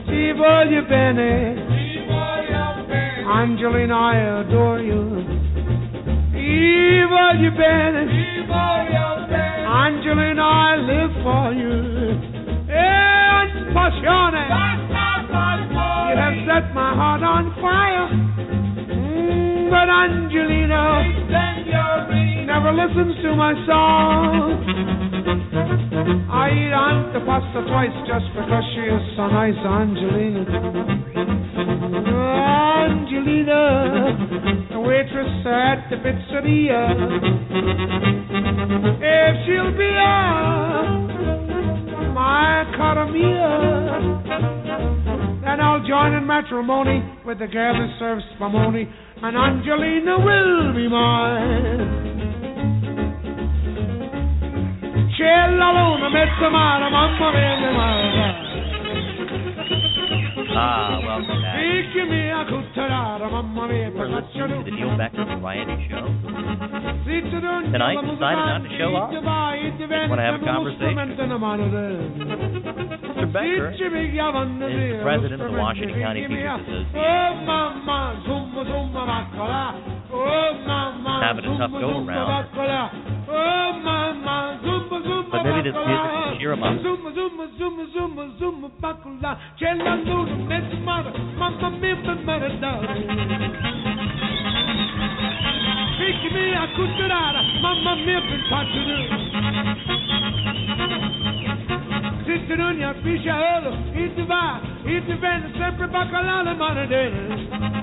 Ti 0.08 0.32
voglio 0.32 0.88
bene. 0.88 1.60
Angelina, 3.28 3.94
I 3.94 4.16
adore 4.40 4.80
you. 4.80 5.41
Ti 6.52 7.02
voglio 7.08 7.50
bene. 7.52 8.00
Angelina, 9.64 10.74
I 10.74 10.76
live 10.76 11.12
for 11.22 11.52
you. 11.54 11.72
Eh, 12.68 13.72
passione. 13.72 14.44
You 16.10 16.16
have 16.18 16.44
set 16.44 16.74
my 16.74 16.94
heart 16.94 17.22
on 17.22 17.54
fire. 17.58 18.08
Mm, 18.92 19.70
but 19.70 19.88
Angelina 19.88 21.02
never 22.44 22.72
listens 22.72 23.16
to 23.22 23.34
my 23.34 23.54
song. 23.64 24.52
I 26.28 26.50
eat 26.50 26.72
aunt 26.74 27.14
the 27.14 27.20
pasta 27.20 27.62
twice 27.66 27.96
just 28.06 28.26
because 28.34 28.64
she 28.74 28.82
is 28.92 29.16
so 29.16 29.26
nice, 29.28 29.56
Angelina. 29.56 31.11
Angelina, 31.94 33.60
the 34.72 34.80
waitress 34.80 35.46
at 35.46 35.90
the 35.90 35.96
pizzeria. 35.96 36.88
If 38.96 39.36
she'll 39.44 39.72
be 39.76 39.92
my 42.14 42.64
cara 42.76 43.06
then 45.44 45.60
I'll 45.60 45.86
join 45.86 46.14
in 46.14 46.26
matrimony 46.26 47.02
with 47.26 47.38
the 47.38 47.46
girl 47.46 47.74
who 47.74 47.86
serves 47.98 48.24
spumoni, 48.38 48.90
and 49.22 49.36
Angelina 49.36 50.18
will 50.18 50.72
be 50.74 50.88
mine. 50.88 52.12
C'è 55.14 55.50
luna, 55.50 56.08
mezza 56.08 56.48
mare, 56.48 56.88
mamma 56.88 57.30
mia. 57.32 58.51
Ah, 60.54 61.00
welcome 61.00 61.40
back. 61.40 61.56
Picchi 61.56 62.02
mia 62.08 62.44
cutterara, 62.44 63.30
mamma 63.30 63.66
mia, 63.68 63.90
We're 63.90 64.08
listening 64.08 64.64
to 64.64 64.64
the 64.64 64.70
Neil 64.76 64.96
Becker 64.98 65.24
Variety 65.24 65.88
Show. 65.88 66.04
Tonight, 67.72 67.96
decided 68.04 68.44
not 68.44 68.60
to 68.62 68.70
show 68.76 68.92
up. 68.96 69.10
Wanna 69.12 70.22
have 70.22 70.40
a 70.40 70.44
conversation. 70.44 71.16
Mr. 72.12 73.32
Becker 73.32 73.70
is 73.72 73.78
the 73.80 75.00
president 75.02 75.40
of 75.40 75.52
the 75.52 75.58
Washington 75.58 76.00
County 76.00 76.20
Teachers 76.28 76.60
Association. 76.60 77.08
Having 81.22 81.44
a 81.44 81.58
tough 81.58 81.72
go 81.80 82.04
around. 82.04 83.11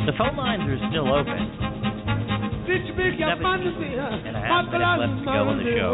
The 0.06 0.14
phone 0.18 0.38
lines 0.38 0.64
are 0.64 0.90
still 0.90 1.08
open. 1.14 1.69
Seven 2.70 4.30
and 4.30 4.38
a 4.38 4.46
half 4.46 4.70
minutes 4.70 5.02
left 5.02 5.18
to 5.18 5.26
go 5.26 5.50
on 5.50 5.58
the 5.58 5.66
show. 5.74 5.90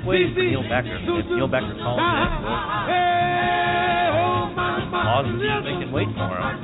For 0.00 0.16
Neil 0.16 0.64
Becker. 0.64 0.96
If 0.96 1.28
Neil 1.28 1.44
Becker 1.46 1.76
calls 1.76 2.00
in, 2.00 2.24
we'll 4.16 4.48
pause 4.96 5.28
the 5.28 5.36
music 5.36 5.76
and 5.84 5.92
wait 5.92 6.08
for 6.16 6.40
him. 6.40 6.56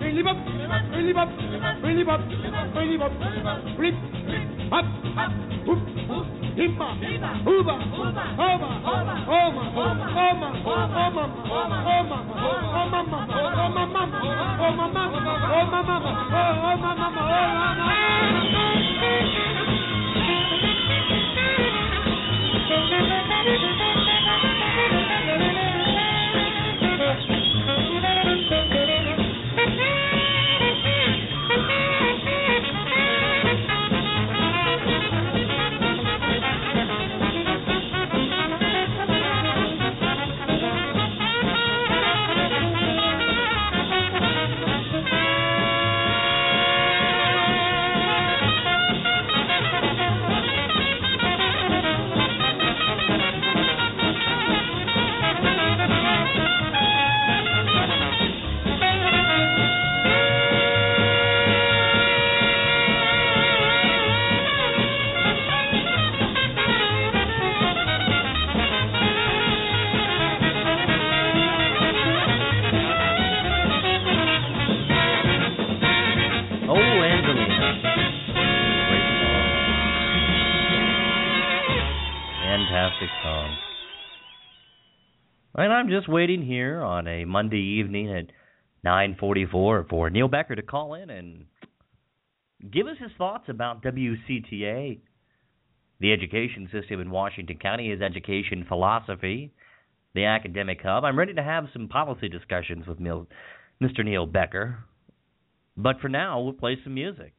Really 0.00 0.22
bop, 0.22 0.36
really 0.92 1.12
bop, 1.12 1.28
really 1.82 2.04
bop, 2.04 2.20
really 2.74 2.96
bop, 2.96 3.12
rip, 3.78 3.94
hop, 4.70 4.86
hoop, 5.66 5.78
himma, 6.56 6.88
hooba, 7.44 7.76
hoba, 7.94 8.24
homa, 8.36 8.70
homa, 9.28 9.64
homa, 9.70 10.06
homa, 10.16 11.28
homa, 11.48 11.78
homa, 11.84 12.40
mama, 12.90 13.26
homa 13.60 13.86
mama, 13.86 14.10
homa 14.10 14.10
mama, 14.10 14.18
homa 14.58 14.88
mama, 14.92 15.34
homa 15.48 15.80
mama, 15.92 17.00
homa 17.10 17.60
Oh, 28.52 28.79
just 85.90 86.08
waiting 86.08 86.42
here 86.42 86.80
on 86.80 87.06
a 87.06 87.24
Monday 87.24 87.80
evening 87.80 88.10
at 88.10 88.26
9:44 88.84 89.84
for 89.88 90.08
Neil 90.10 90.28
Becker 90.28 90.54
to 90.54 90.62
call 90.62 90.94
in 90.94 91.10
and 91.10 91.46
give 92.70 92.86
us 92.86 92.96
his 92.98 93.10
thoughts 93.18 93.48
about 93.48 93.82
WCTA, 93.82 95.00
the 95.98 96.12
education 96.12 96.68
system 96.72 97.00
in 97.00 97.10
Washington 97.10 97.58
County, 97.58 97.90
his 97.90 98.00
education 98.00 98.64
philosophy, 98.68 99.52
the 100.14 100.24
academic 100.24 100.80
hub. 100.82 101.04
I'm 101.04 101.18
ready 101.18 101.34
to 101.34 101.42
have 101.42 101.68
some 101.72 101.88
policy 101.88 102.28
discussions 102.28 102.86
with 102.86 102.98
Mr. 102.98 104.04
Neil 104.04 104.26
Becker. 104.26 104.84
But 105.76 106.00
for 106.00 106.08
now, 106.08 106.40
we'll 106.40 106.52
play 106.52 106.76
some 106.84 106.94
music. 106.94 107.32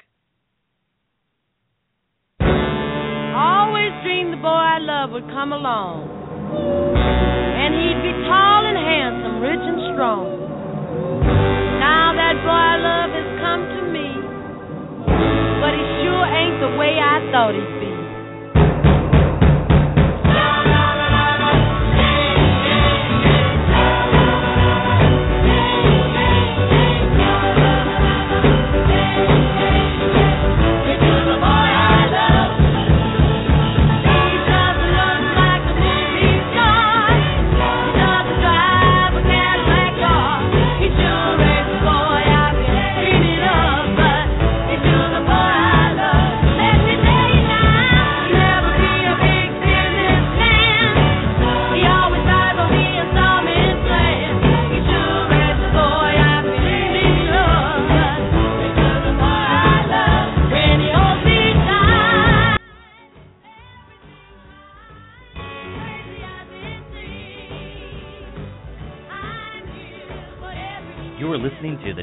Always 2.42 3.92
dreamed 4.04 4.34
the 4.34 4.38
boy 4.38 4.48
I 4.48 4.80
loved 4.80 5.14
would 5.14 5.28
come 5.30 5.54
along. 5.54 7.21
Tall 8.32 8.64
and 8.64 8.80
handsome, 8.80 9.44
rich 9.44 9.60
and 9.60 9.92
strong. 9.92 10.24
Now 11.84 12.16
that 12.16 12.40
boy 12.48 12.64
I 12.64 12.76
love 12.80 13.12
has 13.12 13.30
come 13.44 13.62
to 13.76 13.82
me. 13.92 14.08
But 15.60 15.76
he 15.76 15.84
sure 16.00 16.24
ain't 16.32 16.64
the 16.64 16.80
way 16.80 16.96
I 16.96 17.28
thought. 17.36 17.52
He 17.52 17.81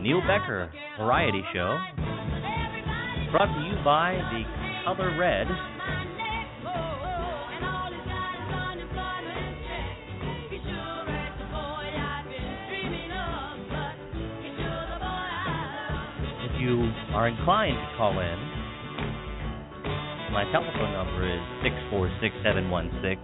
Neil 0.08 0.22
Becker 0.22 0.72
Variety 0.96 1.42
Show, 1.52 1.76
brought 3.30 3.52
to 3.52 3.60
you 3.60 3.76
by 3.84 4.16
the 4.32 4.42
Color 4.86 5.12
Red. 5.18 5.46
If 16.40 16.56
you 16.58 16.90
are 17.12 17.28
inclined 17.28 17.76
to 17.76 17.96
call 17.98 18.18
in, 18.18 18.38
my 20.32 20.48
telephone 20.50 20.92
number 20.94 21.28
is 21.28 21.42
646 21.62 22.34
716 22.44 23.20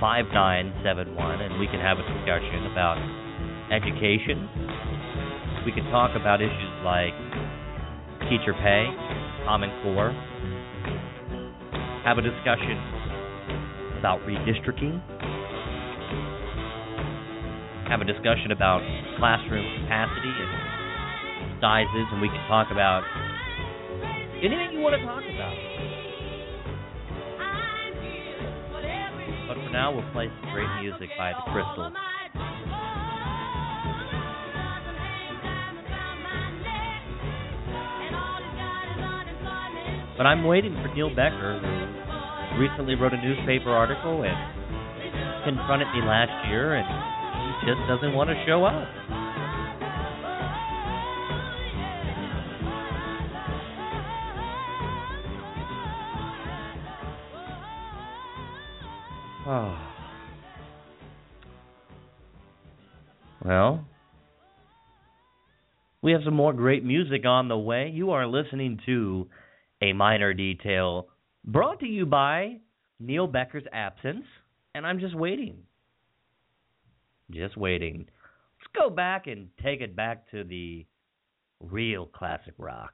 5971, 0.00 1.40
and 1.42 1.60
we 1.60 1.66
can 1.66 1.78
have 1.78 1.98
a 1.98 2.02
discussion 2.08 2.72
about 2.72 2.96
education. 3.70 4.50
We 5.64 5.72
can 5.72 5.84
talk 5.90 6.16
about 6.18 6.42
issues 6.42 6.74
like 6.84 7.14
teacher 8.26 8.54
pay, 8.58 8.86
Common 9.46 9.70
Core, 9.82 10.10
have 12.04 12.18
a 12.18 12.22
discussion 12.22 12.78
about 13.98 14.20
redistricting, 14.26 14.98
have 17.88 18.00
a 18.00 18.04
discussion 18.04 18.50
about 18.50 18.82
classroom 19.18 19.66
capacity 19.82 20.32
and 20.34 21.60
sizes, 21.60 22.06
and 22.10 22.20
we 22.20 22.28
can 22.28 22.42
talk 22.48 22.68
about 22.72 23.04
anything 24.42 24.72
you 24.72 24.80
want 24.80 24.96
to 24.98 25.02
talk 25.04 25.22
about. 25.22 25.54
But 29.46 29.56
for 29.62 29.70
now, 29.70 29.92
we'll 29.92 30.10
play 30.12 30.28
some 30.40 30.50
great 30.52 30.70
music 30.80 31.10
by 31.18 31.32
the 31.32 31.42
Crystals. 31.52 31.92
But 40.20 40.26
I'm 40.26 40.44
waiting 40.44 40.74
for 40.74 40.94
Neil 40.94 41.08
Becker, 41.08 41.58
who 42.52 42.60
recently 42.60 42.94
wrote 42.94 43.14
a 43.14 43.22
newspaper 43.22 43.70
article 43.70 44.22
and 44.22 44.36
confronted 45.46 45.88
me 45.94 46.02
last 46.06 46.46
year, 46.50 46.74
and 46.74 46.84
he 47.64 47.72
just 47.72 47.80
doesn't 47.88 48.12
want 48.12 48.28
to 48.28 48.44
show 48.46 48.66
up. 48.66 48.86
Oh. 59.46 59.86
Well, 63.42 63.86
we 66.02 66.12
have 66.12 66.20
some 66.26 66.34
more 66.34 66.52
great 66.52 66.84
music 66.84 67.24
on 67.24 67.48
the 67.48 67.56
way. 67.56 67.90
You 67.92 68.10
are 68.10 68.26
listening 68.26 68.80
to 68.84 69.26
A 69.82 69.92
Minor 69.92 70.34
Detail 70.34 71.08
brought 71.44 71.80
to 71.80 71.86
you 71.86 72.04
by 72.04 72.58
Neil 72.98 73.26
Becker's 73.26 73.64
Absence, 73.72 74.24
and 74.74 74.86
I'm 74.86 75.00
just 75.00 75.14
waiting. 75.14 75.58
Just 77.30 77.56
waiting. 77.56 78.06
Let's 78.58 78.72
go 78.76 78.90
back 78.90 79.26
and 79.26 79.48
take 79.62 79.80
it 79.80 79.96
back 79.96 80.30
to 80.32 80.44
the 80.44 80.84
real 81.60 82.06
classic 82.06 82.54
rock. 82.58 82.92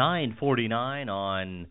9:49 0.00 1.10
on 1.10 1.66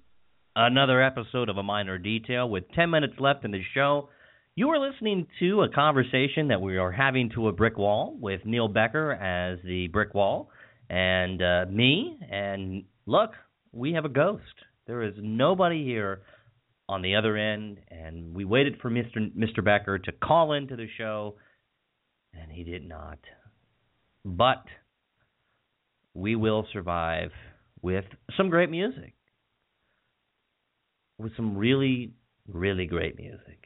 another 0.56 1.02
episode 1.02 1.50
of 1.50 1.58
A 1.58 1.64
Minor 1.64 1.98
Detail 1.98 2.48
with 2.48 2.72
10 2.76 2.92
minutes 2.92 3.16
left 3.18 3.44
in 3.44 3.50
the 3.50 3.64
show. 3.74 4.10
You 4.54 4.70
are 4.70 4.78
listening 4.78 5.26
to 5.40 5.64
a 5.64 5.70
conversation 5.70 6.50
that 6.50 6.62
we 6.62 6.78
are 6.78 6.92
having 6.92 7.32
to 7.32 7.48
a 7.48 7.52
brick 7.52 7.76
wall 7.80 8.16
with 8.22 8.46
Neil 8.46 8.68
Becker 8.68 9.14
as 9.14 9.58
the 9.64 9.88
brick 9.88 10.14
wall 10.14 10.52
and 10.92 11.42
uh, 11.42 11.66
me 11.72 12.20
and 12.30 12.84
look, 13.08 13.32
we 13.72 13.94
have 13.94 14.06
a 14.06 14.10
ghost. 14.10 14.44
There 14.86 15.02
is 15.02 15.16
nobody 15.18 15.84
here 15.84 16.22
on 16.88 17.02
the 17.02 17.16
other 17.16 17.36
end 17.36 17.80
and 17.90 18.36
we 18.36 18.46
waited 18.46 18.76
for 18.80 18.92
Mr. 18.92 19.36
Mr. 19.36 19.66
Becker 19.66 19.98
to 19.98 20.12
call 20.12 20.54
into 20.54 20.76
the 20.76 20.88
show 21.00 21.34
and 22.40 22.52
he 22.52 22.64
did 22.64 22.88
not. 22.88 23.18
But 24.24 24.66
we 26.14 26.36
will 26.36 26.68
survive 26.72 27.32
with 27.82 28.06
some 28.38 28.50
great 28.50 28.70
music. 28.70 29.14
With 31.18 31.36
some 31.36 31.58
really, 31.58 32.14
really 32.48 32.86
great 32.86 33.18
music. 33.18 33.59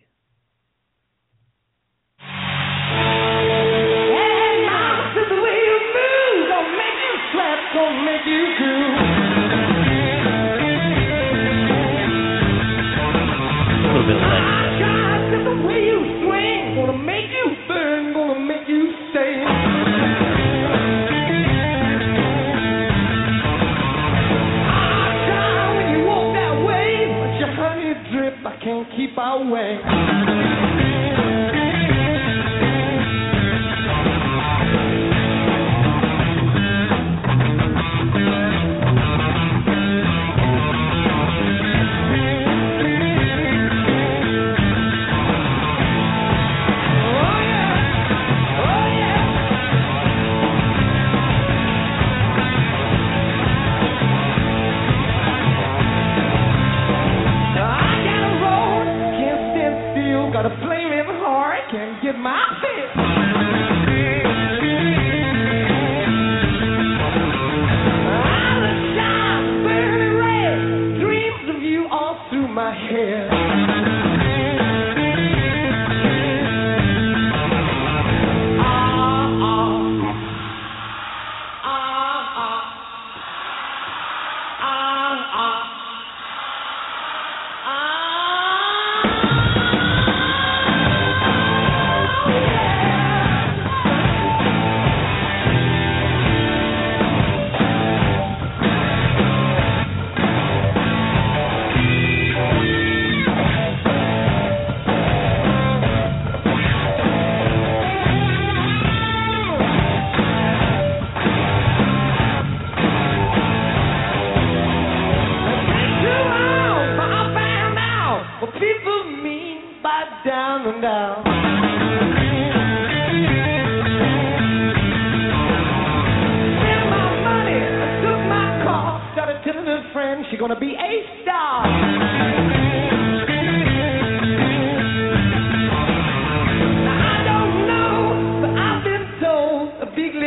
can't 28.64 28.88
keep 28.95 29.18
our 29.18 29.43
way. 29.43 31.53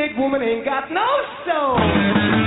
big 0.08 0.16
woman 0.18 0.42
ain't 0.42 0.64
got 0.64 0.90
no 0.90 1.06
soul. 1.44 2.45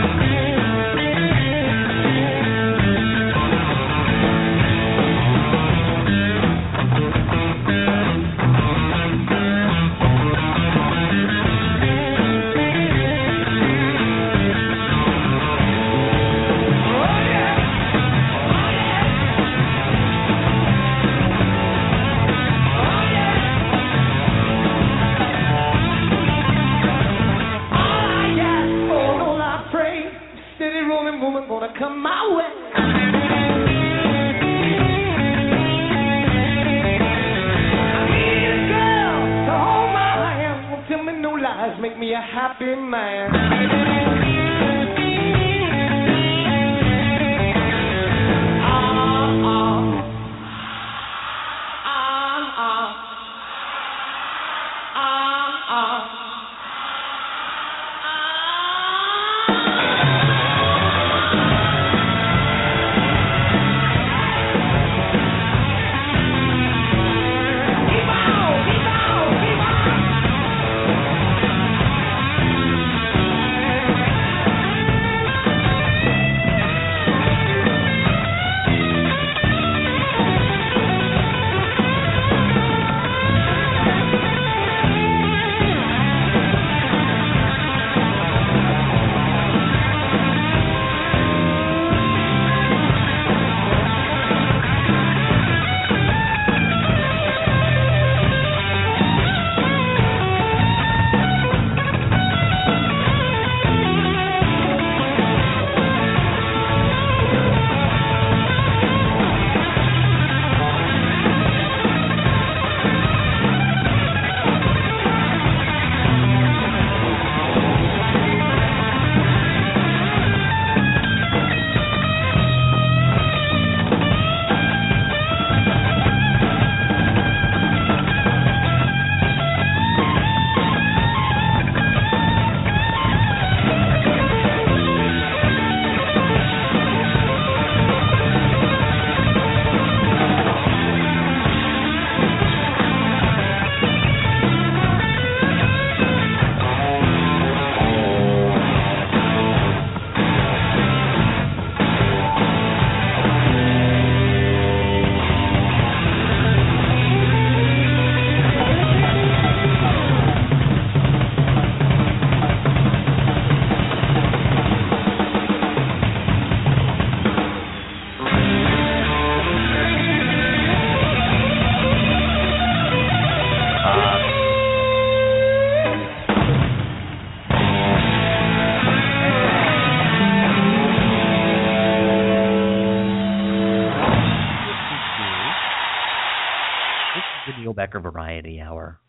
Variety 187.98 188.62
Hour. 188.62 189.00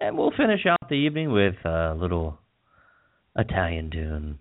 And 0.00 0.16
we'll 0.16 0.30
finish 0.30 0.64
out 0.64 0.88
the 0.88 0.94
evening 0.94 1.32
with 1.32 1.56
a 1.64 1.96
little 1.98 2.38
Italian 3.36 3.90
tune. 3.90 4.38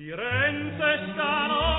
Firenze 0.00 1.12
stanotte 1.12 1.69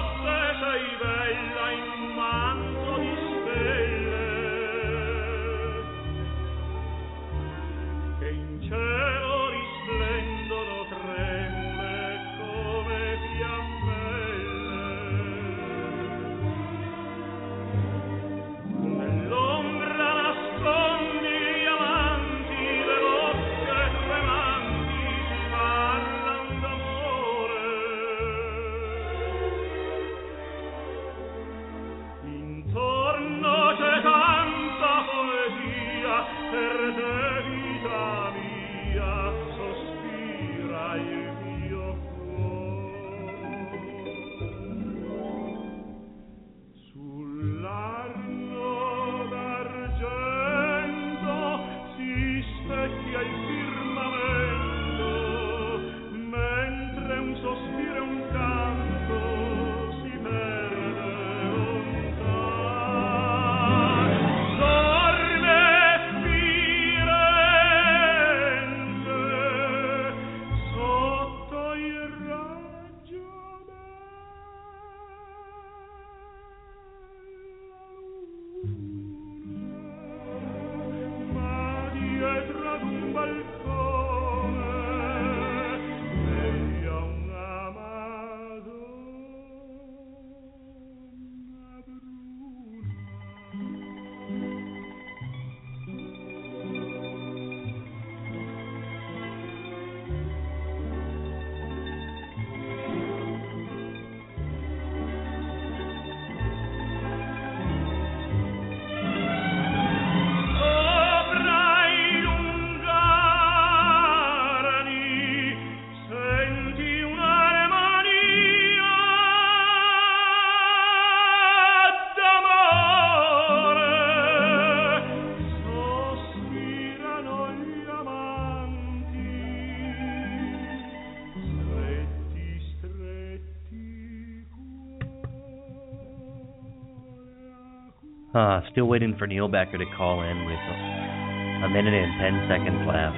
still 138.72 138.86
waiting 138.86 139.16
for 139.18 139.28
Neil 139.28 139.48
Becker 139.48 139.78
to 139.78 139.86
call 139.98 140.24
in 140.24 140.46
with 140.46 140.56
a 140.56 141.70
minute 141.70 141.94
and 141.94 142.20
ten 142.20 142.48
seconds 142.50 142.88
left. 142.88 143.18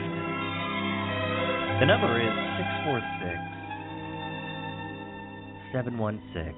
The 1.80 1.86
number 1.86 2.20
is 2.20 2.34
646 2.84 3.40
716 5.74 6.54